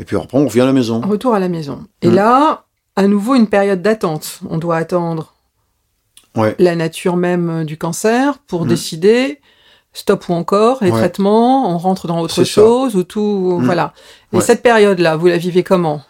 Et 0.00 0.04
puis 0.04 0.16
après, 0.16 0.38
on 0.38 0.46
revient 0.46 0.62
à 0.62 0.66
la 0.66 0.72
maison. 0.72 1.00
Retour 1.02 1.34
à 1.34 1.38
la 1.38 1.48
maison. 1.48 1.84
Et 2.02 2.08
mm. 2.08 2.14
là, 2.14 2.64
à 2.96 3.06
nouveau, 3.06 3.34
une 3.36 3.46
période 3.46 3.82
d'attente. 3.82 4.40
On 4.48 4.58
doit 4.58 4.76
attendre 4.76 5.34
la 6.58 6.74
nature 6.74 7.16
même 7.16 7.64
du 7.64 7.76
cancer 7.76 8.38
pour 8.46 8.64
mm. 8.64 8.68
décider 8.68 9.40
stop 9.92 10.28
ou 10.28 10.32
encore 10.34 10.78
les 10.82 10.90
traitements, 10.90 11.74
on 11.74 11.78
rentre 11.78 12.06
dans 12.06 12.20
autre 12.20 12.44
chose 12.44 12.96
ou 12.96 13.02
tout. 13.02 13.58
Mm. 13.60 13.64
Voilà. 13.64 13.92
Et 14.32 14.40
cette 14.40 14.62
période-là, 14.62 15.16
vous 15.16 15.26
la 15.26 15.38
vivez 15.38 15.62
comment? 15.62 16.02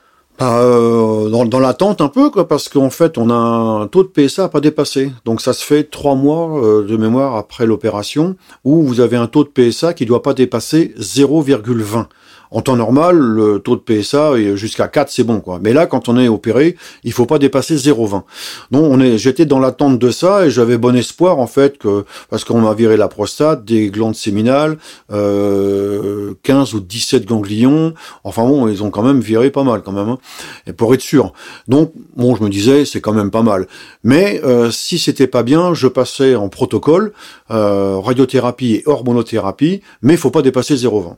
Euh, 0.42 1.28
dans, 1.28 1.44
dans 1.44 1.60
l'attente 1.60 2.00
un 2.00 2.08
peu, 2.08 2.30
quoi, 2.30 2.48
parce 2.48 2.70
qu'en 2.70 2.88
fait, 2.88 3.18
on 3.18 3.28
a 3.28 3.34
un 3.34 3.86
taux 3.88 4.02
de 4.02 4.08
PSA 4.08 4.44
à 4.44 4.48
pas 4.48 4.60
dépassé. 4.60 5.12
Donc, 5.26 5.42
ça 5.42 5.52
se 5.52 5.62
fait 5.62 5.84
trois 5.84 6.14
mois 6.14 6.64
euh, 6.64 6.86
de 6.86 6.96
mémoire 6.96 7.36
après 7.36 7.66
l'opération, 7.66 8.36
où 8.64 8.82
vous 8.82 9.00
avez 9.00 9.18
un 9.18 9.26
taux 9.26 9.44
de 9.44 9.50
PSA 9.50 9.92
qui 9.92 10.06
doit 10.06 10.22
pas 10.22 10.32
dépasser 10.32 10.94
0,20. 10.98 12.06
En 12.50 12.62
temps 12.62 12.76
normal, 12.76 13.16
le 13.16 13.58
taux 13.60 13.76
de 13.76 13.80
PSA 13.80 14.32
est 14.38 14.56
jusqu'à 14.56 14.88
4, 14.88 15.10
c'est 15.10 15.22
bon, 15.22 15.40
quoi. 15.40 15.60
Mais 15.62 15.72
là, 15.72 15.86
quand 15.86 16.08
on 16.08 16.18
est 16.18 16.28
opéré, 16.28 16.76
il 17.04 17.12
faut 17.12 17.26
pas 17.26 17.38
dépasser 17.38 17.76
0,20. 17.76 18.22
Donc, 18.70 18.84
on 18.84 19.00
est, 19.00 19.18
j'étais 19.18 19.46
dans 19.46 19.60
l'attente 19.60 19.98
de 19.98 20.10
ça 20.10 20.46
et 20.46 20.50
j'avais 20.50 20.76
bon 20.76 20.96
espoir, 20.96 21.38
en 21.38 21.46
fait, 21.46 21.78
que, 21.78 22.04
parce 22.28 22.44
qu'on 22.44 22.60
m'a 22.60 22.74
viré 22.74 22.96
la 22.96 23.08
prostate, 23.08 23.64
des 23.64 23.90
glandes 23.90 24.16
séminales, 24.16 24.78
euh, 25.12 26.34
15 26.42 26.74
ou 26.74 26.80
17 26.80 27.24
ganglions. 27.24 27.94
Enfin 28.24 28.44
bon, 28.44 28.68
ils 28.68 28.82
ont 28.82 28.90
quand 28.90 29.02
même 29.02 29.20
viré 29.20 29.50
pas 29.50 29.64
mal, 29.64 29.82
quand 29.82 29.92
même, 29.92 30.08
hein, 30.08 30.18
et 30.66 30.72
pour 30.72 30.92
être 30.94 31.00
sûr. 31.00 31.32
Donc, 31.68 31.92
bon, 32.16 32.34
je 32.34 32.42
me 32.42 32.48
disais, 32.48 32.84
c'est 32.84 33.00
quand 33.00 33.12
même 33.12 33.30
pas 33.30 33.42
mal. 33.42 33.68
Mais, 34.02 34.40
euh, 34.44 34.70
si 34.70 34.98
c'était 34.98 35.26
pas 35.26 35.42
bien, 35.42 35.74
je 35.74 35.86
passais 35.86 36.34
en 36.34 36.48
protocole, 36.48 37.12
euh, 37.50 37.98
radiothérapie 37.98 38.74
et 38.74 38.82
hormonothérapie, 38.86 39.82
mais 40.02 40.14
il 40.14 40.18
faut 40.18 40.30
pas 40.30 40.42
dépasser 40.42 40.74
0,20. 40.74 41.16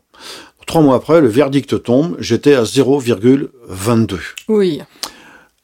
Trois 0.66 0.81
mois 0.83 0.97
après, 0.97 1.21
le 1.21 1.28
verdict 1.28 1.83
tombe, 1.83 2.16
j'étais 2.19 2.54
à 2.54 2.62
0,22. 2.62 4.19
Oui. 4.49 4.81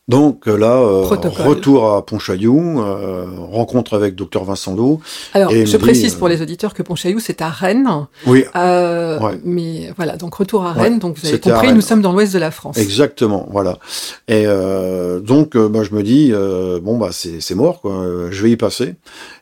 Donc 0.08 0.48
euh, 0.48 0.56
là, 0.56 0.72
euh, 0.72 1.02
retour 1.02 1.92
à 1.92 2.04
Pontchaillou, 2.04 2.80
euh, 2.80 3.26
rencontre 3.52 3.94
avec 3.94 4.14
docteur 4.14 4.44
Vincent 4.44 4.74
Lou. 4.74 5.00
Alors, 5.34 5.50
je 5.50 5.76
précise 5.76 6.14
pour 6.14 6.28
les 6.28 6.40
auditeurs 6.40 6.72
que 6.72 6.82
Pontchaillou, 6.82 7.20
c'est 7.20 7.42
à 7.42 7.50
Rennes. 7.50 8.06
Oui. 8.26 8.44
Mais 9.44 9.92
voilà, 9.96 10.16
donc 10.16 10.34
retour 10.34 10.64
à 10.64 10.72
Rennes. 10.72 10.98
Donc 10.98 11.18
vous 11.18 11.28
avez 11.28 11.38
compris, 11.38 11.72
nous 11.72 11.82
sommes 11.82 12.00
dans 12.00 12.12
l'ouest 12.12 12.32
de 12.32 12.38
la 12.38 12.50
France. 12.50 12.78
Exactement, 12.78 13.46
voilà. 13.50 13.78
Et 14.28 14.46
donc, 14.46 15.56
bah, 15.56 15.82
je 15.82 15.94
me 15.94 16.02
dis, 16.02 16.32
bon 16.82 16.96
bah 16.96 17.10
c'est 17.12 17.54
mort, 17.54 17.82
quoi. 17.82 18.02
Je 18.30 18.42
vais 18.42 18.50
y 18.50 18.56
passer. 18.56 18.94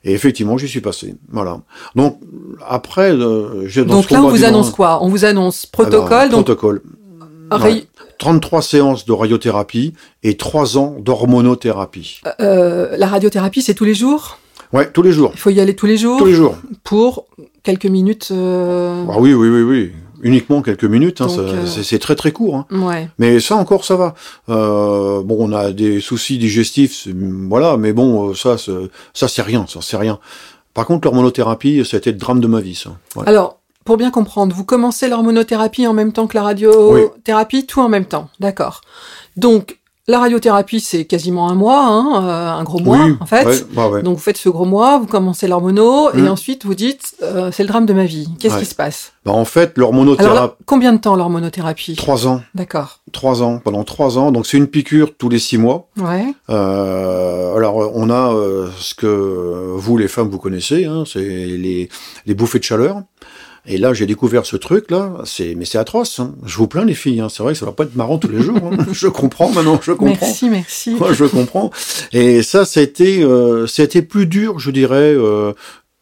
Et 0.05 0.13
effectivement, 0.13 0.59
j'y 0.59 0.69
suis 0.69 0.81
passé. 0.81 1.15
Voilà. 1.31 1.61
Donc 1.95 2.19
après, 2.67 3.17
j'ai 3.67 3.85
donc 3.85 4.11
là, 4.11 4.23
on 4.23 4.31
vous 4.31 4.45
annonce 4.45 4.71
quoi? 4.71 4.99
On 5.03 5.09
vous 5.09 5.25
annonce 5.25 5.67
protocole. 5.67 6.31
donc... 6.31 6.45
Protocole. 6.45 6.83
33 8.19 8.63
séances 8.63 9.05
de 9.05 9.13
radiothérapie 9.13 9.95
et 10.23 10.37
3 10.37 10.79
ans 10.79 10.97
d'hormonothérapie. 10.99 12.21
Euh, 12.27 12.33
euh, 12.41 12.97
la 12.97 13.07
radiothérapie, 13.07 13.63
c'est 13.63 13.75
tous 13.75 13.85
les 13.85 13.95
jours? 13.95 14.39
Ouais, 14.73 14.91
tous 14.91 15.03
les 15.03 15.13
jours. 15.13 15.31
Il 15.35 15.41
faut 15.41 15.51
y 15.51 15.61
aller 15.61 15.77
tous 15.77 15.87
les 15.87 15.97
jours 15.97 16.19
Tous 16.19 16.27
les 16.27 16.35
jours. 16.35 16.57
Pour 16.83 17.27
quelques 17.63 17.87
minutes 17.87 18.29
euh... 18.33 19.05
ah 19.11 19.17
Oui, 19.19 19.33
oui, 19.33 19.49
oui, 19.49 19.63
oui. 19.63 19.93
Uniquement 20.23 20.63
quelques 20.63 20.85
minutes, 20.85 21.21
hein, 21.21 21.29
euh, 21.39 21.67
c'est 21.67 21.99
très 21.99 22.17
très 22.17 22.33
court. 22.33 22.57
Hein. 22.57 22.67
Ouais. 22.71 23.09
Mais 23.19 23.39
ça 23.39 23.55
encore, 23.55 23.85
ça 23.85 23.97
va. 23.97 24.15
Euh, 24.49 25.23
bon, 25.23 25.37
on 25.39 25.53
a 25.53 25.73
des 25.73 26.01
soucis 26.01 26.39
digestifs, 26.39 27.07
voilà, 27.49 27.77
mais 27.77 27.93
bon, 27.93 28.35
ça, 28.35 28.57
ça 28.59 29.29
c'est 29.29 29.43
rien, 29.43 29.67
ça 29.69 29.81
c'est 29.83 29.99
rien. 29.99 30.19
Par 30.73 30.87
contre, 30.87 31.07
l'hormonothérapie, 31.07 31.85
ça 31.85 31.97
a 31.97 31.99
été 31.99 32.13
le 32.13 32.19
drame 32.19 32.41
de 32.41 32.47
ma 32.47 32.61
vie, 32.61 32.75
ça. 32.75 32.91
Alors, 33.27 33.61
pour 33.87 33.97
bien 33.97 34.11
comprendre, 34.11 34.55
vous 34.55 34.65
commencez 34.65 35.09
l'hormonothérapie 35.09 35.87
en 35.87 35.95
même 35.95 36.13
temps 36.13 36.27
que 36.27 36.37
la 36.37 36.43
radiothérapie, 36.43 37.65
tout 37.65 37.81
en 37.81 37.89
même 37.89 38.05
temps, 38.05 38.29
d'accord. 38.41 38.83
Donc, 39.37 39.79
la 40.09 40.21
radiothérapie, 40.21 40.79
c'est 40.79 41.05
quasiment 41.05 41.51
un 41.51 41.57
mois, 41.57 41.85
hein, 41.85 42.23
euh, 42.23 42.61
un 42.61 42.63
gros 42.63 42.79
mois 42.79 43.09
en 43.19 43.27
fait. 43.27 43.67
Donc 44.05 44.17
vous 44.17 44.23
faites 44.23 44.37
ce 44.37 44.49
gros 44.49 44.65
mois, 44.65 44.99
vous 44.99 45.07
commencez 45.07 45.49
l'hormono, 45.49 46.13
et 46.13 46.23
mmh. 46.23 46.29
ensuite 46.29 46.65
vous 46.65 46.77
dites, 46.77 47.17
euh, 47.23 47.51
c'est 47.51 47.65
le 47.65 47.69
drame 47.69 47.87
de 47.87 47.93
ma 47.93 48.05
vie. 48.05 48.29
Qu'est-ce 48.39 48.59
qui 48.59 48.67
se 48.67 48.77
passe? 48.77 49.15
Bah, 49.25 49.33
En 49.33 49.45
fait, 49.45 49.77
l'hormonothérapie... 49.77 50.55
combien 50.65 50.93
de 50.93 50.99
temps 50.99 51.17
l'hormonothérapie? 51.17 51.97
Trois 51.97 52.29
ans. 52.29 52.41
D'accord. 52.55 53.01
Trois 53.11 53.43
ans, 53.43 53.59
pendant 53.59 53.83
trois 53.83 54.17
ans. 54.17 54.31
Donc 54.31 54.47
c'est 54.47 54.59
une 54.59 54.69
piqûre 54.69 55.11
tous 55.19 55.29
les 55.29 55.41
six 55.41 55.59
mois. 55.59 55.89
Ouais. 55.97 56.27
Euh, 56.51 57.57
alors 57.57 57.91
on 57.93 58.09
a 58.09 58.33
ce 58.79 58.95
que 58.95 59.73
vous, 59.75 59.99
les 59.99 60.07
femmes, 60.07 60.29
vous 60.29 60.39
connaissez, 60.39 60.85
hein, 60.85 61.03
c'est 61.05 61.19
les, 61.19 61.89
les 62.27 62.35
bouffées 62.35 62.61
de 62.61 62.65
chaleur. 62.65 63.03
Et 63.69 63.79
là, 63.79 63.93
j'ai 63.95 64.07
découvert 64.07 64.47
ce 64.47 64.57
truc-là. 64.57 65.15
C'est, 65.25 65.55
mais 65.57 65.65
c'est 65.65 65.79
atroce. 65.79 66.21
Hein. 66.21 66.35
Je 66.45 66.57
vous 66.57 66.69
plains, 66.69 66.85
les 66.85 66.95
filles. 66.95 67.21
Hein. 67.21 67.29
C'est 67.29 67.43
vrai 67.43 67.53
que 67.53 67.59
ça 67.59 67.67
va 67.67 67.73
pas 67.73 67.85
être 67.85 67.97
marrant 67.97 68.19
tous 68.19 68.29
les 68.29 68.41
jours. 68.41 68.57
Hein. 68.57 68.87
je 68.93 69.09
comprends 69.09 69.51
maintenant. 69.51 69.81
Je 69.83 69.93
comprends. 69.93 70.27
Merci, 70.27 70.49
merci. 70.49 70.95
Moi, 70.95 71.13
je 71.13 71.25
comprends. 71.25 71.71
Et 72.13 72.43
ça, 72.43 72.65
ça 72.65 72.81
a 72.81 72.83
été, 72.83 73.23
euh, 73.23 73.67
ça 73.67 73.83
a 73.83 73.85
été 73.85 74.03
plus 74.03 74.27
dur, 74.27 74.59
je 74.59 74.71
dirais, 74.71 75.15
euh, 75.17 75.53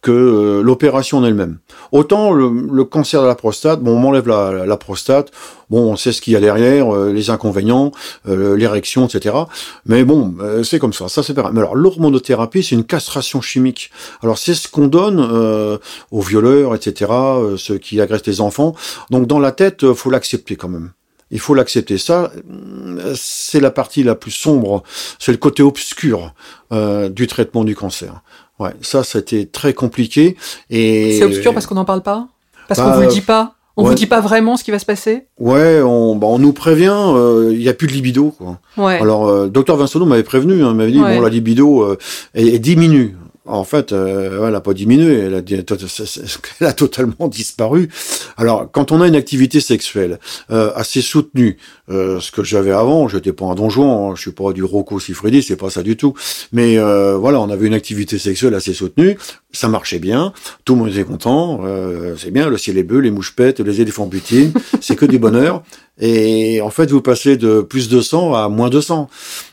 que 0.05 0.13
euh, 0.13 0.63
l'opération 0.63 1.19
en 1.19 1.25
elle-même. 1.25 1.59
Autant 1.91 2.31
le, 2.31 2.85
cancer 2.85 3.23
de 3.23 3.27
la 3.27 3.35
prostate, 3.35 3.81
bon, 3.81 3.93
on 3.93 3.99
m'enlève 3.99 4.29
la, 4.29 4.67
la, 4.67 4.77
prostate, 4.77 5.33
bon, 5.71 5.93
on 5.93 5.97
sait 5.97 6.13
ce 6.13 6.21
qu'il 6.21 6.35
y 6.35 6.37
a 6.37 6.41
derrière, 6.41 6.95
euh, 6.95 7.11
les 7.11 7.31
inconvénients, 7.31 7.91
euh, 8.29 8.55
l'érection, 8.55 9.07
etc. 9.07 9.35
Mais 9.87 10.05
bon, 10.05 10.37
c'est 10.63 10.79
comme 10.79 10.93
ça, 10.93 11.09
ça 11.09 11.23
c'est 11.23 11.33
pareil. 11.33 11.53
Mais 11.55 11.61
alors 11.61 11.75
l'hormonothérapie, 11.75 12.63
c'est 12.63 12.75
une 12.75 12.85
castration 12.85 13.41
chimique. 13.41 13.91
Alors 14.23 14.37
c'est 14.37 14.53
ce 14.53 14.69
qu'on 14.69 14.89
donne 14.89 15.81
aux 16.11 16.21
violeurs, 16.21 16.75
etc., 16.75 17.11
ceux 17.57 17.79
qui 17.79 18.01
agressent 18.01 18.27
les 18.27 18.43
enfants. 18.43 18.75
Donc 19.11 19.27
dans 19.27 19.39
la 19.39 19.53
tête, 19.53 19.95
faut 19.95 20.11
l'accepter 20.11 20.57
quand 20.57 20.69
même. 20.69 20.91
Il 21.31 21.41
faut 21.41 21.55
l'accepter. 21.55 21.97
Ça, 21.97 22.31
c'est 23.17 23.61
la 23.61 23.71
partie 23.71 24.03
la 24.03 24.15
plus 24.15 24.31
sombre, 24.31 24.83
c'est 25.19 25.33
le 25.33 25.39
côté 25.39 25.63
obscur 25.63 26.35
du 26.71 27.27
traitement 27.27 27.65
du 27.65 27.75
cancer. 27.75 28.23
Ouais, 28.59 28.71
ça, 28.83 29.03
c'était 29.03 29.47
très 29.47 29.75
compliqué. 29.75 30.37
Et 30.71 31.19
c'est 31.19 31.25
obscur 31.25 31.53
parce 31.53 31.67
qu'on 31.67 31.75
n'en 31.75 31.85
parle 31.85 32.03
pas, 32.03 32.29
parce 32.69 32.81
qu'on 32.81 32.91
bah, 32.91 33.01
vous 33.01 33.11
dit 33.11 33.21
pas? 33.21 33.55
On 33.77 33.83
vous 33.83 33.95
dit 33.95 34.07
pas 34.07 34.21
vraiment 34.21 34.57
ce 34.57 34.63
qui 34.63 34.71
va 34.71 34.79
se 34.79 34.87
passer? 34.87 35.27
Ouais, 35.39 35.81
on, 35.83 36.15
bah, 36.15 36.29
on 36.31 36.39
nous 36.39 36.53
prévient, 36.53 36.95
euh, 36.95 37.51
il 37.53 37.61
y 37.61 37.69
a 37.69 37.75
plus 37.75 37.89
de 37.89 37.93
libido. 37.93 38.31
Quoi. 38.31 38.61
Ouais. 38.77 39.01
Alors, 39.01 39.27
euh, 39.27 39.49
docteur 39.49 39.77
Vincent 39.77 40.05
m'avait 40.07 40.23
prévenu, 40.23 40.63
hein, 40.63 40.75
m'avait 40.75 40.93
dit, 40.93 41.01
bon, 41.01 41.21
la 41.21 41.29
libido, 41.29 41.83
euh, 41.83 41.99
elle, 42.35 42.61
diminue. 42.61 43.17
En 43.47 43.65
fait, 43.65 43.93
euh, 43.93 44.47
elle 44.47 44.53
n'a 44.53 44.61
pas 44.61 44.73
diminué, 44.73 45.19
elle 46.61 46.67
a, 46.67 46.73
totalement 46.73 47.29
disparu. 47.29 47.91
Alors, 48.37 48.71
quand 48.71 48.91
on 48.91 49.03
a 49.03 49.09
une 49.09 49.17
activité 49.17 49.61
sexuelle 49.61 50.19
euh, 50.51 50.73
assez 50.75 51.03
soutenue, 51.03 51.59
euh, 51.91 52.21
ce 52.21 52.33
que 52.33 52.43
j'avais 52.43 52.71
avant, 52.71 53.07
j'étais 53.09 53.35
pas 53.35 53.45
un 53.45 53.55
donjon, 53.55 54.11
hein, 54.11 54.15
je 54.17 54.23
suis 54.23 54.33
pas 54.33 54.53
du 54.55 54.65
Rocco 54.65 54.99
Siffredi, 54.99 55.43
c'est 55.43 55.57
pas 55.57 55.69
ça 55.69 55.83
du 55.83 55.97
tout. 55.97 56.15
Mais 56.53 56.79
euh, 56.79 57.19
voilà, 57.19 57.41
on 57.41 57.51
avait 57.51 57.67
une 57.67 57.75
activité 57.75 58.19
sexuelle 58.19 58.55
assez 58.55 58.73
soutenue. 58.73 59.19
Ça 59.55 59.69
marchait 59.69 59.99
bien, 59.99 60.33
tout 60.65 60.75
le 60.75 60.81
monde 60.81 60.91
était 60.91 61.05
content, 61.05 61.61
euh, 61.65 62.15
c'est 62.19 62.31
bien, 62.31 62.49
le 62.49 62.59
ciel 62.59 62.79
est 62.79 62.83
bleu, 62.83 63.01
les 63.01 63.11
mouches 63.11 63.35
pètent, 63.35 63.61
les 63.61 63.81
éléphants 63.81 64.07
butinent, 64.07 64.53
c'est 64.81 64.97
que 64.97 65.07
du 65.07 65.19
bonheur. 65.19 65.63
Et 66.01 66.61
en 66.61 66.71
fait, 66.71 66.91
vous 66.91 67.01
passez 67.01 67.37
de 67.37 67.61
plus 67.61 67.89
de 67.89 68.01
100 68.01 68.35
à 68.35 68.49
moins 68.49 68.69
de 68.69 68.81
100. 68.81 69.09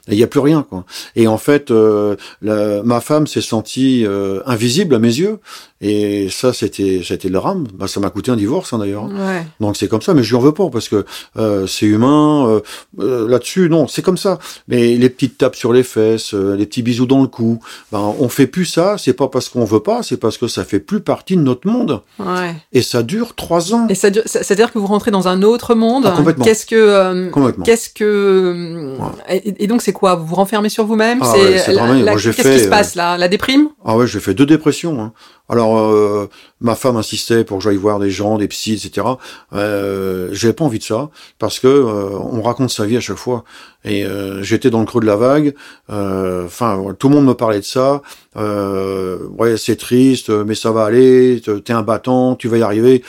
Il 0.07 0.17
n'y 0.17 0.23
a 0.23 0.27
plus 0.27 0.39
rien, 0.39 0.65
quoi. 0.67 0.85
Et 1.15 1.27
en 1.27 1.37
fait, 1.37 1.69
euh, 1.69 2.15
la, 2.41 2.81
ma 2.81 2.99
femme 2.99 3.27
s'est 3.27 3.41
sentie 3.41 4.03
euh, 4.07 4.39
invisible 4.47 4.95
à 4.95 4.99
mes 4.99 5.13
yeux. 5.19 5.37
Et 5.81 6.29
ça, 6.31 6.51
c'était, 6.51 7.01
c'était 7.05 7.27
le 7.27 7.35
drame. 7.35 7.67
Bah, 7.75 7.87
ça 7.87 7.99
m'a 7.99 8.09
coûté 8.09 8.31
un 8.31 8.35
divorce, 8.35 8.73
hein, 8.73 8.79
d'ailleurs. 8.79 9.05
Ouais. 9.05 9.45
Donc 9.59 9.77
c'est 9.77 9.87
comme 9.87 10.01
ça, 10.01 10.15
mais 10.15 10.23
je 10.23 10.29
lui 10.29 10.35
en 10.37 10.39
veux 10.39 10.51
pas 10.51 10.67
parce 10.71 10.89
que 10.89 11.05
euh, 11.37 11.67
c'est 11.67 11.85
humain. 11.85 12.47
euh, 12.47 12.59
euh, 12.99 13.27
Là-dessus, 13.29 13.69
non, 13.69 13.87
c'est 13.87 14.01
comme 14.01 14.17
ça. 14.17 14.39
Mais 14.67 14.95
les 14.97 15.09
petites 15.11 15.37
tapes 15.37 15.55
sur 15.55 15.73
les 15.73 15.83
fesses, 15.83 16.33
euh, 16.33 16.55
les 16.55 16.65
petits 16.65 16.81
bisous 16.81 17.05
dans 17.05 17.21
le 17.21 17.27
cou, 17.27 17.59
ben 17.91 18.15
on 18.19 18.29
fait 18.29 18.47
plus 18.47 18.65
ça. 18.65 18.95
C'est 18.97 19.13
pas 19.13 19.27
parce 19.27 19.47
qu'on 19.47 19.63
veut 19.65 19.79
pas, 19.79 19.90
c'est 20.01 20.17
parce 20.17 20.37
que 20.37 20.47
ça 20.47 20.63
fait 20.63 20.79
plus 20.79 21.01
partie 21.01 21.35
de 21.35 21.41
notre 21.41 21.67
monde. 21.67 22.01
Ouais. 22.19 22.55
Et 22.73 22.81
ça 22.81 23.03
dure 23.03 23.35
trois 23.35 23.73
ans. 23.73 23.87
Et 23.89 23.95
ça, 23.95 24.09
dure- 24.09 24.23
c'est-à-dire 24.25 24.71
que 24.71 24.79
vous 24.79 24.87
rentrez 24.87 25.11
dans 25.11 25.27
un 25.27 25.41
autre 25.43 25.75
monde. 25.75 26.05
Ah, 26.07 26.13
complètement. 26.15 26.45
Qu'est-ce 26.45 26.65
que, 26.65 26.75
euh, 26.75 27.29
Complètement. 27.29 27.63
qu'est-ce 27.65 27.89
que, 27.89 28.95
et, 29.29 29.63
et 29.63 29.67
donc 29.67 29.81
c'est 29.81 29.93
quoi 29.93 30.15
Vous 30.15 30.25
vous 30.25 30.35
renfermez 30.35 30.69
sur 30.69 30.85
vous-même 30.85 31.19
Ah 31.21 31.31
C'est 31.33 31.75
ouais, 31.75 32.05
Qu'est-ce 32.15 32.31
qui 32.31 32.59
se 32.59 32.67
euh, 32.67 32.69
passe 32.69 32.95
là 32.95 33.17
La 33.17 33.27
déprime 33.27 33.69
Ah 33.85 33.95
ouais, 33.97 34.07
j'ai 34.07 34.19
fait 34.19 34.33
deux 34.33 34.45
dépressions. 34.45 35.01
Hein. 35.01 35.13
Alors, 35.49 35.77
euh, 35.79 36.29
ma 36.61 36.75
femme 36.75 36.95
insistait 36.95 37.43
pour 37.43 37.57
que 37.57 37.63
j'aille 37.65 37.75
voir 37.75 37.99
des 37.99 38.09
gens, 38.09 38.37
des 38.37 38.47
psys, 38.47 38.73
etc. 38.85 39.05
Euh, 39.53 40.29
J'avais 40.31 40.53
pas 40.53 40.63
envie 40.63 40.79
de 40.79 40.83
ça 40.83 41.09
parce 41.39 41.59
que 41.59 41.67
euh, 41.67 42.09
on 42.31 42.41
raconte 42.41 42.69
sa 42.69 42.85
vie 42.85 42.95
à 42.95 43.01
chaque 43.01 43.17
fois. 43.17 43.43
Et 43.83 44.05
euh, 44.05 44.41
j'étais 44.43 44.69
dans 44.69 44.79
le 44.79 44.85
creux 44.85 45.01
de 45.01 45.05
la 45.07 45.15
vague. 45.17 45.53
Enfin, 45.89 46.81
tout 46.99 47.09
le 47.09 47.15
monde 47.15 47.25
me 47.25 47.33
parlait 47.33 47.59
de 47.59 47.65
ça. 47.65 48.01
Ouais, 48.35 49.57
c'est 49.57 49.75
triste, 49.81 50.29
mais 50.29 50.55
ça 50.55 50.71
va 50.71 50.85
aller. 50.85 51.41
T'es 51.65 51.73
un 51.73 51.81
battant, 51.81 52.35
tu 52.35 52.47
vas 52.47 52.57
y 52.57 52.61
arriver. 52.61 53.03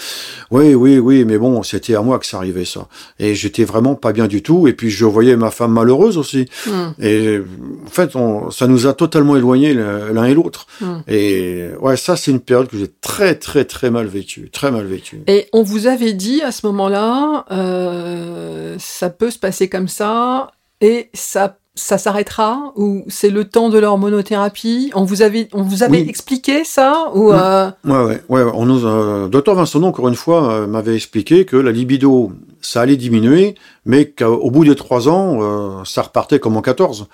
Oui, 0.51 0.75
oui, 0.75 0.99
oui, 0.99 1.25
mais 1.25 1.39
bon, 1.39 1.63
c'était 1.63 1.95
à 1.95 2.03
moi 2.03 2.19
que 2.19 2.27
ça 2.27 2.39
arrivait 2.39 2.65
ça. 2.65 2.89
Et 3.19 3.35
j'étais 3.35 3.65
vraiment 3.65 3.95
pas 3.95 4.13
bien 4.13 4.27
du 4.27 4.43
tout. 4.43 4.67
Et 4.67 4.73
puis 4.73 4.91
je 4.91 5.05
voyais 5.05 5.37
ma 5.37 5.51
femme 5.51 5.73
malheureuse 5.73 6.19
aussi. 6.19 6.49
Hmm. 6.67 6.91
Et 7.01 7.41
en 7.87 7.91
fait, 7.91 8.17
on, 8.17 8.51
ça 8.51 8.67
nous 8.67 8.87
a 8.87 8.95
totalement 8.95 9.37
éloignés 9.37 9.75
l'un 9.75 10.25
et 10.25 10.35
l'autre. 10.35 10.67
Hmm. 10.81 11.01
Et 11.07 11.69
ouais, 11.81 11.97
ça, 11.97 12.17
c'est 12.17 12.31
une 12.31 12.41
période 12.41 12.69
que 12.69 12.77
j'ai 12.77 12.91
très, 13.01 13.35
très, 13.37 13.65
très 13.65 13.91
mal 13.91 14.07
vécue. 14.07 14.51
Très 14.51 14.71
mal 14.71 14.87
vécue. 14.87 15.23
Et 15.27 15.49
on 15.53 15.63
vous 15.63 15.87
avait 15.87 16.15
dit 16.15 16.43
à 16.43 16.53
ce 16.53 16.67
moment-là, 16.67 17.45
euh, 17.51 18.77
ça 18.79 19.11
peut 19.11 19.31
se 19.31 19.39
passer 19.39 19.69
comme 19.69 19.89
ça, 19.89 20.53
et 20.81 21.11
ça, 21.15 21.57
ça 21.75 21.97
s'arrêtera, 21.97 22.73
ou 22.77 23.03
c'est 23.09 23.31
le 23.31 23.45
temps 23.45 23.69
de 23.71 23.79
l'hormonothérapie? 23.79 24.91
On 24.95 25.05
vous 25.05 25.23
avait, 25.23 25.49
on 25.53 25.63
vous 25.63 25.83
avait 25.83 26.03
Oui. 26.03 26.07
expliqué 26.09 26.65
ça, 26.65 27.11
ou 27.15 27.31
Oui. 27.31 27.37
euh, 27.39 27.71
Ouais, 27.85 28.21
ouais, 28.29 28.43
ouais. 28.45 28.51
On 28.55 28.67
nous, 28.67 28.85
euh, 28.87 29.29
Docteur 29.29 29.55
Vincent, 29.55 29.83
encore 29.83 30.09
une 30.09 30.15
fois, 30.15 30.53
euh, 30.53 30.67
m'avait 30.67 30.95
expliqué 30.95 31.45
que 31.47 31.57
la 31.57 31.73
libido, 31.73 32.33
ça 32.61 32.83
allait 32.83 32.97
diminuer, 32.97 33.55
mais 33.87 34.05
qu'au 34.11 34.51
bout 34.51 34.65
des 34.65 34.75
trois 34.77 35.09
ans, 35.09 35.39
euh, 35.41 35.85
ça 35.85 36.03
repartait 36.03 36.39
comme 36.39 36.57
en 36.57 36.63
14. 36.63 37.07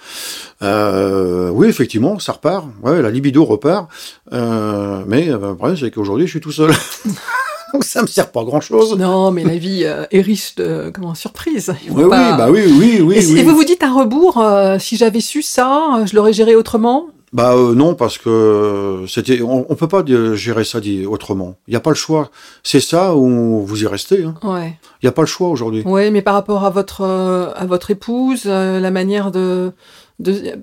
Euh, 0.62 1.50
oui, 1.50 1.68
effectivement, 1.68 2.18
ça 2.18 2.32
repart. 2.32 2.66
Ouais, 2.82 3.00
la 3.00 3.10
libido 3.10 3.44
repart. 3.44 3.88
Euh, 4.32 5.02
mais 5.06 5.26
le 5.26 5.38
problème, 5.54 5.76
c'est 5.76 5.90
qu'aujourd'hui, 5.92 6.26
je 6.26 6.32
suis 6.32 6.40
tout 6.40 6.52
seul. 6.52 6.72
Donc 7.72 7.84
ça 7.84 8.02
me 8.02 8.06
sert 8.06 8.30
pas 8.30 8.40
à 8.40 8.44
grand 8.44 8.60
chose. 8.60 8.96
non, 8.96 9.30
mais 9.30 9.44
la 9.44 9.56
vie 9.56 9.82
euh, 9.84 10.04
est 10.10 10.20
riche 10.20 10.54
de, 10.56 10.90
comment, 10.94 11.14
surprise. 11.14 11.74
Oui, 11.90 12.04
pas- 12.08 12.30
oui, 12.32 12.36
bah 12.38 12.48
oui, 12.50 12.60
oui, 12.78 13.00
oui. 13.02 13.16
et, 13.16 13.22
si- 13.22 13.34
oui. 13.34 13.40
et 13.40 13.42
vous 13.42 13.54
vous 13.54 13.64
dites 13.64 13.82
à 13.82 13.90
rebours, 13.92 14.38
euh, 14.38 14.78
si 14.78 14.96
j'avais 14.96 15.20
su 15.20 15.42
ça, 15.42 15.98
euh, 15.98 16.06
je 16.06 16.16
l'aurais 16.16 16.32
géré 16.32 16.54
autrement? 16.56 17.06
Bah 17.30 17.52
euh, 17.54 17.74
non 17.74 17.94
parce 17.94 18.16
que 18.16 19.04
c'était 19.06 19.42
on, 19.42 19.66
on 19.70 19.74
peut 19.74 19.86
pas 19.86 20.02
euh, 20.08 20.34
gérer 20.34 20.64
ça 20.64 20.80
dit- 20.80 21.04
autrement. 21.04 21.56
Il 21.66 21.74
y 21.74 21.76
a 21.76 21.80
pas 21.80 21.90
le 21.90 21.96
choix. 21.96 22.30
C'est 22.62 22.80
ça 22.80 23.14
où 23.14 23.66
vous 23.66 23.82
y 23.82 23.86
restez. 23.86 24.24
hein. 24.24 24.34
Ouais. 24.42 24.78
Il 25.02 25.06
y 25.06 25.08
a 25.10 25.12
pas 25.12 25.20
le 25.20 25.26
choix 25.26 25.48
aujourd'hui. 25.50 25.82
Oui, 25.84 26.10
mais 26.10 26.22
par 26.22 26.32
rapport 26.32 26.64
à 26.64 26.70
votre 26.70 27.02
euh, 27.02 27.50
à 27.54 27.66
votre 27.66 27.90
épouse, 27.90 28.44
euh, 28.46 28.80
la 28.80 28.90
manière 28.90 29.30
de 29.30 29.72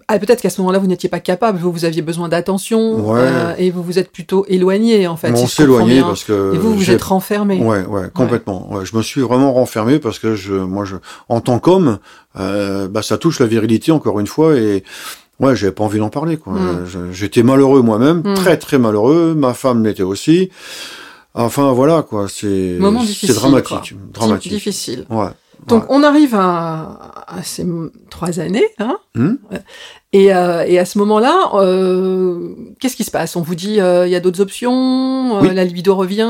ah, 0.08 0.20
peut-être 0.20 0.41
qu'à 0.41 0.50
ce 0.50 0.60
moment-là 0.62 0.80
vous 0.80 0.88
n'étiez 0.88 1.08
pas 1.08 1.20
capable, 1.22 1.58
vous 1.60 1.72
vous 1.72 1.86
aviez 1.86 2.02
besoin 2.02 2.28
d'attention 2.28 2.96
Ouais. 3.10 3.20
euh, 3.22 3.54
et 3.58 3.72
vous 3.72 3.82
vous 3.84 3.98
êtes 4.00 4.12
plutôt 4.12 4.46
éloigné 4.50 5.08
en 5.08 5.15
fait. 5.15 5.32
on 5.32 5.36
si 5.48 5.56
s'éloignait 5.56 5.94
bien. 5.96 6.04
parce 6.04 6.24
que 6.26 6.54
et 6.54 6.58
vous 6.58 6.76
vous 6.76 6.91
êtes 6.91 7.02
renfermé. 7.04 7.60
Ouais, 7.62 7.86
ouais, 7.86 8.10
complètement. 8.13 8.72
Ouais, 8.74 8.86
je 8.86 8.96
me 8.98 9.02
suis 9.02 9.22
vraiment 9.22 9.54
renfermé 9.54 10.00
parce 10.00 10.20
que 10.20 10.36
je, 10.36 10.54
moi, 10.54 10.84
je, 10.86 10.98
en 11.30 11.39
tant 11.41 11.60
qu'homme, 11.60 12.00
euh, 12.38 12.88
bah, 12.89 13.02
ça 13.02 13.18
touche 13.18 13.39
la 13.39 13.46
virilité 13.46 13.91
encore 13.94 14.20
une 14.20 14.28
fois 14.28 14.56
et 14.58 14.84
ouais, 15.39 15.56
j'avais 15.56 15.72
pas 15.72 15.84
envie 15.86 16.00
d'en 16.00 16.10
parler. 16.10 16.36
Quoi. 16.38 16.54
Mm. 16.54 16.86
Je- 16.88 17.12
J'étais 17.13 17.44
malheureux 17.44 17.82
moi-même, 17.82 18.24
Mm. 18.26 18.34
très 18.34 18.58
très 18.58 18.78
malheureux. 18.78 19.36
Ma 19.36 19.54
femme 19.54 19.86
l'était 19.86 20.04
aussi. 20.04 20.50
Enfin 21.38 21.74
voilà 21.74 22.02
quoi, 22.02 22.28
c'est 22.30 22.78
dramatique, 22.78 23.68
quoi. 23.70 23.82
dramatique. 24.13 24.52
Di- 24.52 24.56
Difficile. 24.58 25.06
Ouais. 25.10 25.28
Donc 25.67 25.86
on 25.89 26.04
arrive 26.04 26.36
à, 26.36 27.25
à 27.28 27.41
ces 27.43 27.65
trois 28.10 28.39
années, 28.39 28.67
hein. 28.80 28.97
Hmm. 29.15 29.36
Et, 30.13 30.34
euh, 30.34 30.63
et 30.67 30.78
à 30.80 30.86
ce 30.86 30.97
moment-là, 30.99 31.49
euh, 31.56 32.49
qu'est-ce 32.80 32.95
qui 32.95 33.04
se 33.04 33.12
passe? 33.12 33.36
On 33.36 33.41
vous 33.41 33.56
dit 33.56 33.82
euh, 33.82 34.06
il 34.08 34.12
y 34.12 34.15
a 34.15 34.19
d'autres 34.19 34.41
options, 34.41 35.38
euh, 35.38 35.41
Oui. 35.41 35.54
la 35.54 35.65
libido 35.65 35.95
revient, 35.95 36.30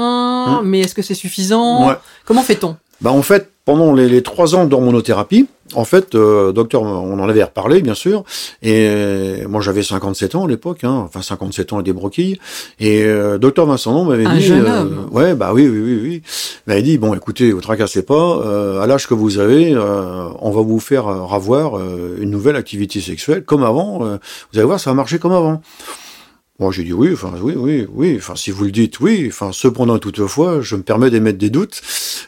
mais 0.64 0.80
est-ce 0.82 0.96
que 0.96 1.02
c'est 1.02 1.14
suffisant? 1.16 1.88
Ouais. 1.90 1.96
Comment 2.26 2.42
fait-on? 2.42 2.78
Bah 3.02 3.12
en 3.12 3.22
fait, 3.22 3.52
pendant 3.66 3.94
les, 3.94 4.08
les 4.08 4.24
trois 4.24 4.56
ans 4.56 4.66
d'hormonothérapie, 4.66 5.48
en 5.74 5.84
fait, 5.84 6.14
euh, 6.14 6.52
docteur, 6.52 6.84
on 6.84 7.20
en 7.20 7.28
avait 7.28 7.44
reparlé 7.44 7.82
bien 7.82 7.96
sûr, 7.96 8.24
et 8.62 8.88
euh, 8.88 9.48
moi 9.48 9.62
j'avais 9.62 9.82
57 9.82 10.36
ans 10.36 10.46
à 10.46 10.48
l'époque, 10.48 10.84
hein, 10.84 11.04
enfin 11.06 11.22
57 11.22 11.74
ans 11.74 11.80
et 11.80 11.84
des 11.84 11.94
broquilles, 11.94 12.40
et 12.80 13.04
euh, 13.04 13.40
docteur 13.40 13.66
Vincent 13.66 14.04
m'avait 14.04 14.26
dit, 14.26 14.42
jeune 14.42 14.68
homme. 14.68 15.08
ouais, 15.12 15.34
bah 15.34 15.52
oui, 15.54 15.68
oui, 15.68 15.80
oui, 15.80 16.00
oui, 16.04 16.22
il 16.24 16.70
m'avait 16.70 16.84
dit, 16.84 16.98
bon, 17.00 17.16
écoutez, 17.16 17.52
vous 17.52 17.62
tracassez 17.62 18.04
pas, 18.04 18.14
euh, 18.46 18.82
à 18.82 18.88
l'âge 18.88 19.08
que 19.08 19.16
vous 19.16 19.40
avez, 19.40 19.74
euh, 19.74 20.28
on 20.40 20.52
va 20.52 20.62
vous 20.62 20.80
faire 20.80 21.08
euh, 21.08 21.26
avoir 21.36 21.78
euh, 21.80 22.18
une 22.20 22.30
nouvelle 22.30 22.56
activité 22.56 23.02
sexuelle 23.02 23.44
comme 23.44 23.64
avant, 23.64 24.06
euh, 24.06 24.18
vous 24.52 24.60
allez 24.60 24.68
voir, 24.68 24.80
ça 24.80 24.92
va 24.92 24.96
marcher 24.96 25.18
comme 25.18 25.34
avant. 25.34 25.62
Moi, 26.58 26.72
j'ai 26.72 26.86
dit 26.86 26.94
oui, 26.94 27.10
enfin, 27.12 27.34
oui, 27.42 27.54
oui, 27.58 27.86
oui, 27.92 28.16
enfin, 28.18 28.38
si 28.38 28.50
vous 28.50 28.64
le 28.64 28.72
dites, 28.72 29.02
oui, 29.02 29.26
enfin, 29.28 29.52
cependant, 29.52 30.00
toutefois, 30.00 30.62
je 30.62 30.78
me 30.78 30.84
permets 30.84 31.10
d'émettre 31.10 31.38
des 31.38 31.50
doutes, 31.50 31.82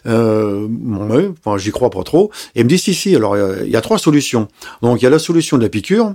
euh, 0.06 0.68
ouais, 0.68 1.32
enfin, 1.40 1.58
j'y 1.58 1.72
crois 1.72 1.90
pas 1.90 2.04
trop, 2.04 2.30
et 2.54 2.60
il 2.60 2.64
me 2.66 2.70
dit, 2.70 2.78
si, 2.78 2.94
si, 2.94 3.16
alors, 3.16 3.38
il 3.38 3.70
y 3.70 3.78
a 3.78 3.82
trois 3.82 3.98
solutions. 3.98 4.50
Donc, 4.82 5.02
il 5.02 5.06
y 5.06 5.08
a 5.08 5.10
la 5.10 5.20
solution 5.20 5.58
de 5.58 5.64
la 5.64 5.70
piqûre, 5.70 6.14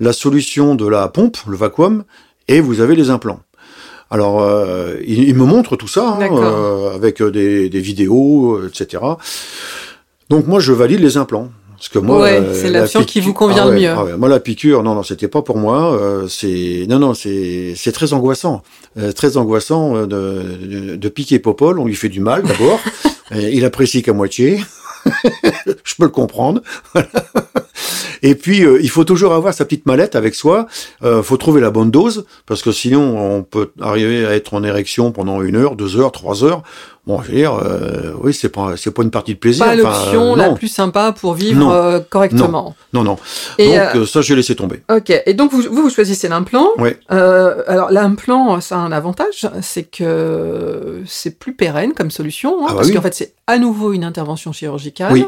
la 0.00 0.14
solution 0.14 0.74
de 0.74 0.86
la 0.86 1.08
pompe, 1.08 1.36
le 1.46 1.56
vacuum, 1.56 2.04
et 2.48 2.62
vous 2.62 2.80
avez 2.80 2.96
les 2.96 3.10
implants. 3.10 3.40
Alors, 4.08 4.40
euh, 4.40 4.96
il, 5.06 5.28
il 5.28 5.34
me 5.34 5.44
montre 5.44 5.76
tout 5.76 5.86
ça, 5.86 6.16
hein, 6.18 6.28
euh, 6.32 6.94
avec 6.94 7.22
des, 7.22 7.68
des 7.68 7.80
vidéos, 7.80 8.66
etc. 8.66 9.02
Donc, 10.30 10.46
moi, 10.46 10.60
je 10.60 10.72
valide 10.72 11.00
les 11.00 11.18
implants. 11.18 11.50
Parce 11.80 11.88
que 11.88 11.98
moi, 11.98 12.20
Ouais, 12.20 12.32
euh, 12.38 12.52
c'est 12.54 12.68
la 12.68 12.80
l'option 12.80 13.00
qui 13.04 13.20
piqûre- 13.20 13.24
vous 13.24 13.32
convient 13.32 13.62
ah 13.62 13.70
le 13.70 13.70
ouais, 13.70 13.80
mieux. 13.80 13.88
ah 13.88 14.04
ouais, 14.04 14.16
moi, 14.18 14.28
la 14.28 14.38
piqûre, 14.38 14.82
non, 14.82 14.94
non, 14.94 15.02
c'était 15.02 15.28
pas 15.28 15.40
pour 15.40 15.56
moi. 15.56 15.94
euh, 15.98 16.28
c'est 16.28 16.84
non, 16.90 16.98
non, 16.98 17.14
c'est 17.14 17.72
c'est 17.74 17.90
très 17.92 18.12
angoissant, 18.12 18.62
euh, 18.98 19.12
très 19.12 19.38
angoissant 19.38 19.96
euh, 19.96 20.06
de, 20.06 20.66
de, 20.66 20.96
de 20.96 21.08
piquer 21.08 21.38
Popol. 21.38 21.78
On 21.78 21.86
lui 21.86 21.94
fait 21.94 22.10
du 22.10 22.20
mal 22.20 22.42
d'abord. 22.42 22.78
Il 23.34 23.64
apprécie 23.64 24.02
qu'à 24.02 24.12
moitié. 24.12 24.60
Je 25.84 25.94
peux 25.96 26.04
le 26.04 26.10
comprendre. 26.10 26.60
Et 28.22 28.34
puis, 28.34 28.64
euh, 28.64 28.78
il 28.82 28.90
faut 28.90 29.04
toujours 29.04 29.32
avoir 29.32 29.54
sa 29.54 29.64
petite 29.64 29.86
mallette 29.86 30.14
avec 30.16 30.34
soi. 30.34 30.66
Euh, 31.02 31.22
faut 31.22 31.36
trouver 31.36 31.60
la 31.60 31.70
bonne 31.70 31.90
dose, 31.90 32.26
parce 32.46 32.62
que 32.62 32.72
sinon, 32.72 33.36
on 33.36 33.42
peut 33.42 33.70
arriver 33.80 34.26
à 34.26 34.34
être 34.34 34.54
en 34.54 34.62
érection 34.64 35.12
pendant 35.12 35.42
une 35.42 35.56
heure, 35.56 35.76
deux 35.76 35.98
heures, 35.98 36.12
trois 36.12 36.44
heures. 36.44 36.62
Bon, 37.06 37.22
je 37.22 37.28
veux 37.30 37.36
dire, 37.38 37.54
euh, 37.54 38.12
oui, 38.22 38.34
c'est 38.34 38.50
pas, 38.50 38.76
c'est 38.76 38.90
pas 38.90 39.02
une 39.02 39.10
partie 39.10 39.32
de 39.34 39.38
plaisir. 39.38 39.64
Pas 39.64 39.74
l'option 39.74 40.34
euh, 40.34 40.36
la 40.36 40.50
plus 40.50 40.68
sympa 40.68 41.12
pour 41.18 41.32
vivre 41.32 41.70
euh, 41.72 41.98
correctement. 41.98 42.76
Non, 42.92 43.02
non. 43.02 43.16
Et, 43.58 43.68
Donc, 43.68 43.96
euh, 43.96 44.06
ça, 44.06 44.20
j'ai 44.20 44.36
laissé 44.36 44.54
tomber. 44.54 44.82
Ok, 44.94 45.10
et 45.24 45.32
donc 45.32 45.50
vous, 45.50 45.62
vous, 45.62 45.82
vous 45.84 45.90
choisissez 45.90 46.28
l'implant. 46.28 46.68
Euh, 47.10 47.62
alors 47.66 47.90
l'implant, 47.90 48.60
ça 48.60 48.76
a 48.76 48.78
un 48.80 48.92
avantage, 48.92 49.48
c'est 49.62 49.84
que 49.84 51.02
c'est 51.06 51.38
plus 51.38 51.54
pérenne 51.54 51.94
comme 51.94 52.10
solution, 52.10 52.58
hein, 52.60 52.66
Ah 52.68 52.72
bah 52.72 52.74
parce 52.76 52.88
oui. 52.88 52.94
qu'en 52.94 53.02
fait 53.02 53.14
c'est 53.14 53.32
à 53.46 53.58
nouveau 53.58 53.92
une 53.92 54.04
intervention 54.04 54.52
chirurgicale. 54.52 55.12
Oui. 55.14 55.24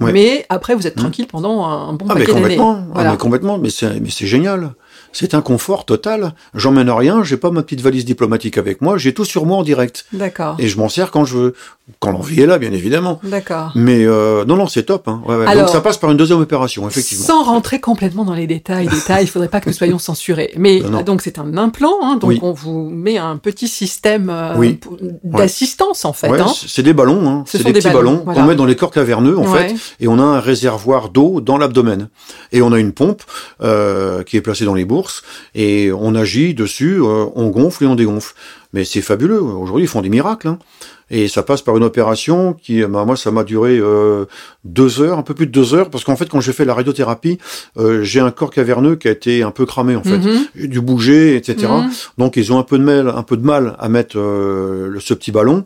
Ouais. 0.00 0.12
Mais 0.12 0.46
après 0.48 0.74
vous 0.74 0.86
êtes 0.86 0.96
Hmm. 0.96 1.00
tranquille 1.00 1.26
pendant 1.26 1.64
un 1.64 1.92
bon 1.92 2.06
Ah, 2.08 2.14
paquet 2.14 2.26
d'années. 2.26 2.40
complètement. 2.56 2.84
Ah, 2.94 3.10
mais 3.10 3.16
complètement. 3.16 3.58
Mais 3.58 3.70
c'est, 3.70 4.00
mais 4.00 4.10
c'est 4.10 4.26
génial. 4.26 4.72
C'est 5.12 5.34
un 5.34 5.42
confort 5.42 5.84
total. 5.84 6.34
J'emmène 6.54 6.90
rien. 6.90 7.22
J'ai 7.22 7.36
pas 7.36 7.50
ma 7.50 7.62
petite 7.62 7.80
valise 7.80 8.04
diplomatique 8.04 8.58
avec 8.58 8.80
moi. 8.80 8.96
J'ai 8.98 9.12
tout 9.14 9.24
sur 9.24 9.46
moi 9.46 9.58
en 9.58 9.62
direct. 9.62 10.06
D'accord. 10.12 10.56
Et 10.58 10.68
je 10.68 10.78
m'en 10.78 10.88
sers 10.88 11.10
quand 11.10 11.24
je 11.24 11.36
veux. 11.36 11.54
Quand 11.98 12.12
l'envie 12.12 12.40
est 12.40 12.46
là, 12.46 12.58
bien 12.58 12.72
évidemment. 12.72 13.20
D'accord. 13.24 13.72
Mais 13.74 14.04
euh, 14.06 14.44
non, 14.44 14.56
non, 14.56 14.66
c'est 14.68 14.84
top. 14.84 15.08
Hein. 15.08 15.20
Ouais, 15.26 15.34
ouais. 15.36 15.46
Alors- 15.46 15.64
Donc 15.66 15.72
ça 15.74 15.80
passe 15.80 15.98
par 15.98 16.10
une 16.10 16.16
deuxième 16.16 16.40
opération, 16.40 16.88
effectivement. 16.88 17.24
Sans 17.26 17.42
rentrer 17.42 17.80
complètement 17.80 18.24
dans 18.24 18.34
les 18.34 18.46
détails, 18.46 18.86
détails, 18.88 19.24
il 19.24 19.28
faudrait 19.28 19.48
pas 19.48 19.60
que 19.60 19.68
nous 19.68 19.74
soyons 19.74 19.98
censurés. 19.98 20.52
Mais 20.56 20.80
non. 20.80 21.02
donc 21.02 21.22
c'est 21.22 21.38
un 21.38 21.56
implant, 21.58 21.92
hein, 22.02 22.16
donc 22.16 22.30
Oui. 22.30 22.38
on 22.42 22.52
vous 22.52 22.88
met 22.88 23.18
un 23.18 23.36
petit 23.36 23.66
système 23.68 24.30
euh, 24.30 24.54
Oui. 24.56 24.78
d'assistance 25.24 26.04
en 26.04 26.12
fait. 26.12 26.28
Hein. 26.28 26.46
c'est- 26.66 26.82
des 26.82 26.92
ballons, 26.92 27.28
hein. 27.28 27.44
Ce 27.46 27.58
c'est 27.58 27.64
des, 27.64 27.72
des 27.72 27.80
petits 27.80 27.92
ballons, 27.92 28.22
voilà. 28.24 28.40
qu'on 28.40 28.46
met 28.46 28.54
dans 28.56 28.64
les 28.64 28.74
corps 28.76 28.90
caverneux 28.90 29.38
en 29.38 29.44
fait, 29.44 29.74
et 30.00 30.08
on 30.08 30.18
a 30.18 30.22
un 30.22 30.40
réservoir 30.40 31.10
d'eau 31.10 31.40
dans 31.40 31.58
l'abdomen, 31.58 32.08
et 32.52 32.60
on 32.62 32.72
a 32.72 32.78
une 32.80 32.92
pompe 32.92 33.22
euh, 33.62 34.22
qui 34.24 34.36
est 34.36 34.40
placée 34.40 34.64
dans 34.64 34.74
les 34.74 34.84
bourses. 34.84 35.01
Et 35.54 35.92
on 35.92 36.14
agit 36.14 36.54
dessus, 36.54 37.00
euh, 37.00 37.26
on 37.34 37.48
gonfle 37.48 37.84
et 37.84 37.86
on 37.86 37.94
dégonfle. 37.94 38.34
Mais 38.72 38.84
c'est 38.84 39.02
fabuleux. 39.02 39.40
Aujourd'hui, 39.40 39.84
ils 39.84 39.88
font 39.88 40.02
des 40.02 40.08
miracles. 40.08 40.48
Hein. 40.48 40.58
Et 41.14 41.28
ça 41.28 41.42
passe 41.42 41.60
par 41.60 41.76
une 41.76 41.84
opération 41.84 42.54
qui, 42.54 42.82
bah, 42.84 43.04
moi, 43.04 43.16
ça 43.16 43.30
m'a 43.30 43.44
duré 43.44 43.78
euh, 43.78 44.24
deux 44.64 45.00
heures, 45.02 45.18
un 45.18 45.22
peu 45.22 45.34
plus 45.34 45.46
de 45.46 45.52
deux 45.52 45.74
heures, 45.74 45.90
parce 45.90 46.04
qu'en 46.04 46.16
fait, 46.16 46.26
quand 46.28 46.40
j'ai 46.40 46.52
fait 46.54 46.64
la 46.64 46.72
radiothérapie, 46.74 47.36
euh, 47.78 48.02
j'ai 48.02 48.20
un 48.20 48.30
corps 48.30 48.50
caverneux 48.50 48.96
qui 48.96 49.08
a 49.08 49.10
été 49.10 49.42
un 49.42 49.50
peu 49.50 49.66
cramé, 49.66 49.94
en 49.94 50.02
fait. 50.02 50.16
Mhm. 50.18 50.46
J'ai 50.56 50.68
dû 50.68 50.80
bouger, 50.80 51.36
etc. 51.36 51.68
Mhm. 51.70 51.90
Donc, 52.16 52.36
ils 52.36 52.50
ont 52.52 52.58
un 52.58 52.62
peu 52.62 52.78
de 52.78 52.82
mal, 52.82 53.12
un 53.14 53.22
peu 53.22 53.36
de 53.36 53.44
mal 53.44 53.76
à 53.78 53.88
mettre 53.90 54.18
euh, 54.18 54.96
ce 55.00 55.12
petit 55.12 55.32
ballon. 55.32 55.64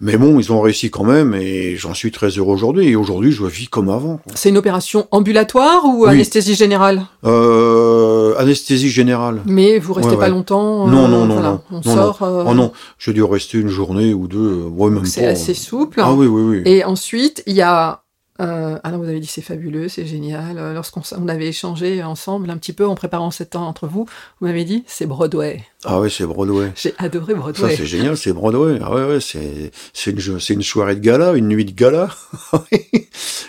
Mais 0.00 0.16
bon, 0.16 0.40
ils 0.40 0.52
ont 0.52 0.60
réussi 0.60 0.90
quand 0.90 1.04
même, 1.04 1.32
et 1.34 1.76
j'en 1.76 1.94
suis 1.94 2.10
très 2.10 2.30
heureux 2.30 2.54
aujourd'hui. 2.54 2.88
Et 2.88 2.96
aujourd'hui, 2.96 3.30
je 3.30 3.44
vis 3.44 3.68
comme 3.68 3.90
avant. 3.90 4.18
C'est 4.34 4.48
une 4.48 4.58
opération 4.58 5.06
ambulatoire 5.12 5.84
ou 5.84 6.04
Oui. 6.06 6.10
anesthésie 6.10 6.56
générale? 6.56 7.02
Euh, 7.24 8.34
anesthésie 8.38 8.90
générale. 8.90 9.40
Mais 9.46 9.78
vous 9.78 9.92
restez 9.94 10.10
Ouais, 10.12 10.16
pas 10.16 10.22
ouais. 10.24 10.30
longtemps. 10.30 10.86
Non, 10.88 11.04
euh, 11.04 11.08
non, 11.08 11.26
non, 11.26 11.34
voilà, 11.34 11.48
non. 11.50 11.60
On 11.70 11.74
Non, 11.76 11.94
sort. 11.94 12.18
euh, 12.22 12.44
Oh 12.48 12.54
non, 12.54 12.72
j'ai 12.98 13.12
dû 13.12 13.22
rester 13.22 13.58
une 13.58 13.68
journée 13.68 14.12
ou 14.14 14.26
deux. 14.26 14.38
euh, 14.38 14.68
Ouais, 14.88 14.94
même 14.96 15.04
C'est 15.06 15.26
assez 15.26 15.54
souple. 15.54 16.00
Ah 16.02 16.12
oui, 16.12 16.26
oui, 16.26 16.42
oui. 16.42 16.62
Et 16.64 16.84
ensuite, 16.84 17.42
il 17.46 17.54
y 17.54 17.62
a. 17.62 18.02
Euh, 18.40 18.78
ah 18.84 18.92
non, 18.92 18.98
vous 18.98 19.08
avez 19.08 19.18
dit 19.18 19.26
c'est 19.26 19.42
fabuleux, 19.42 19.88
c'est 19.88 20.06
génial. 20.06 20.58
Euh, 20.58 20.72
Lorsqu'on 20.72 21.02
on 21.18 21.26
avait 21.26 21.48
échangé 21.48 22.04
ensemble 22.04 22.48
un 22.50 22.56
petit 22.56 22.72
peu 22.72 22.86
en 22.86 22.94
préparant 22.94 23.32
cette 23.32 23.50
temps 23.50 23.66
entre 23.66 23.88
vous, 23.88 24.06
vous 24.40 24.46
m'avez 24.46 24.64
dit 24.64 24.84
c'est 24.86 25.06
Broadway. 25.06 25.64
Ah 25.84 26.00
oui, 26.00 26.08
c'est 26.08 26.24
Broadway. 26.24 26.72
J'ai 26.76 26.94
adoré 26.98 27.32
Ça, 27.32 27.38
Broadway. 27.40 27.76
c'est 27.76 27.86
génial, 27.86 28.16
c'est 28.16 28.32
Broadway. 28.32 28.78
Ah 28.80 28.94
ouais, 28.94 29.04
ouais, 29.08 29.20
c'est, 29.20 29.72
c'est 29.92 30.12
une, 30.12 30.38
c'est 30.38 30.54
une 30.54 30.62
soirée 30.62 30.94
de 30.94 31.00
gala, 31.00 31.32
une 31.32 31.48
nuit 31.48 31.64
de 31.64 31.72
gala. 31.72 32.10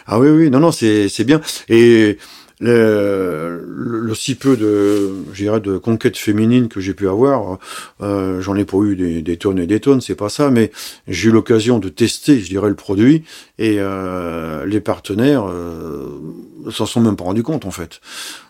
ah 0.07 0.19
oui, 0.19 0.29
oui, 0.29 0.49
non, 0.49 0.59
non, 0.59 0.71
c'est, 0.71 1.07
c'est 1.07 1.23
bien. 1.23 1.39
Et 1.67 2.17
le, 2.59 3.63
le, 3.65 4.15
si 4.15 4.35
peu 4.35 4.57
de, 4.57 5.11
dirais, 5.35 5.61
de 5.61 5.77
conquête 5.77 6.17
féminine 6.17 6.67
que 6.67 6.81
j'ai 6.81 6.93
pu 6.93 7.07
avoir, 7.07 7.57
euh, 8.01 8.41
j'en 8.41 8.55
ai 8.55 8.65
pas 8.65 8.77
eu 8.79 8.95
des, 8.95 9.21
des 9.21 9.37
tonnes 9.37 9.59
et 9.59 9.67
des 9.67 9.79
tonnes, 9.79 10.01
c'est 10.01 10.15
pas 10.15 10.29
ça, 10.29 10.51
mais 10.51 10.71
j'ai 11.07 11.29
eu 11.29 11.31
l'occasion 11.31 11.79
de 11.79 11.89
tester, 11.89 12.39
je 12.39 12.47
dirais, 12.47 12.69
le 12.69 12.75
produit, 12.75 13.23
et 13.57 13.77
euh, 13.79 14.65
les 14.65 14.81
partenaires 14.81 15.47
euh, 15.47 16.21
s'en 16.69 16.85
sont 16.85 17.01
même 17.01 17.15
pas 17.15 17.23
rendus 17.23 17.43
compte, 17.43 17.65
en 17.65 17.71
fait. 17.71 18.01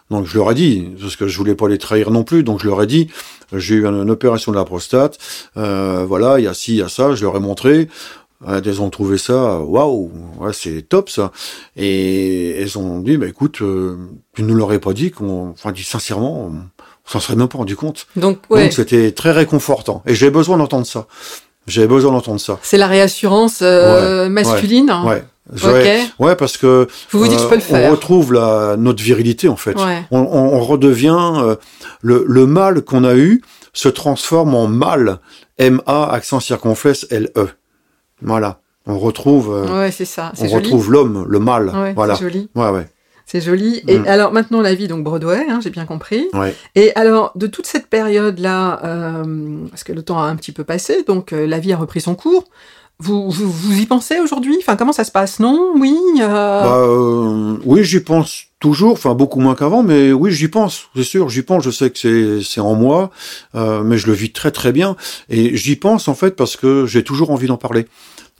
Donc 0.10 0.26
je 0.26 0.36
leur 0.40 0.52
ai 0.52 0.56
dit, 0.56 0.88
parce 1.00 1.16
que 1.16 1.28
je 1.28 1.38
voulais 1.38 1.54
pas 1.54 1.68
les 1.68 1.78
trahir 1.78 2.10
non 2.10 2.24
plus, 2.24 2.42
donc 2.42 2.62
je 2.62 2.68
leur 2.68 2.82
ai 2.82 2.88
dit, 2.88 3.10
j'ai 3.54 3.76
eu 3.76 3.86
une, 3.86 4.02
une 4.02 4.10
opération 4.10 4.52
de 4.52 4.58
la 4.58 4.66
prostate, 4.66 5.20
euh, 5.56 6.04
voilà, 6.08 6.40
il 6.40 6.46
y 6.46 6.48
a 6.48 6.56
ci, 6.56 6.74
il 6.74 6.78
y 6.78 6.82
a 6.82 6.90
ça, 6.90 7.14
je 7.14 7.22
leur 7.22 7.38
ai 7.38 7.40
montré, 7.40 7.88
elles 8.48 8.82
ont 8.82 8.90
trouvé 8.90 9.18
ça, 9.18 9.60
waouh, 9.60 10.12
ouais, 10.40 10.54
c'est 10.54 10.82
top 10.88 11.10
ça, 11.10 11.32
et 11.76 12.62
elles 12.62 12.78
ont 12.78 13.00
dit, 13.00 13.18
bah 13.18 13.28
écoute, 13.28 13.62
euh, 13.62 13.98
tu 14.34 14.44
ne 14.44 14.54
l'aurais 14.54 14.80
pas 14.80 14.94
dit, 14.94 15.12
qu'on, 15.12 15.50
enfin 15.50 15.72
dit 15.72 15.84
sincèrement, 15.84 16.46
on, 16.46 16.52
on 16.52 17.12
s'en 17.12 17.20
serait 17.20 17.36
même 17.36 17.48
pas 17.50 17.58
rendu 17.58 17.76
compte. 17.76 18.08
Donc, 18.16 18.40
ouais, 18.50 18.64
Donc 18.64 18.74
c'était 18.74 19.12
très 19.12 19.32
réconfortant, 19.32 20.02
et 20.06 20.16
j'avais 20.16 20.32
besoin 20.32 20.58
d'entendre 20.58 20.86
ça, 20.86 21.08
j'avais 21.68 21.88
besoin 21.88 22.12
d'entendre 22.14 22.40
ça. 22.40 22.58
c'est 22.62 22.78
la 22.78 22.88
réassurance 22.88 23.60
euh, 23.62 24.24
Ouais, 24.24 24.30
masculine. 24.30 24.90
hein. 24.90 25.06
Ouais. 25.06 25.24
Ok. 25.52 25.88
Ouais, 26.20 26.36
parce 26.36 26.58
que 26.58 26.88
Vous 27.12 27.20
vous 27.20 27.28
dites, 27.28 27.40
euh, 27.40 27.44
je 27.44 27.48
peux 27.48 27.56
le 27.56 27.62
faire. 27.62 27.90
on 27.90 27.92
retrouve 27.92 28.34
la, 28.34 28.76
notre 28.78 29.02
virilité 29.02 29.48
en 29.48 29.56
fait. 29.56 29.76
Ouais. 29.76 30.04
On, 30.12 30.20
on- 30.20 30.54
on 30.54 30.60
redevient 30.60 31.18
euh, 31.38 31.56
le, 32.02 32.24
le 32.28 32.46
mal 32.46 32.84
qu'on 32.84 33.04
a 33.04 33.16
eu 33.16 33.42
se 33.74 33.90
transforme 33.90 34.54
en 34.54 34.68
mal. 34.68 35.18
M 35.58 35.82
A 35.88 36.06
accent 36.12 36.40
circonflexe 36.40 37.08
L 37.10 37.32
E. 37.36 37.48
Voilà. 38.22 38.60
On 38.86 38.98
retrouve 38.98 39.54
euh, 39.54 39.80
Ouais, 39.82 39.92
c'est 39.92 40.06
ça. 40.06 40.32
on 40.40 40.48
joli. 40.48 40.54
retrouve 40.56 40.92
l'homme, 40.92 41.26
le. 41.28 41.72
Ouais, 41.74 41.94
voilà. 41.94 42.16
c'est 42.16 42.24
joli. 42.24 42.50
Ouais 42.56 42.70
ouais. 42.70 42.88
C'est 43.26 43.42
joli. 43.42 43.84
Et 43.88 44.00
Mm. 44.00 44.08
alors 44.08 44.32
maintenant 44.34 44.60
la 44.62 44.74
vie 44.74 44.88
donc 44.88 45.04
Broadway, 45.04 45.46
hein, 45.48 45.60
j'ai 45.62 45.70
bien 45.70 45.86
compris. 45.86 46.28
Ouais. 46.34 46.56
Et 46.74 46.92
alors 46.96 47.32
de 47.36 47.46
toute 47.46 47.68
cette 47.68 47.88
période 47.88 48.40
là, 48.40 48.80
parce 49.70 49.84
que 49.84 49.94
le 49.94 50.02
temps 50.02 50.20
a 50.20 50.24
un 50.26 50.36
petit 50.36 50.52
peu 50.52 50.64
passé, 50.64 51.04
donc 51.04 51.32
euh, 51.34 51.46
la 51.46 51.60
vie 51.60 51.72
a 51.74 51.78
repris 51.78 52.02
son 52.02 52.16
cours. 52.16 52.46
Vous, 53.02 53.30
vous, 53.30 53.50
vous 53.50 53.80
y 53.80 53.86
pensez 53.86 54.20
aujourd'hui? 54.20 54.58
Enfin 54.60 54.76
comment 54.76 54.92
ça 54.92 55.06
se 55.06 55.12
passe? 55.12 55.40
Non? 55.40 55.72
Oui 55.76 55.98
euh, 56.20 56.28
Bah, 56.28 56.80
euh, 56.80 57.58
oui, 57.64 57.86
j'y 57.86 58.02
pense 58.02 58.44
toujours, 58.60 58.92
enfin 58.92 59.14
beaucoup 59.14 59.40
moins 59.40 59.56
qu'avant, 59.56 59.84
mais 59.84 60.12
oui, 60.12 60.32
j'y 60.32 60.50
pense, 60.50 60.88
c'est 60.94 61.04
sûr, 61.04 61.30
j'y 61.30 61.44
pense, 61.44 61.64
je 61.64 61.72
sais 61.72 61.90
que 61.92 62.42
c'est 62.42 62.60
en 62.60 62.76
moi, 62.76 63.10
euh, 63.56 63.84
mais 63.84 63.98
je 63.98 64.08
le 64.08 64.12
vis 64.12 64.34
très 64.34 64.52
très 64.52 64.74
bien, 64.74 64.98
et 65.30 65.56
j'y 65.56 65.78
pense 65.78 66.10
en 66.10 66.14
fait 66.14 66.36
parce 66.36 66.58
que 66.58 66.86
j'ai 66.86 67.06
toujours 67.06 67.32
envie 67.32 67.48
d'en 67.48 67.56
parler. 67.56 67.88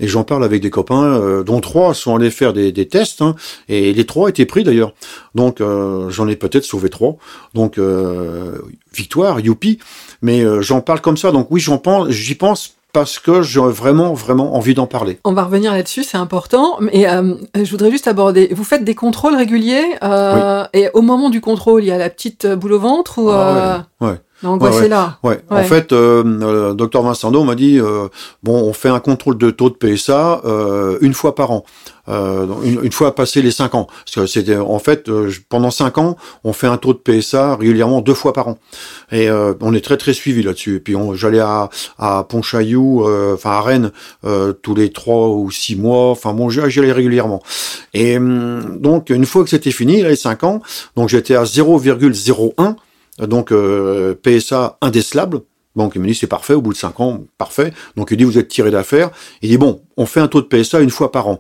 Et 0.02 0.08
j'en 0.08 0.24
parle 0.24 0.46
avec 0.46 0.62
des 0.62 0.70
copains, 0.70 1.04
euh, 1.04 1.44
dont 1.44 1.60
trois 1.60 1.94
sont 1.94 2.16
allés 2.16 2.30
faire 2.30 2.54
des, 2.54 2.72
des 2.72 2.88
tests, 2.88 3.22
hein, 3.22 3.36
et 3.68 3.94
les 3.94 4.06
trois 4.06 4.30
étaient 4.30 4.46
pris 4.46 4.64
d'ailleurs. 4.64 4.94
Donc 5.36 5.60
euh, 5.60 6.10
j'en 6.10 6.28
ai 6.28 6.38
peut-être 6.38 6.64
sauvé 6.64 6.90
trois. 6.90 7.18
Donc 7.54 7.78
euh, 7.78 8.60
victoire, 8.94 9.40
youpi. 9.42 9.80
Mais 10.22 10.44
j'en 10.62 10.82
parle 10.82 11.02
comme 11.02 11.18
ça. 11.18 11.32
Donc 11.32 11.48
oui, 11.50 11.60
j'en 11.60 11.78
pense, 11.78 12.10
j'y 12.10 12.36
pense 12.36 12.76
parce 12.94 13.20
que 13.20 13.42
j'ai 13.42 13.60
vraiment 13.60 14.14
vraiment 14.14 14.56
envie 14.56 14.74
d'en 14.74 14.88
parler. 14.88 15.20
On 15.24 15.34
va 15.34 15.44
revenir 15.44 15.74
là-dessus, 15.74 16.04
c'est 16.04 16.18
important. 16.18 16.78
Mais 16.80 17.08
euh, 17.08 17.36
je 17.56 17.70
voudrais 17.70 17.92
juste 17.92 18.08
aborder. 18.08 18.50
Vous 18.54 18.64
faites 18.64 18.84
des 18.84 18.96
contrôles 18.96 19.36
réguliers 19.36 19.96
euh, 20.04 20.66
et 20.74 20.90
au 20.94 21.02
moment 21.02 21.30
du 21.30 21.42
contrôle, 21.42 21.84
il 21.84 21.88
y 21.88 21.92
a 21.92 21.98
la 21.98 22.10
petite 22.10 22.48
boule 22.48 22.74
au 22.74 22.80
ventre 22.80 23.20
ou 23.20 23.30
Ah 23.30 23.86
ouais, 24.02 24.08
ouais. 24.08 24.16
L'angoisse 24.44 24.76
Ouais, 24.76 24.80
ouais. 24.82 24.86
est 24.86 24.90
là. 24.90 25.18
Ouais. 25.24 25.42
En 25.50 25.64
fait, 25.64 25.92
euh, 25.92 26.24
euh, 26.42 26.74
docteur 26.74 27.02
Vincendo 27.04 27.44
m'a 27.44 27.56
dit 27.56 27.80
euh, 27.80 28.08
bon, 28.44 28.54
on 28.62 28.74
fait 28.74 28.90
un 28.90 29.00
contrôle 29.00 29.38
de 29.38 29.52
taux 29.52 29.70
de 29.70 29.76
PSA 29.76 30.42
euh, 30.46 30.98
une 31.02 31.14
fois 31.14 31.36
par 31.36 31.52
an, 31.52 31.64
euh, 32.08 32.46
une, 32.64 32.84
une 32.84 32.92
fois 32.92 33.14
passé 33.16 33.42
les 33.42 33.52
cinq 33.52 33.76
ans. 33.76 33.88
Parce 34.06 34.16
que 34.16 34.26
c'était 34.26 34.56
en 34.58 34.80
fait 34.80 35.10
euh, 35.10 35.32
pendant 35.50 35.72
cinq 35.72 35.98
ans, 35.98 36.16
on 36.44 36.54
fait 36.54 36.68
un 36.68 36.78
taux 36.78 36.94
de 36.94 37.00
PSA 37.00 37.56
régulièrement 37.58 38.02
deux 38.02 38.14
fois 38.14 38.34
par 38.34 38.48
an, 38.48 38.58
et 39.12 39.30
euh, 39.30 39.54
on 39.62 39.74
est 39.74 39.84
très 39.84 39.98
très 39.98 40.14
suivi 40.14 40.42
là-dessus. 40.44 40.76
Et 40.78 40.80
puis 40.80 40.96
on- 40.96 41.14
j'allais 41.14 41.40
à 41.40 41.70
à 41.98 42.24
Pontchaillou, 42.28 43.06
euh, 43.08 43.34
enfin 43.36 43.52
à 43.52 43.62
Rennes, 43.62 43.92
euh, 44.26 44.54
tous 44.54 44.76
les 44.76 44.92
trois 44.92 45.28
ou 45.30 45.52
six 45.52 45.76
mois. 45.76 46.12
Enfin 46.12 46.34
bon, 46.34 46.50
j'y 46.50 46.62
j'y 46.70 46.80
allais 46.80 46.92
régulièrement. 46.92 47.42
Et 47.94 48.18
hum, 48.18 48.78
donc 48.80 49.10
une 49.10 49.26
fois 49.26 49.44
que 49.44 49.50
c'était 49.50 49.72
fini, 49.72 50.02
là, 50.02 50.10
les 50.10 50.16
cinq 50.16 50.44
ans, 50.44 50.62
donc 50.96 51.10
j'étais 51.10 51.36
à 51.36 51.44
0,01 51.46 52.76
donc 53.28 53.52
euh, 53.52 54.16
PSA 54.22 54.78
indécelable. 54.82 55.42
Donc 55.76 55.94
il 55.96 56.02
me 56.02 56.08
dit 56.08 56.16
c'est 56.16 56.28
parfait, 56.28 56.54
au 56.54 56.62
bout 56.62 56.74
de 56.74 56.78
5 56.78 57.00
ans, 57.00 57.22
parfait. 57.38 57.74
Donc 57.96 58.10
il 58.12 58.18
dit 58.18 58.24
vous 58.24 58.38
êtes 58.38 58.48
tiré 58.50 58.72
d'affaire. 58.72 59.12
Il 59.42 59.50
dit 59.50 59.58
bon, 59.58 59.82
on 59.98 60.06
fait 60.06 60.20
un 60.20 60.28
taux 60.28 60.42
de 60.42 60.48
PSA 60.48 60.80
une 60.82 60.90
fois 60.90 61.12
par 61.12 61.28
an. 61.28 61.40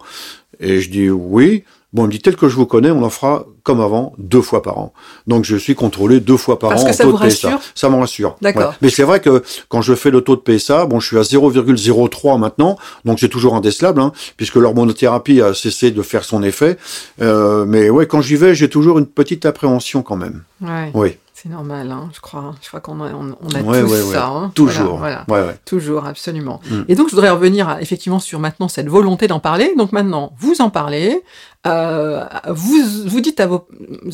Et 0.59 0.81
je 0.81 0.89
dis 0.89 1.09
oui. 1.09 1.63
Bon, 1.91 2.03
il 2.03 2.07
me 2.07 2.11
dit 2.11 2.19
tel 2.19 2.35
que 2.35 2.47
je 2.47 2.55
vous 2.55 2.67
connais, 2.67 2.91
on 2.91 3.01
en 3.01 3.09
fera 3.09 3.47
comme 3.63 3.81
avant, 3.81 4.13
deux 4.19 4.43
fois 4.43 4.61
par 4.61 4.77
an. 4.77 4.93
Donc 5.25 5.43
je 5.43 5.55
suis 5.55 5.73
contrôlé 5.73 6.19
deux 6.19 6.37
fois 6.37 6.59
par 6.59 6.69
Parce 6.69 6.83
an 6.83 6.85
que 6.85 6.89
en 6.91 6.93
ça 6.93 7.03
taux 7.03 7.11
vous 7.13 7.17
de 7.17 7.27
PSA. 7.27 7.49
rassure? 7.49 7.61
Ça 7.73 7.89
me 7.89 7.95
rassure. 7.95 8.35
D'accord. 8.43 8.75
Mais 8.83 8.91
c'est 8.91 9.01
vrai 9.01 9.19
que 9.21 9.41
quand 9.69 9.81
je 9.81 9.95
fais 9.95 10.11
le 10.11 10.21
taux 10.21 10.35
de 10.35 10.41
PSA, 10.41 10.85
bon, 10.85 10.99
je 10.99 11.07
suis 11.07 11.17
à 11.17 11.23
0,03 11.23 12.37
maintenant, 12.39 12.77
donc 13.05 13.19
c'est 13.19 13.27
toujours 13.27 13.55
indécelable, 13.55 14.01
hein, 14.01 14.11
puisque 14.37 14.57
l'hormonothérapie 14.57 15.41
a 15.41 15.55
cessé 15.55 15.89
de 15.89 16.01
faire 16.03 16.23
son 16.25 16.43
effet. 16.43 16.77
Euh, 17.23 17.65
mais 17.65 17.89
ouais, 17.89 18.05
quand 18.05 18.21
j'y 18.21 18.35
vais, 18.35 18.53
j'ai 18.53 18.69
toujours 18.69 18.99
une 18.99 19.07
petite 19.07 19.47
appréhension 19.47 20.03
quand 20.03 20.15
même. 20.15 20.43
Ouais. 20.61 20.91
Oui. 20.93 21.17
C'est 21.41 21.47
normal, 21.47 21.89
hein, 21.89 22.09
je 22.13 22.19
crois. 22.19 22.53
Je 22.61 22.67
crois 22.67 22.81
qu'on 22.81 22.99
a, 22.99 23.13
on, 23.13 23.33
on 23.41 23.49
a 23.55 23.61
Ouais, 23.61 23.81
tous 23.81 23.87
ouais, 23.91 24.01
ouais. 24.01 24.13
ça. 24.13 24.27
hein. 24.27 24.51
Toujours. 24.55 24.97
Voilà, 24.97 25.23
voilà. 25.25 25.43
Ouais, 25.45 25.49
ouais. 25.51 25.57
Toujours, 25.63 26.05
absolument. 26.05 26.59
Mm. 26.69 26.81
Et 26.89 26.95
donc, 26.95 27.07
je 27.07 27.15
voudrais 27.15 27.29
revenir 27.29 27.69
à, 27.69 27.81
effectivement 27.81 28.19
sur 28.19 28.39
maintenant 28.39 28.67
cette 28.67 28.89
volonté 28.89 29.27
d'en 29.29 29.39
parler. 29.39 29.73
Donc 29.77 29.93
maintenant, 29.93 30.33
vous 30.37 30.59
en 30.59 30.69
parlez. 30.69 31.23
Euh, 31.67 32.23
vous, 32.47 32.81
vous 33.05 33.19
dites 33.19 33.41
à 33.41 33.47
vos 33.47 33.67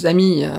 amis, 0.06 0.44
euh, 0.46 0.50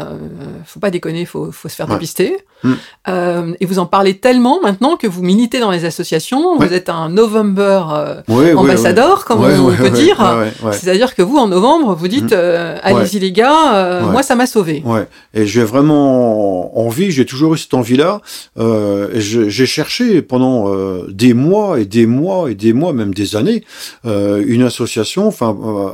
faut 0.64 0.78
pas 0.78 0.90
déconner, 0.90 1.24
faut, 1.24 1.50
faut 1.50 1.68
se 1.68 1.74
faire 1.74 1.88
Ouais. 1.88 1.94
dépister. 1.94 2.36
Mm. 2.62 2.72
Euh, 3.08 3.52
et 3.58 3.66
vous 3.66 3.80
en 3.80 3.86
parlez 3.86 4.18
tellement 4.18 4.60
maintenant 4.62 4.96
que 4.96 5.08
vous 5.08 5.22
militez 5.22 5.58
dans 5.58 5.72
les 5.72 5.84
associations. 5.84 6.56
Ouais. 6.56 6.68
Vous 6.68 6.72
êtes 6.72 6.88
un 6.88 7.08
November 7.08 7.82
euh, 7.92 8.54
ambassadeur, 8.54 9.24
comme 9.24 9.42
on 9.42 9.74
peut 9.74 9.90
dire. 9.90 10.24
C'est-à-dire 10.72 11.14
que 11.16 11.22
vous, 11.22 11.36
en 11.38 11.48
novembre, 11.48 11.94
vous 11.94 12.08
dites, 12.08 12.32
Mm. 12.32 12.78
allez-y 12.82 13.18
les 13.18 13.32
gars, 13.32 14.02
moi 14.12 14.22
ça 14.22 14.36
m'a 14.36 14.46
sauvé. 14.46 14.82
Ouais, 14.84 15.08
et 15.34 15.44
j'ai 15.44 15.64
vraiment 15.64 16.78
envie, 16.78 17.10
j'ai 17.10 17.26
toujours 17.26 17.54
eu 17.54 17.58
cette 17.58 17.74
envie-là. 17.74 18.20
J'ai 18.56 19.66
cherché 19.66 20.22
pendant 20.22 20.72
des 21.08 21.34
mois 21.34 21.80
et 21.80 21.84
des 21.84 22.06
mois 22.06 22.50
et 22.50 22.54
des 22.54 22.72
mois, 22.72 22.92
même 22.92 23.12
des 23.12 23.34
années, 23.36 23.64
une 24.04 24.62
association, 24.62 25.26
enfin, 25.26 25.56
euh, 25.64 25.90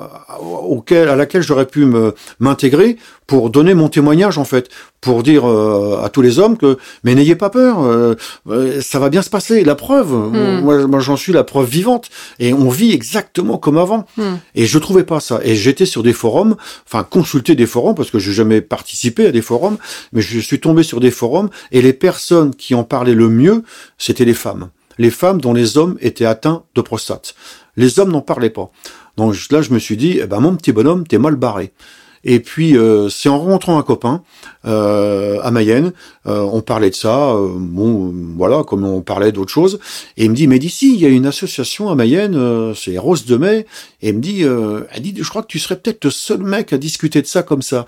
auquel, 0.82 1.08
à 1.08 1.16
laquelle 1.16 1.42
j'aurais 1.42 1.66
pu 1.66 1.86
m'intégrer 2.40 2.96
pour 3.26 3.50
donner 3.50 3.74
mon 3.74 3.88
témoignage 3.88 4.36
en 4.36 4.44
fait, 4.44 4.68
pour 5.00 5.22
dire 5.22 5.48
euh, 5.48 6.02
à 6.02 6.08
tous 6.08 6.22
les 6.22 6.38
hommes 6.38 6.58
que, 6.58 6.76
mais 7.04 7.14
n'ayez 7.14 7.36
pas 7.36 7.50
peur, 7.50 7.82
euh, 7.82 8.14
euh, 8.48 8.80
ça 8.80 8.98
va 8.98 9.08
bien 9.08 9.22
se 9.22 9.30
passer. 9.30 9.64
La 9.64 9.74
preuve, 9.74 10.12
Hmm. 10.12 10.60
moi, 10.60 10.86
moi 10.86 11.00
j'en 11.00 11.16
suis 11.16 11.32
la 11.32 11.44
preuve 11.44 11.68
vivante, 11.68 12.10
et 12.38 12.52
on 12.52 12.68
vit 12.68 12.92
exactement 12.92 13.58
comme 13.58 13.78
avant. 13.78 14.06
Hmm. 14.16 14.36
Et 14.54 14.66
je 14.66 14.78
trouvais 14.78 15.04
pas 15.04 15.20
ça. 15.20 15.40
Et 15.44 15.54
j'étais 15.54 15.86
sur 15.86 16.02
des 16.02 16.12
forums, 16.12 16.56
enfin 16.86 17.04
consulter 17.04 17.54
des 17.54 17.66
forums 17.66 17.94
parce 17.94 18.10
que 18.10 18.18
j'ai 18.18 18.32
jamais 18.32 18.60
participé 18.60 19.26
à 19.26 19.32
des 19.32 19.42
forums, 19.42 19.78
mais 20.12 20.22
je 20.22 20.38
suis 20.38 20.60
tombé 20.60 20.82
sur 20.82 21.00
des 21.00 21.10
forums 21.10 21.50
et 21.70 21.82
les 21.82 21.92
personnes 21.92 22.54
qui 22.54 22.74
en 22.74 22.84
parlaient 22.84 23.14
le 23.14 23.28
mieux, 23.28 23.62
c'était 23.98 24.24
les 24.24 24.34
femmes. 24.34 24.70
Les 24.98 25.10
femmes 25.10 25.40
dont 25.40 25.54
les 25.54 25.78
hommes 25.78 25.96
étaient 26.00 26.26
atteints 26.26 26.64
de 26.74 26.80
prostate. 26.80 27.34
Les 27.76 27.98
hommes 27.98 28.12
n'en 28.12 28.20
parlaient 28.20 28.50
pas. 28.50 28.70
Donc 29.16 29.34
là, 29.50 29.62
je 29.62 29.70
me 29.70 29.78
suis 29.78 29.96
dit, 29.96 30.18
eh 30.22 30.26
ben 30.26 30.40
mon 30.40 30.56
petit 30.56 30.72
bonhomme, 30.72 31.06
t'es 31.06 31.18
mal 31.18 31.36
barré. 31.36 31.72
Et 32.24 32.40
puis 32.40 32.76
euh, 32.76 33.08
c'est 33.08 33.28
en 33.28 33.38
rencontrant 33.38 33.78
un 33.78 33.82
copain 33.82 34.22
euh, 34.64 35.40
à 35.42 35.50
Mayenne, 35.50 35.92
euh, 36.26 36.40
on 36.40 36.60
parlait 36.60 36.90
de 36.90 36.94
ça, 36.94 37.34
bon 37.56 38.14
voilà, 38.36 38.62
comme 38.62 38.84
on 38.84 39.00
parlait 39.00 39.32
d'autres 39.32 39.50
choses, 39.50 39.80
et 40.16 40.24
il 40.26 40.30
me 40.30 40.36
dit 40.36 40.46
mais 40.46 40.60
d'ici 40.60 40.94
il 40.94 41.00
y 41.00 41.06
a 41.06 41.08
une 41.08 41.26
association 41.26 41.90
à 41.90 41.96
Mayenne, 41.96 42.74
c'est 42.76 42.96
Rose 42.96 43.24
de 43.26 43.36
Mai, 43.36 43.66
et 44.02 44.10
il 44.10 44.16
me 44.16 44.20
dit, 44.20 44.44
dit 45.00 45.14
je 45.20 45.28
crois 45.28 45.42
que 45.42 45.48
tu 45.48 45.58
serais 45.58 45.76
peut-être 45.76 46.04
le 46.04 46.10
seul 46.10 46.42
mec 46.42 46.72
à 46.72 46.78
discuter 46.78 47.22
de 47.22 47.26
ça 47.26 47.42
comme 47.42 47.62
ça. 47.62 47.86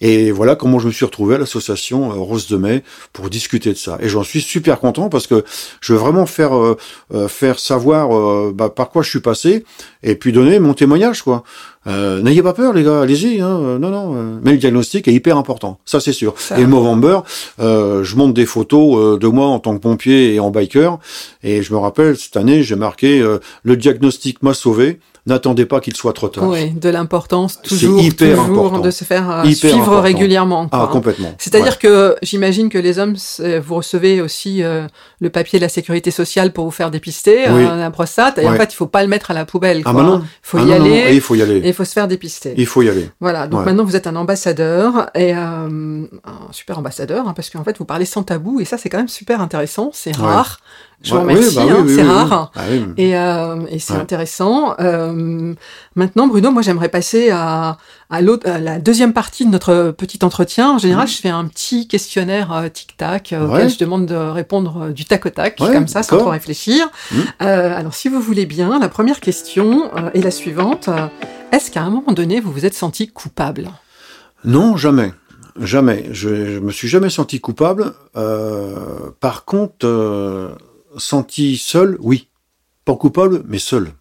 Et 0.00 0.30
voilà 0.30 0.56
comment 0.56 0.78
je 0.78 0.86
me 0.86 0.92
suis 0.92 1.04
retrouvé 1.04 1.36
à 1.36 1.38
l'association 1.38 2.10
Rose 2.22 2.48
de 2.48 2.56
Mai 2.56 2.82
pour 3.12 3.30
discuter 3.30 3.72
de 3.72 3.78
ça. 3.78 3.98
Et 4.00 4.08
j'en 4.08 4.22
suis 4.22 4.40
super 4.40 4.78
content 4.78 5.08
parce 5.08 5.26
que 5.26 5.44
je 5.80 5.92
veux 5.92 5.98
vraiment 5.98 6.26
faire 6.26 6.52
faire 7.28 7.58
savoir 7.58 8.52
bah, 8.52 8.68
par 8.68 8.90
quoi 8.90 9.02
je 9.02 9.10
suis 9.10 9.20
passé 9.20 9.64
et 10.02 10.14
puis 10.14 10.32
donner 10.32 10.58
mon 10.58 10.74
témoignage 10.74 11.22
quoi. 11.22 11.44
Euh, 11.86 12.20
N'ayez 12.20 12.42
pas 12.42 12.52
peur, 12.52 12.72
les 12.72 12.82
gars, 12.82 13.02
allez-y. 13.02 13.40
Hein. 13.40 13.60
Euh, 13.62 13.78
non, 13.78 13.90
non. 13.90 14.14
Euh, 14.16 14.38
mais 14.42 14.52
le 14.52 14.58
diagnostic 14.58 15.06
est 15.08 15.12
hyper 15.12 15.36
important, 15.36 15.78
ça 15.84 16.00
c'est 16.00 16.12
sûr. 16.12 16.34
Et 16.56 16.60
le 16.60 16.66
Movember, 16.66 17.20
euh, 17.60 18.02
je 18.02 18.16
monte 18.16 18.34
des 18.34 18.46
photos 18.46 18.96
euh, 18.96 19.18
de 19.18 19.28
moi 19.28 19.46
en 19.46 19.60
tant 19.60 19.74
que 19.74 19.80
pompier 19.80 20.34
et 20.34 20.40
en 20.40 20.50
biker. 20.50 20.98
Et 21.42 21.62
je 21.62 21.72
me 21.72 21.78
rappelle 21.78 22.16
cette 22.16 22.36
année, 22.36 22.62
j'ai 22.62 22.76
marqué 22.76 23.24
le 23.62 23.76
diagnostic 23.76 24.42
m'a 24.42 24.54
sauvé 24.54 24.98
n'attendez 25.26 25.66
pas 25.66 25.80
qu'il 25.80 25.96
soit 25.96 26.12
trop 26.12 26.28
tard. 26.28 26.48
Oui, 26.48 26.70
de 26.70 26.88
l'importance 26.88 27.60
toujours, 27.62 28.00
hyper 28.00 28.36
toujours 28.36 28.66
important. 28.66 28.80
de 28.80 28.90
se 28.90 29.04
faire 29.04 29.30
euh, 29.30 29.50
suivre 29.50 29.98
régulièrement. 29.98 30.68
Ah, 30.72 30.88
complètement. 30.90 31.34
C'est-à-dire 31.38 31.78
que 31.78 32.16
j'imagine 32.22 32.68
que 32.68 32.78
les 32.78 32.98
hommes, 32.98 33.16
vous 33.64 33.74
recevez 33.74 34.20
aussi 34.20 34.62
euh, 34.62 34.86
le 35.20 35.30
papier 35.30 35.58
de 35.58 35.64
la 35.64 35.68
sécurité 35.68 36.10
sociale 36.10 36.52
pour 36.52 36.64
vous 36.64 36.70
faire 36.70 36.90
dépister 36.90 37.44
oui. 37.48 37.64
euh, 37.64 37.76
la 37.76 37.90
prostate. 37.90 38.38
Et 38.38 38.48
en 38.48 38.54
fait, 38.54 38.72
il 38.72 38.76
faut 38.76 38.86
pas 38.86 39.02
le 39.02 39.08
mettre 39.08 39.30
à 39.30 39.34
la 39.34 39.44
poubelle. 39.44 39.82
Ah, 39.84 39.92
quoi. 39.92 40.00
Ah, 40.00 40.04
non. 40.04 40.18
Il 40.20 40.26
faut 40.42 40.58
y 40.58 40.72
aller. 40.72 41.14
il 41.14 41.20
faut 41.20 41.34
y 41.34 41.42
aller. 41.42 41.58
Et 41.58 41.68
il 41.68 41.74
faut 41.74 41.84
se 41.84 41.92
faire 41.92 42.08
dépister. 42.08 42.54
Il 42.56 42.66
faut 42.66 42.82
y 42.82 42.88
aller. 42.88 43.10
Voilà. 43.20 43.46
Donc 43.46 43.64
maintenant, 43.64 43.84
vous 43.84 43.96
êtes 43.96 44.06
un 44.06 44.16
ambassadeur 44.16 45.10
et 45.14 45.34
euh, 45.34 46.06
un 46.24 46.52
super 46.52 46.78
ambassadeur 46.78 47.26
hein, 47.28 47.32
parce 47.34 47.50
qu'en 47.50 47.64
fait, 47.64 47.78
vous 47.78 47.84
parlez 47.84 48.04
sans 48.04 48.22
tabou 48.22 48.60
et 48.60 48.64
ça, 48.64 48.78
c'est 48.78 48.88
quand 48.88 48.98
même 48.98 49.08
super 49.08 49.40
intéressant. 49.40 49.90
C'est 49.92 50.14
rare. 50.16 50.60
Je 51.02 51.14
vous 51.14 51.20
remercie, 51.20 51.56
bah 51.56 51.62
hein, 51.68 51.84
c'est 51.86 52.02
rare 52.02 52.52
et, 52.96 53.16
euh, 53.16 53.60
et 53.68 53.78
c'est 53.78 53.94
intéressant. 53.94 54.74
Euh, 54.80 55.54
maintenant, 55.94 56.26
Bruno, 56.26 56.50
moi 56.50 56.62
j'aimerais 56.62 56.88
passer 56.88 57.30
à, 57.30 57.76
à, 58.10 58.16
à 58.16 58.58
la 58.58 58.78
deuxième 58.78 59.12
partie 59.12 59.44
de 59.44 59.50
notre 59.50 59.90
petit 59.90 60.24
entretien. 60.24 60.72
En 60.72 60.78
général, 60.78 61.04
mmh. 61.04 61.10
je 61.10 61.16
fais 61.18 61.28
un 61.28 61.44
petit 61.44 61.86
questionnaire 61.86 62.50
euh, 62.52 62.68
tic-tac 62.68 63.32
euh, 63.32 63.46
auquel 63.46 63.68
je 63.68 63.78
demande 63.78 64.06
de 64.06 64.14
répondre 64.14 64.86
euh, 64.86 64.92
du 64.92 65.04
tac 65.04 65.26
au 65.26 65.30
tac, 65.30 65.56
comme 65.56 65.86
ça, 65.86 66.02
sans 66.02 66.16
trop 66.16 66.30
réfléchir. 66.30 66.88
Mmh. 67.12 67.16
alors, 67.40 67.94
si 67.94 68.08
vous 68.08 68.20
voulez 68.20 68.46
bien, 68.46 68.78
la 68.78 68.88
première 68.88 69.20
question 69.20 69.90
est 70.14 70.22
la 70.22 70.30
suivante. 70.30 70.88
Est-ce 71.52 71.70
qu'à 71.70 71.82
un 71.82 71.90
moment 71.90 72.12
donné, 72.12 72.40
vous 72.40 72.50
vous 72.50 72.64
êtes 72.64 72.74
senti 72.74 73.06
coupable? 73.06 73.68
Non, 74.44 74.76
jamais. 74.76 75.12
Jamais. 75.60 76.06
Je, 76.10 76.54
je 76.54 76.58
me 76.58 76.72
suis 76.72 76.88
jamais 76.88 77.10
senti 77.10 77.40
coupable. 77.40 77.92
par 79.20 79.44
contre 79.44 80.56
senti 80.96 81.56
seul, 81.56 81.96
oui. 82.00 82.28
Pas 82.84 82.94
coupable, 82.96 83.42
mais 83.46 83.58
seul. 83.58 83.92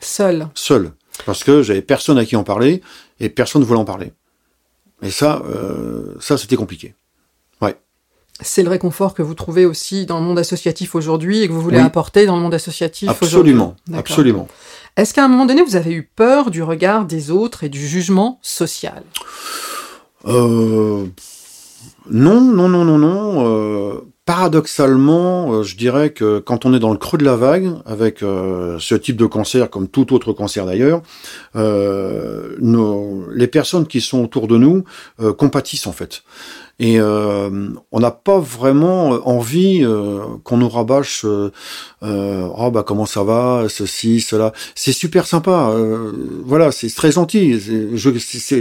Seul. 0.00 0.48
Seul. 0.54 0.92
Parce 1.26 1.44
que 1.44 1.62
j'avais 1.62 1.82
personne 1.82 2.18
à 2.18 2.24
qui 2.24 2.36
en 2.36 2.44
parler 2.44 2.82
et 3.20 3.28
personne 3.28 3.62
ne 3.62 3.66
voulait 3.66 3.80
en 3.80 3.84
parler. 3.84 4.12
Et 5.02 5.10
ça, 5.10 5.42
euh, 5.46 6.14
ça 6.20 6.36
c'était 6.36 6.56
compliqué. 6.56 6.94
Ouais. 7.60 7.76
C'est 8.40 8.62
le 8.62 8.68
réconfort 8.70 9.14
que 9.14 9.22
vous 9.22 9.34
trouvez 9.34 9.64
aussi 9.64 10.06
dans 10.06 10.18
le 10.18 10.24
monde 10.26 10.38
associatif 10.38 10.94
aujourd'hui 10.94 11.42
et 11.42 11.48
que 11.48 11.52
vous 11.52 11.60
voulez 11.60 11.78
apporter 11.78 12.26
dans 12.26 12.36
le 12.36 12.42
monde 12.42 12.54
associatif 12.54 13.08
Absolument, 13.08 13.76
absolument. 13.94 14.48
Est-ce 14.96 15.14
qu'à 15.14 15.24
un 15.24 15.28
moment 15.28 15.46
donné, 15.46 15.62
vous 15.62 15.76
avez 15.76 15.92
eu 15.92 16.02
peur 16.02 16.50
du 16.50 16.62
regard 16.62 17.04
des 17.04 17.30
autres 17.30 17.64
et 17.64 17.68
du 17.68 17.86
jugement 17.86 18.38
social? 18.42 19.02
Euh, 20.26 21.06
Non, 22.10 22.40
non, 22.40 22.68
non, 22.68 22.84
non, 22.84 22.98
non. 22.98 23.46
Euh, 23.46 24.00
Paradoxalement, 24.26 25.52
euh, 25.52 25.62
je 25.64 25.76
dirais 25.76 26.08
que 26.08 26.38
quand 26.38 26.64
on 26.64 26.72
est 26.72 26.78
dans 26.78 26.92
le 26.92 26.96
creux 26.96 27.18
de 27.18 27.24
la 27.26 27.36
vague, 27.36 27.70
avec 27.84 28.22
euh, 28.22 28.78
ce 28.80 28.94
type 28.94 29.16
de 29.16 29.26
cancer, 29.26 29.68
comme 29.68 29.86
tout 29.86 30.14
autre 30.14 30.32
cancer 30.32 30.64
d'ailleurs, 30.64 31.02
euh, 31.56 32.56
les 33.34 33.46
personnes 33.46 33.86
qui 33.86 34.00
sont 34.00 34.24
autour 34.24 34.48
de 34.48 34.56
nous 34.56 34.84
euh, 35.20 35.34
compatissent 35.34 35.86
en 35.86 35.92
fait. 35.92 36.22
Et 36.80 36.98
euh, 36.98 37.68
on 37.92 38.00
n'a 38.00 38.10
pas 38.10 38.38
vraiment 38.38 39.10
envie 39.28 39.84
euh, 39.84 40.20
qu'on 40.42 40.56
nous 40.56 40.68
rabâche 40.68 41.24
oh 41.24 42.70
bah 42.72 42.82
comment 42.84 43.06
ça 43.06 43.22
va, 43.24 43.66
ceci, 43.68 44.20
cela? 44.20 44.52
C'est 44.74 44.92
super 44.92 45.26
sympa. 45.26 45.72
voilà, 46.44 46.72
c'est 46.72 46.88
très 46.88 47.12
gentil. 47.12 47.60
Je 47.60 48.10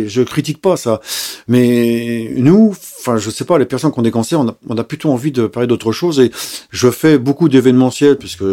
je 0.07 0.21
critique 0.23 0.61
pas 0.61 0.77
ça. 0.77 0.99
Mais 1.47 2.31
nous, 2.35 2.75
enfin 3.03 3.17
je 3.17 3.29
sais 3.29 3.43
pas, 3.43 3.57
les 3.57 3.65
personnes 3.65 3.91
qui 3.91 3.99
ont 3.99 4.03
des 4.03 4.11
cancers, 4.11 4.39
on 4.39 4.47
a, 4.47 4.55
on 4.69 4.77
a 4.77 4.83
plutôt 4.83 5.11
envie 5.11 5.31
de 5.31 5.47
parler 5.47 5.67
d'autre 5.67 5.91
chose. 5.91 6.19
Et 6.19 6.31
je 6.71 6.89
fais 6.89 7.17
beaucoup 7.17 7.49
d'événementiels 7.49 8.17
puisque 8.17 8.45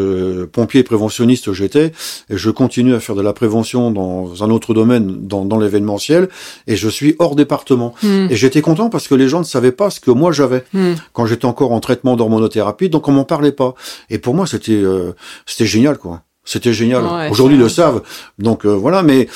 pompier 0.52 0.80
et 0.80 0.82
préventionniste 0.82 1.52
j'étais, 1.52 1.92
et 2.28 2.36
je 2.36 2.50
continue 2.50 2.94
à 2.94 3.00
faire 3.00 3.14
de 3.14 3.22
la 3.22 3.32
prévention 3.32 3.90
dans 3.90 4.42
un 4.42 4.50
autre 4.50 4.74
domaine, 4.74 5.26
dans, 5.26 5.44
dans 5.44 5.58
l'événementiel. 5.58 6.28
Et 6.66 6.76
je 6.76 6.88
suis 6.88 7.14
hors 7.18 7.36
département. 7.36 7.94
Hmm. 8.02 8.26
Et 8.30 8.36
j'étais 8.36 8.60
content 8.60 8.90
parce 8.90 9.06
que 9.06 9.14
les 9.14 9.28
gens 9.28 9.44
savais 9.44 9.72
pas 9.72 9.90
ce 9.90 10.00
que 10.00 10.10
moi 10.10 10.32
j'avais 10.32 10.64
hmm. 10.72 10.94
quand 11.12 11.26
j'étais 11.26 11.46
encore 11.46 11.72
en 11.72 11.80
traitement 11.80 12.16
d'hormonothérapie, 12.16 12.88
donc 12.88 13.06
on 13.08 13.12
m'en 13.12 13.24
parlait 13.24 13.52
pas. 13.52 13.74
Et 14.08 14.18
pour 14.18 14.34
moi, 14.34 14.46
c'était 14.46 14.72
euh, 14.72 15.12
c'était 15.46 15.66
génial, 15.66 15.98
quoi. 15.98 16.22
C'était 16.44 16.72
génial. 16.72 17.04
Aujourd'hui, 17.30 17.56
ils 17.56 17.60
le 17.60 17.68
savent. 17.68 18.02
Donc 18.38 18.64
euh, 18.64 18.70
voilà, 18.70 19.02
mais 19.02 19.28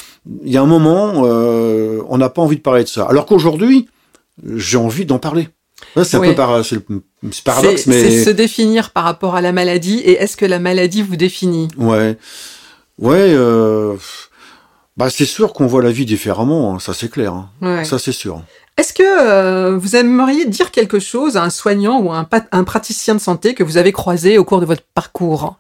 il 0.45 0.51
y 0.51 0.57
a 0.57 0.63
un 0.63 0.67
moment, 0.67 1.23
euh, 1.25 2.01
on 2.09 2.19
n'a 2.19 2.31
pas 2.31 2.43
envie 2.43 2.57
de 2.57 2.63
parler 2.63 2.83
de 2.83 2.89
ça. 2.89 3.05
Alors 3.05 3.27
qu'aujourd'hui, 3.27 3.87
j'ai 4.57 4.79
envie 4.79 5.07
d'en 5.07 5.19
parler. 5.19 5.49
C'est 6.03 6.17
un 6.17 6.21
peu 6.21 6.35
par, 6.35 6.65
c'est 6.65 6.81
paradoxe, 7.45 7.87
mais 7.87 8.01
c'est 8.01 8.25
se 8.25 8.31
définir 8.31 8.91
par 8.91 9.05
rapport 9.05 9.37
à 9.37 9.41
la 9.41 9.53
maladie. 9.53 9.99
Et 9.99 10.13
est-ce 10.13 10.37
que 10.37 10.47
la 10.47 10.59
maladie 10.59 11.03
vous 11.03 11.17
définit? 11.17 11.69
Ouais, 11.77 12.17
ouais. 12.99 13.35
Euh... 13.35 13.97
Bah, 14.97 15.11
c'est 15.11 15.25
sûr 15.25 15.53
qu'on 15.53 15.67
voit 15.67 15.83
la 15.83 15.91
vie 15.91 16.07
différemment, 16.07 16.75
hein, 16.75 16.79
ça 16.79 16.95
c'est 16.95 17.11
clair. 17.11 17.35
Hein. 17.35 17.85
Ça 17.85 17.99
c'est 17.99 18.13
sûr. 18.13 18.43
Est-ce 18.77 18.93
que 18.93 19.03
euh, 19.03 19.77
vous 19.77 19.97
aimeriez 19.97 20.47
dire 20.47 20.71
quelque 20.71 21.01
chose 21.01 21.37
à 21.37 21.43
un 21.43 21.51
soignant 21.51 22.01
ou 22.01 22.13
à 22.13 22.19
un, 22.19 22.29
un, 22.53 22.65
praticien 22.65 23.15
de 23.15 23.21
santé 23.21 23.55
que 23.55 23.63
vous 23.65 23.77
avez 23.77 23.93
croisé 23.93 24.39
au 24.39 24.45
cours 24.45 24.61
de 24.61 24.67
votre 24.67 24.83
parcours? 24.95 25.57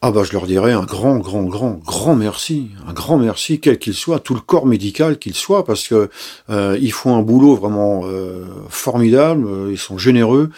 Ah 0.00 0.12
bah 0.12 0.22
je 0.22 0.32
leur 0.32 0.46
dirais 0.46 0.72
un 0.72 0.84
grand, 0.84 1.16
grand, 1.16 1.42
grand, 1.42 1.72
grand 1.72 2.14
merci, 2.14 2.68
un 2.86 2.92
grand 2.92 3.18
merci, 3.18 3.58
quel 3.58 3.78
qu'il 3.80 3.94
soit, 3.94 4.20
tout 4.20 4.34
le 4.34 4.40
corps 4.40 4.64
médical 4.64 5.18
qu'il 5.18 5.34
soit, 5.34 5.64
parce 5.64 5.88
que 5.88 6.08
euh, 6.50 6.78
ils 6.80 6.92
font 6.92 7.16
un 7.16 7.22
boulot 7.22 7.56
vraiment 7.56 8.02
euh, 8.04 8.46
formidable, 8.68 9.44
euh, 9.48 9.68
ils 9.72 9.78
sont 9.78 9.98
généreux, 9.98 10.50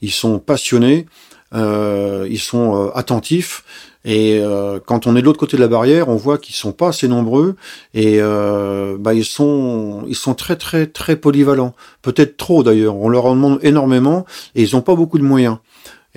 ils 0.00 0.10
sont 0.10 0.40
passionnés, 0.40 1.06
ils 1.54 2.40
sont 2.40 2.90
attentifs, 2.94 3.64
et 4.04 4.42
quand 4.86 5.06
on 5.06 5.16
est 5.16 5.20
de 5.20 5.26
l'autre 5.26 5.40
côté 5.40 5.56
de 5.56 5.62
la 5.62 5.68
barrière, 5.68 6.08
on 6.08 6.16
voit 6.16 6.38
qu'ils 6.38 6.54
sont 6.54 6.72
pas 6.72 6.88
assez 6.88 7.08
nombreux 7.08 7.56
et 7.94 8.20
bah, 8.20 9.14
ils 9.14 9.24
sont 9.24 10.04
ils 10.06 10.14
sont 10.14 10.34
très 10.34 10.56
très 10.56 10.86
très 10.86 11.16
polyvalents. 11.16 11.74
Peut-être 12.02 12.36
trop 12.36 12.62
d'ailleurs. 12.62 12.96
On 12.96 13.08
leur 13.08 13.26
en 13.26 13.34
demande 13.34 13.58
énormément 13.62 14.24
et 14.54 14.62
ils 14.62 14.76
ont 14.76 14.82
pas 14.82 14.94
beaucoup 14.94 15.18
de 15.18 15.24
moyens. 15.24 15.58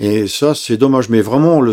Et 0.02 0.26
ça, 0.26 0.56
c'est 0.56 0.76
dommage. 0.76 1.08
Mais 1.10 1.20
vraiment, 1.20 1.60
le, 1.60 1.72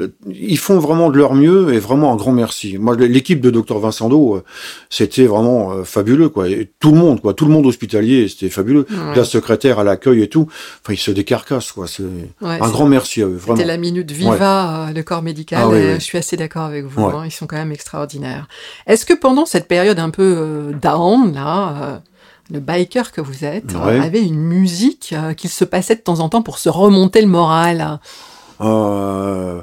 euh, 0.00 0.08
ils 0.26 0.58
font 0.58 0.78
vraiment 0.78 1.10
de 1.10 1.18
leur 1.18 1.34
mieux 1.34 1.74
et 1.74 1.78
vraiment 1.78 2.10
un 2.10 2.16
grand 2.16 2.32
merci. 2.32 2.78
Moi, 2.78 2.96
l'équipe 2.96 3.42
de 3.42 3.50
Dr 3.50 3.78
Vincent 3.78 4.08
Do, 4.08 4.42
c'était 4.88 5.26
vraiment 5.26 5.70
euh, 5.70 5.84
fabuleux, 5.84 6.30
quoi. 6.30 6.48
Et 6.48 6.70
tout 6.80 6.92
le 6.92 6.96
monde, 6.96 7.20
quoi. 7.20 7.34
Tout 7.34 7.44
le 7.44 7.52
monde 7.52 7.66
hospitalier, 7.66 8.26
c'était 8.28 8.48
fabuleux. 8.48 8.86
La 9.14 9.24
secrétaire 9.24 9.78
à 9.78 9.84
l'accueil 9.84 10.22
et 10.22 10.28
tout. 10.28 10.48
Enfin, 10.82 10.94
ils 10.94 10.96
se 10.96 11.10
décarcassent, 11.10 11.72
quoi. 11.72 11.86
C'est 11.86 12.04
un 12.40 12.70
grand 12.70 12.86
merci 12.86 13.20
à 13.20 13.26
eux, 13.26 13.36
vraiment. 13.36 13.56
C'était 13.56 13.68
la 13.68 13.76
minute 13.76 14.10
viva, 14.10 14.88
euh, 14.88 14.92
le 14.92 15.02
corps 15.02 15.22
médical. 15.22 15.68
Ah 15.70 15.94
je 15.98 16.00
suis 16.00 16.16
assez 16.16 16.38
d'accord 16.38 16.62
avec 16.62 16.86
vous. 16.86 17.04
Hein. 17.04 17.24
Ils 17.26 17.30
sont 17.30 17.46
quand 17.46 17.56
même 17.56 17.72
extraordinaires. 17.72 18.48
Est-ce 18.86 19.04
que 19.04 19.12
pendant 19.12 19.44
cette 19.44 19.68
période 19.68 19.98
un 19.98 20.10
peu 20.10 20.72
down, 20.80 21.34
là, 21.34 22.00
le 22.52 22.60
biker 22.60 23.12
que 23.12 23.20
vous 23.20 23.44
êtes, 23.44 23.74
avait 23.74 24.22
une 24.22 24.40
musique 24.40 25.14
euh, 25.16 25.32
qu'il 25.32 25.50
se 25.50 25.64
passait 25.64 25.96
de 25.96 26.00
temps 26.00 26.20
en 26.20 26.28
temps 26.28 26.42
pour 26.42 26.58
se 26.58 26.68
remonter 26.68 27.22
le 27.22 27.28
moral 27.28 27.98
euh, 28.60 29.62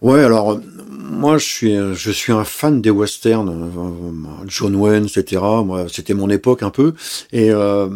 Ouais, 0.00 0.22
alors 0.22 0.60
moi 0.88 1.38
je 1.38 1.44
suis 1.44 1.74
je 1.94 2.10
suis 2.10 2.32
un 2.32 2.44
fan 2.44 2.80
des 2.80 2.90
westerns, 2.90 3.48
euh, 3.48 4.44
John 4.46 4.76
Wayne, 4.76 5.06
etc. 5.06 5.42
Moi, 5.64 5.86
c'était 5.90 6.14
mon 6.14 6.30
époque 6.30 6.62
un 6.62 6.70
peu. 6.70 6.94
Et 7.32 7.50
euh, 7.50 7.88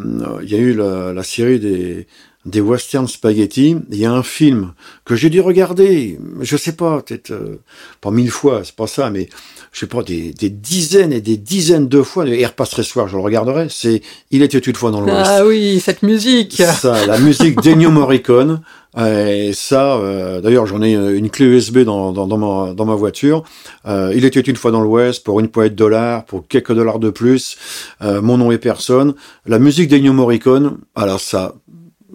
il 0.43 0.51
y 0.51 0.55
a 0.55 0.59
eu 0.59 0.75
la, 0.75 1.13
la 1.13 1.23
série 1.23 1.61
des 1.61 2.07
des 2.47 2.61
western 2.61 3.07
spaghetti. 3.07 3.77
Il 3.91 3.99
y 3.99 4.07
a 4.07 4.13
un 4.13 4.23
film 4.23 4.73
que 5.05 5.15
j'ai 5.15 5.31
dû 5.31 5.41
regarder, 5.41 6.19
je 6.41 6.57
sais 6.57 6.73
pas, 6.73 7.03
peut-être 7.03 7.31
euh, 7.33 7.61
pas 8.01 8.11
mille 8.11 8.31
fois, 8.31 8.63
c'est 8.65 8.75
pas 8.75 8.87
ça, 8.87 9.11
mais 9.11 9.29
je 9.73 9.81
sais 9.81 9.87
pas, 9.87 10.03
des, 10.03 10.33
des, 10.33 10.51
dizaines 10.51 11.13
et 11.13 11.21
des 11.21 11.37
dizaines 11.37 11.89
de 11.89 12.03
fois. 12.03 12.27
Et 12.27 12.45
repasserait 12.45 12.83
ce 12.83 12.91
soir, 12.91 13.09
je 13.09 13.17
le 13.17 13.23
regarderai. 13.23 13.67
C'est 13.69 14.03
Il 14.31 14.43
était 14.43 14.59
une 14.59 14.75
fois 14.75 14.91
dans 14.91 15.01
l'Ouest. 15.01 15.17
Ah 15.25 15.47
oui, 15.47 15.81
cette 15.81 16.03
musique. 16.03 16.63
Ça, 16.63 17.07
la 17.07 17.19
musique 17.19 17.61
d'Ennio 17.61 17.91
Morricone. 17.91 18.63
Et 18.99 19.53
ça, 19.53 19.95
euh, 19.95 20.41
d'ailleurs, 20.41 20.67
j'en 20.67 20.83
ai 20.83 20.95
une 20.95 21.31
clé 21.31 21.47
USB 21.47 21.79
dans, 21.79 22.11
dans, 22.13 22.27
dans, 22.27 22.39
ma, 22.39 22.75
dans 22.75 22.85
ma 22.85 22.97
voiture. 22.97 23.45
Euh, 23.87 24.13
il 24.17 24.25
était 24.25 24.41
une 24.41 24.57
fois 24.57 24.73
dans 24.73 24.81
l'Ouest 24.81 25.25
pour 25.25 25.39
une 25.39 25.47
de 25.47 25.69
dollars, 25.69 26.25
pour 26.25 26.49
quelques 26.49 26.73
dollars 26.73 26.99
de 26.99 27.11
plus. 27.11 27.57
Euh, 28.03 28.21
mon 28.21 28.37
nom 28.37 28.51
est 28.51 28.59
personne. 28.59 29.15
La 29.47 29.61
musique 29.61 29.89
d'Ennio 29.89 30.13
Morricone, 30.13 30.79
alors 30.97 31.21
ça, 31.21 31.55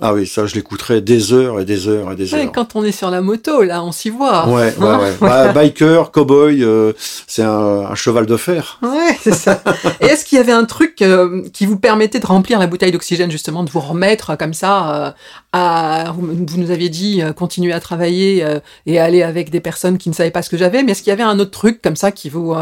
ah 0.01 0.13
oui, 0.13 0.27
ça, 0.27 0.45
je 0.45 0.55
l'écouterai 0.55 0.99
des 0.99 1.31
heures 1.31 1.59
et 1.59 1.65
des 1.65 1.87
heures 1.87 2.11
et 2.11 2.15
des 2.15 2.33
heures. 2.33 2.51
quand 2.51 2.75
on 2.75 2.83
est 2.83 2.91
sur 2.91 3.09
la 3.09 3.21
moto, 3.21 3.63
là, 3.63 3.81
on 3.83 3.93
s'y 3.93 4.09
voit. 4.09 4.47
Ouais, 4.49 4.73
ouais, 4.77 4.95
ouais. 4.95 5.13
Bah, 5.21 5.51
biker, 5.53 6.11
cowboy, 6.11 6.63
euh, 6.63 6.91
c'est 7.27 7.43
un, 7.43 7.85
un, 7.89 7.95
cheval 7.95 8.25
de 8.25 8.35
fer. 8.35 8.79
Ouais, 8.81 9.17
c'est 9.21 9.33
ça. 9.33 9.63
et 10.01 10.07
est-ce 10.07 10.25
qu'il 10.25 10.37
y 10.37 10.41
avait 10.41 10.51
un 10.51 10.65
truc 10.65 11.01
euh, 11.01 11.43
qui 11.53 11.65
vous 11.65 11.77
permettait 11.77 12.19
de 12.19 12.25
remplir 12.25 12.59
la 12.59 12.67
bouteille 12.67 12.91
d'oxygène, 12.91 13.31
justement, 13.31 13.63
de 13.63 13.69
vous 13.69 13.79
remettre 13.79 14.37
comme 14.37 14.53
ça 14.53 15.05
euh, 15.05 15.11
à... 15.53 16.13
Vous 16.13 16.57
nous 16.57 16.71
aviez 16.71 16.89
dit 16.89 17.21
continuer 17.37 17.71
à 17.71 17.79
travailler 17.79 18.45
et 18.85 18.99
aller 18.99 19.23
avec 19.23 19.49
des 19.49 19.61
personnes 19.61 19.97
qui 19.97 20.09
ne 20.09 20.13
savaient 20.13 20.31
pas 20.31 20.41
ce 20.41 20.49
que 20.49 20.57
j'avais, 20.57 20.83
mais 20.83 20.91
est-ce 20.91 21.03
qu'il 21.03 21.11
y 21.11 21.13
avait 21.13 21.23
un 21.23 21.39
autre 21.39 21.51
truc 21.51 21.81
comme 21.81 21.95
ça 21.95 22.11
qui 22.11 22.29
vous... 22.29 22.53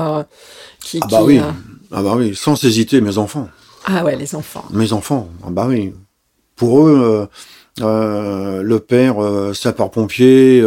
Qui, 0.84 1.00
ah 1.02 1.08
bah 1.10 1.22
oui, 1.24 1.40
ah 1.92 2.04
bah 2.04 2.14
oui, 2.16 2.36
sans 2.36 2.62
hésiter, 2.64 3.02
mes 3.02 3.18
enfants. 3.18 3.48
Ah 3.86 4.04
ouais, 4.04 4.16
les 4.16 4.36
enfants. 4.36 4.66
Mes 4.72 4.94
enfants, 4.94 5.30
ah 5.46 5.50
bah 5.50 5.66
oui 5.68 5.94
pour 6.56 6.88
eux, 6.88 7.30
euh, 7.82 7.84
euh, 7.84 8.62
le 8.62 8.80
père 8.80 9.22
euh, 9.24 9.54
sapeur-pompier, 9.54 10.62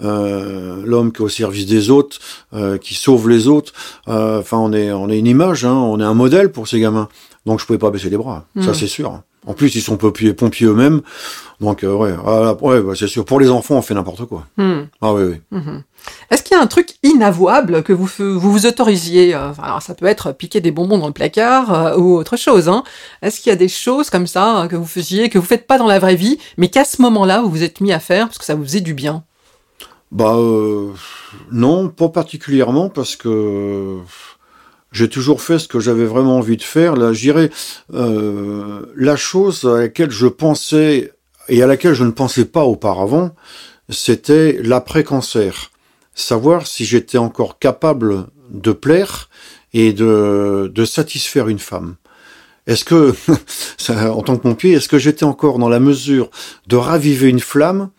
l'homme 0.00 1.12
qui 1.12 1.22
est 1.22 1.24
au 1.24 1.28
service 1.28 1.66
des 1.66 1.90
autres, 1.90 2.18
qui 2.80 2.94
sauve 2.94 3.28
les 3.28 3.48
autres. 3.48 3.72
Enfin, 4.06 4.58
on 4.58 4.72
est 4.72 4.92
on 4.92 5.08
est 5.08 5.18
une 5.18 5.26
image, 5.26 5.64
hein, 5.64 5.74
on 5.74 6.00
est 6.00 6.04
un 6.04 6.14
modèle 6.14 6.50
pour 6.50 6.68
ces 6.68 6.80
gamins. 6.80 7.08
Donc 7.46 7.60
je 7.60 7.66
pouvais 7.66 7.78
pas 7.78 7.90
baisser 7.90 8.10
les 8.10 8.16
bras, 8.16 8.46
ça 8.60 8.70
hmm. 8.70 8.74
c'est 8.74 8.86
sûr. 8.86 9.22
En 9.44 9.54
plus, 9.54 9.74
ils 9.74 9.80
sont 9.80 9.96
pompiers, 9.96 10.34
pompiers 10.34 10.66
eux-mêmes. 10.66 11.00
Donc, 11.60 11.82
euh, 11.82 11.92
ouais, 11.92 12.14
ah, 12.24 12.54
ouais 12.60 12.80
bah, 12.80 12.92
c'est 12.96 13.08
sûr. 13.08 13.24
Pour 13.24 13.40
les 13.40 13.50
enfants, 13.50 13.76
on 13.76 13.82
fait 13.82 13.94
n'importe 13.94 14.24
quoi. 14.26 14.46
Hmm. 14.56 14.82
Ah 15.00 15.12
oui, 15.12 15.22
oui. 15.24 15.40
Mhm. 15.50 15.82
Est-ce 16.30 16.44
qu'il 16.44 16.56
y 16.56 16.60
a 16.60 16.62
un 16.62 16.68
truc 16.68 16.94
inavouable 17.02 17.82
que 17.82 17.92
vous 17.92 18.08
vous, 18.18 18.38
vous 18.38 18.66
autorisiez 18.66 19.34
euh, 19.34 19.50
Alors, 19.60 19.82
ça 19.82 19.94
peut 19.94 20.06
être 20.06 20.32
piquer 20.32 20.60
des 20.60 20.70
bonbons 20.70 20.98
dans 20.98 21.08
le 21.08 21.12
placard 21.12 21.74
euh, 21.74 21.96
ou 21.96 22.16
autre 22.16 22.36
chose. 22.36 22.68
Hein. 22.68 22.84
Est-ce 23.20 23.40
qu'il 23.40 23.50
y 23.50 23.52
a 23.52 23.56
des 23.56 23.68
choses 23.68 24.10
comme 24.10 24.28
ça 24.28 24.68
que 24.70 24.76
vous 24.76 24.86
faisiez, 24.86 25.28
que 25.28 25.38
vous 25.38 25.46
faites 25.46 25.66
pas 25.66 25.78
dans 25.78 25.88
la 25.88 25.98
vraie 25.98 26.16
vie, 26.16 26.38
mais 26.56 26.68
qu'à 26.68 26.84
ce 26.84 27.02
moment-là, 27.02 27.42
vous 27.42 27.50
vous 27.50 27.62
êtes 27.64 27.80
mis 27.80 27.92
à 27.92 28.00
faire 28.00 28.26
parce 28.26 28.38
que 28.38 28.44
ça 28.44 28.54
vous 28.54 28.64
faisait 28.64 28.80
du 28.80 28.94
bien? 28.94 29.24
Bah, 30.12 30.36
non, 31.50 31.88
pas 31.88 32.10
particulièrement 32.10 32.90
parce 32.90 33.16
que 33.16 33.98
j'ai 34.92 35.08
toujours 35.08 35.40
fait 35.40 35.58
ce 35.58 35.68
que 35.68 35.80
j'avais 35.80 36.04
vraiment 36.04 36.36
envie 36.36 36.56
de 36.56 36.62
faire. 36.62 36.94
Là, 36.94 37.12
j'irais 37.12 37.50
euh, 37.94 38.82
la 38.94 39.16
chose 39.16 39.64
à 39.64 39.80
laquelle 39.80 40.10
je 40.10 40.26
pensais 40.26 41.12
et 41.48 41.62
à 41.62 41.66
laquelle 41.66 41.94
je 41.94 42.04
ne 42.04 42.10
pensais 42.10 42.44
pas 42.44 42.64
auparavant, 42.64 43.34
c'était 43.88 44.58
l'après-cancer. 44.62 45.70
Savoir 46.14 46.66
si 46.66 46.84
j'étais 46.84 47.18
encore 47.18 47.58
capable 47.58 48.26
de 48.50 48.72
plaire 48.72 49.28
et 49.72 49.92
de, 49.92 50.70
de 50.72 50.84
satisfaire 50.84 51.48
une 51.48 51.58
femme. 51.58 51.96
Est-ce 52.66 52.84
que, 52.84 53.14
en 54.08 54.22
tant 54.22 54.36
que 54.36 54.42
pompier, 54.42 54.72
est-ce 54.72 54.88
que 54.88 54.98
j'étais 54.98 55.24
encore 55.24 55.58
dans 55.58 55.68
la 55.68 55.80
mesure 55.80 56.30
de 56.66 56.76
raviver 56.76 57.28
une 57.28 57.40
flamme 57.40 57.90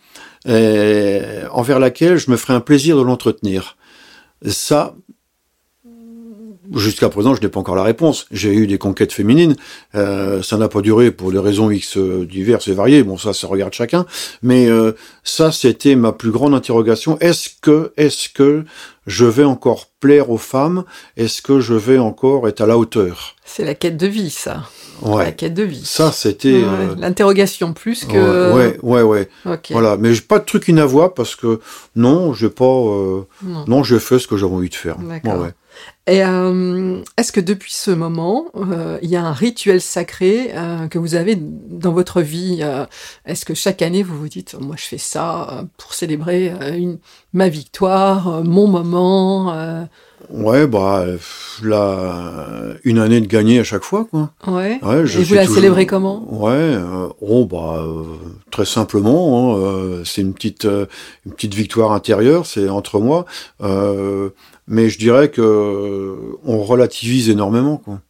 euh, 0.46 1.46
envers 1.50 1.78
laquelle 1.78 2.16
je 2.16 2.30
me 2.30 2.36
ferais 2.36 2.54
un 2.54 2.60
plaisir 2.60 2.96
de 2.96 3.02
l'entretenir? 3.02 3.76
Ça, 4.46 4.94
Jusqu'à 6.72 7.08
présent, 7.08 7.34
je 7.34 7.42
n'ai 7.42 7.48
pas 7.48 7.60
encore 7.60 7.74
la 7.74 7.82
réponse. 7.82 8.26
J'ai 8.30 8.54
eu 8.54 8.66
des 8.66 8.78
conquêtes 8.78 9.12
féminines. 9.12 9.54
Euh, 9.94 10.42
ça 10.42 10.56
n'a 10.56 10.68
pas 10.68 10.80
duré 10.80 11.10
pour 11.10 11.30
des 11.30 11.38
raisons 11.38 11.70
X 11.70 11.98
diverses 11.98 12.68
et 12.68 12.72
variées. 12.72 13.02
Bon, 13.02 13.18
ça, 13.18 13.32
ça 13.32 13.46
regarde 13.46 13.72
chacun. 13.74 14.06
Mais 14.42 14.66
euh, 14.66 14.92
ça, 15.24 15.52
c'était 15.52 15.94
ma 15.94 16.12
plus 16.12 16.30
grande 16.30 16.54
interrogation. 16.54 17.18
Est-ce 17.20 17.50
que, 17.60 17.92
est-ce 17.96 18.28
que 18.30 18.64
je 19.06 19.26
vais 19.26 19.44
encore 19.44 19.90
plaire 20.00 20.30
aux 20.30 20.38
femmes? 20.38 20.84
Est-ce 21.16 21.42
que 21.42 21.60
je 21.60 21.74
vais 21.74 21.98
encore 21.98 22.48
être 22.48 22.62
à 22.62 22.66
la 22.66 22.78
hauteur? 22.78 23.36
C'est 23.44 23.64
la 23.64 23.74
quête 23.74 23.98
de 23.98 24.06
vie, 24.06 24.30
ça. 24.30 24.64
Ouais. 25.02 25.24
La 25.24 25.32
quête 25.32 25.54
de 25.54 25.64
vie. 25.64 25.82
Ça, 25.84 26.12
c'était 26.12 26.62
euh, 26.64 26.94
l'interrogation 26.96 27.74
plus 27.74 28.06
que. 28.06 28.54
Ouais, 28.54 28.78
ouais, 28.82 29.02
ouais. 29.02 29.28
Voilà, 29.70 29.98
mais 29.98 30.14
pas 30.20 30.38
de 30.38 30.44
truc 30.44 30.68
inavouable 30.68 31.12
parce 31.14 31.36
que 31.36 31.60
non, 31.94 32.32
j'ai 32.32 32.48
pas. 32.48 32.64
Non. 32.64 33.64
non, 33.66 33.82
j'ai 33.82 33.98
fait 33.98 34.18
ce 34.18 34.26
que 34.26 34.38
j'avais 34.38 34.54
envie 34.54 34.70
de 34.70 34.74
faire. 34.74 34.96
D'accord. 34.96 35.42
Ouais, 35.42 35.50
et 36.06 36.22
euh, 36.22 36.98
est-ce 37.16 37.32
que 37.32 37.40
depuis 37.40 37.72
ce 37.72 37.90
moment, 37.90 38.50
euh, 38.56 38.98
il 39.00 39.08
y 39.08 39.16
a 39.16 39.24
un 39.24 39.32
rituel 39.32 39.80
sacré 39.80 40.50
euh, 40.54 40.86
que 40.86 40.98
vous 40.98 41.14
avez 41.14 41.34
dans 41.34 41.92
votre 41.92 42.20
vie 42.20 42.62
Est-ce 43.24 43.46
que 43.46 43.54
chaque 43.54 43.80
année 43.80 44.02
vous 44.02 44.18
vous 44.18 44.28
dites, 44.28 44.54
moi 44.60 44.76
je 44.78 44.84
fais 44.84 44.98
ça 44.98 45.64
pour 45.78 45.94
célébrer 45.94 46.52
une, 46.76 46.98
ma 47.32 47.48
victoire, 47.48 48.44
mon 48.44 48.66
moment 48.66 49.86
Ouais, 50.30 50.66
bah 50.66 51.04
là, 51.62 52.48
une 52.84 52.98
année 52.98 53.20
de 53.20 53.26
gagner 53.26 53.60
à 53.60 53.64
chaque 53.64 53.82
fois, 53.82 54.06
quoi. 54.10 54.30
Ouais. 54.46 54.80
je 55.04 55.20
Et 55.20 55.24
vous 55.24 55.34
la 55.34 55.46
célébrez 55.46 55.86
comment? 55.86 56.26
Ouais, 56.30 56.78
oh 57.20 57.46
bah 57.46 57.84
très 58.50 58.64
simplement, 58.64 59.56
hein, 59.56 60.02
c'est 60.04 60.20
une 60.20 60.34
petite 60.34 60.64
une 60.64 61.32
petite 61.32 61.54
victoire 61.54 61.92
intérieure, 61.92 62.44
c'est 62.44 62.68
entre 62.68 63.00
moi. 63.00 63.24
Euh, 64.68 64.74
mais 64.74 64.88
je 64.88 64.98
dirais 64.98 65.28
que 65.30 66.16
on 66.44 66.62
relativise 66.62 67.28
énormément. 67.30 67.78
Quoi. 67.78 68.00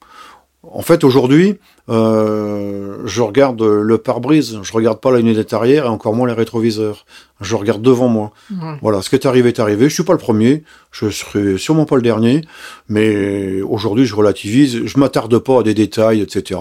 En 0.62 0.82
fait, 0.82 1.04
aujourd'hui, 1.04 1.58
euh, 1.90 3.02
je 3.04 3.20
regarde 3.20 3.62
le 3.62 3.98
pare-brise, 3.98 4.60
je 4.62 4.72
regarde 4.72 4.98
pas 4.98 5.12
la 5.12 5.18
lunette 5.18 5.52
arrière 5.52 5.84
et 5.84 5.88
encore 5.88 6.14
moins 6.14 6.26
les 6.26 6.32
rétroviseurs. 6.32 7.04
Je 7.40 7.54
regarde 7.54 7.82
devant 7.82 8.08
moi. 8.08 8.32
Voilà, 8.80 9.02
ce 9.02 9.10
qui 9.10 9.16
est 9.16 9.26
arrivé 9.26 9.48
est 9.48 9.60
arrivé. 9.60 9.88
Je 9.88 9.94
suis 9.94 10.04
pas 10.04 10.14
le 10.14 10.18
premier, 10.18 10.64
je 10.90 11.10
serai 11.10 11.58
sûrement 11.58 11.84
pas 11.84 11.96
le 11.96 12.02
dernier, 12.02 12.42
mais 12.88 13.60
aujourd'hui, 13.60 14.06
je 14.06 14.14
relativise. 14.14 14.86
Je 14.86 14.98
m'attarde 14.98 15.38
pas 15.38 15.60
à 15.60 15.62
des 15.62 15.74
détails, 15.74 16.22
etc. 16.22 16.58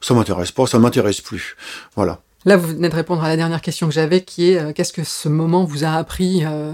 Ça 0.00 0.14
m'intéresse 0.14 0.50
pas, 0.50 0.66
ça 0.66 0.78
m'intéresse 0.80 1.20
plus. 1.20 1.56
Voilà. 1.94 2.20
Là, 2.44 2.56
vous 2.56 2.68
venez 2.68 2.88
de 2.88 2.94
répondre 2.94 3.22
à 3.22 3.28
la 3.28 3.36
dernière 3.36 3.60
question 3.60 3.88
que 3.88 3.94
j'avais, 3.94 4.22
qui 4.22 4.52
est 4.52 4.58
euh, 4.58 4.72
qu'est-ce 4.72 4.92
que 4.92 5.04
ce 5.04 5.28
moment 5.28 5.64
vous 5.64 5.84
a 5.84 5.90
appris 5.90 6.44
euh, 6.44 6.72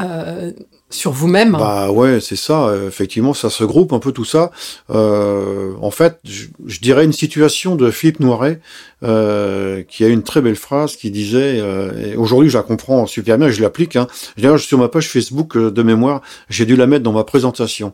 euh 0.00 0.52
sur 0.90 1.12
vous-même. 1.12 1.52
Bah 1.52 1.90
ouais, 1.90 2.20
c'est 2.20 2.36
ça. 2.36 2.74
Effectivement, 2.86 3.32
ça 3.32 3.48
se 3.48 3.64
groupe 3.64 3.92
un 3.92 4.00
peu 4.00 4.12
tout 4.12 4.24
ça. 4.24 4.50
Euh, 4.90 5.72
en 5.80 5.90
fait, 5.90 6.18
je, 6.24 6.80
dirais 6.80 7.04
une 7.04 7.12
situation 7.12 7.76
de 7.76 7.90
Philippe 7.90 8.20
Noiret 8.20 8.60
euh, 9.02 9.82
qui 9.82 10.04
a 10.04 10.08
une 10.08 10.22
très 10.22 10.40
belle 10.40 10.56
phrase 10.56 10.96
qui 10.96 11.10
disait. 11.10 11.58
Euh, 11.60 12.14
Aujourd'hui, 12.16 12.50
je 12.50 12.58
la 12.58 12.62
comprends 12.62 13.06
super 13.06 13.38
bien, 13.38 13.50
je 13.50 13.62
l'applique. 13.62 13.96
Hein. 13.96 14.06
D'ailleurs, 14.36 14.58
sur 14.58 14.78
ma 14.78 14.88
page 14.88 15.08
Facebook 15.08 15.56
euh, 15.56 15.70
de 15.70 15.82
mémoire, 15.82 16.22
j'ai 16.48 16.66
dû 16.66 16.76
la 16.76 16.86
mettre 16.86 17.02
dans 17.02 17.12
ma 17.12 17.24
présentation. 17.24 17.92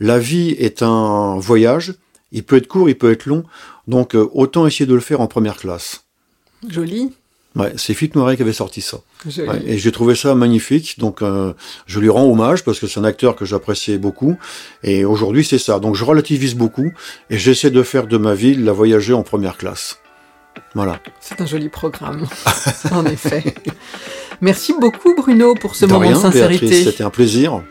La 0.00 0.18
vie 0.18 0.50
est 0.58 0.82
un 0.82 1.38
voyage. 1.38 1.94
Il 2.32 2.44
peut 2.44 2.56
être 2.56 2.66
court, 2.66 2.88
il 2.88 2.96
peut 2.96 3.10
être 3.10 3.26
long. 3.26 3.44
Donc, 3.86 4.14
euh, 4.14 4.28
autant 4.32 4.66
essayer 4.66 4.86
de 4.86 4.94
le 4.94 5.00
faire 5.00 5.20
en 5.20 5.26
première 5.26 5.56
classe. 5.56 6.04
Joli. 6.68 7.12
Ouais, 7.56 7.72
c'est 7.76 7.94
Philippe 7.94 8.14
Noiret 8.14 8.36
qui 8.36 8.42
avait 8.42 8.52
sorti 8.52 8.80
ça. 8.80 8.98
et 9.66 9.78
j'ai 9.78 9.90
trouvé 9.90 10.14
ça 10.14 10.34
magnifique, 10.34 10.98
donc 10.98 11.22
euh, 11.22 11.54
je 11.86 11.98
lui 11.98 12.10
rends 12.10 12.24
hommage 12.24 12.62
parce 12.62 12.78
que 12.78 12.86
c'est 12.86 13.00
un 13.00 13.04
acteur 13.04 13.36
que 13.36 13.44
j'appréciais 13.44 13.98
beaucoup. 13.98 14.36
Et 14.84 15.04
aujourd'hui, 15.04 15.44
c'est 15.44 15.58
ça. 15.58 15.80
Donc 15.80 15.96
je 15.96 16.04
relativise 16.04 16.54
beaucoup 16.54 16.92
et 17.30 17.38
j'essaie 17.38 17.70
de 17.70 17.82
faire 17.82 18.06
de 18.06 18.16
ma 18.18 18.34
ville 18.34 18.64
la 18.64 18.72
voyager 18.72 19.14
en 19.14 19.22
première 19.22 19.56
classe. 19.56 19.98
Voilà. 20.74 21.00
C'est 21.20 21.40
un 21.40 21.46
joli 21.46 21.68
programme, 21.68 22.26
en 22.92 23.06
effet. 23.06 23.54
Merci 24.40 24.74
beaucoup 24.78 25.14
Bruno 25.16 25.54
pour 25.54 25.74
ce 25.74 25.86
moment 25.86 26.10
de 26.10 26.16
sincérité. 26.16 26.84
C'était 26.84 27.04
un 27.04 27.10
plaisir. 27.10 27.62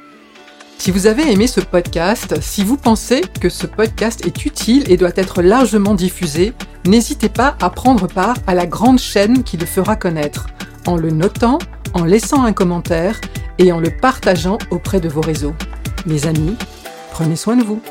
Si 0.77 0.91
vous 0.91 1.07
avez 1.07 1.31
aimé 1.31 1.47
ce 1.47 1.59
podcast, 1.59 2.39
si 2.39 2.63
vous 2.63 2.77
pensez 2.77 3.21
que 3.41 3.49
ce 3.49 3.67
podcast 3.67 4.25
est 4.25 4.45
utile 4.45 4.89
et 4.89 4.95
doit 4.95 5.11
être 5.15 5.41
largement 5.41 5.95
diffusé, 5.95 6.53
n'hésitez 6.85 7.29
pas 7.29 7.57
à 7.59 7.69
prendre 7.69 8.07
part 8.07 8.37
à 8.45 8.53
la 8.53 8.65
grande 8.65 8.99
chaîne 8.99 9.43
qui 9.43 9.57
le 9.57 9.65
fera 9.65 9.95
connaître, 9.95 10.47
en 10.85 10.95
le 10.95 11.09
notant, 11.09 11.59
en 11.93 12.05
laissant 12.05 12.43
un 12.43 12.53
commentaire 12.53 13.19
et 13.57 13.71
en 13.71 13.79
le 13.79 13.89
partageant 13.89 14.59
auprès 14.71 15.01
de 15.01 15.09
vos 15.09 15.21
réseaux. 15.21 15.55
Les 16.05 16.25
amis, 16.27 16.55
prenez 17.11 17.35
soin 17.35 17.57
de 17.57 17.63
vous. 17.63 17.81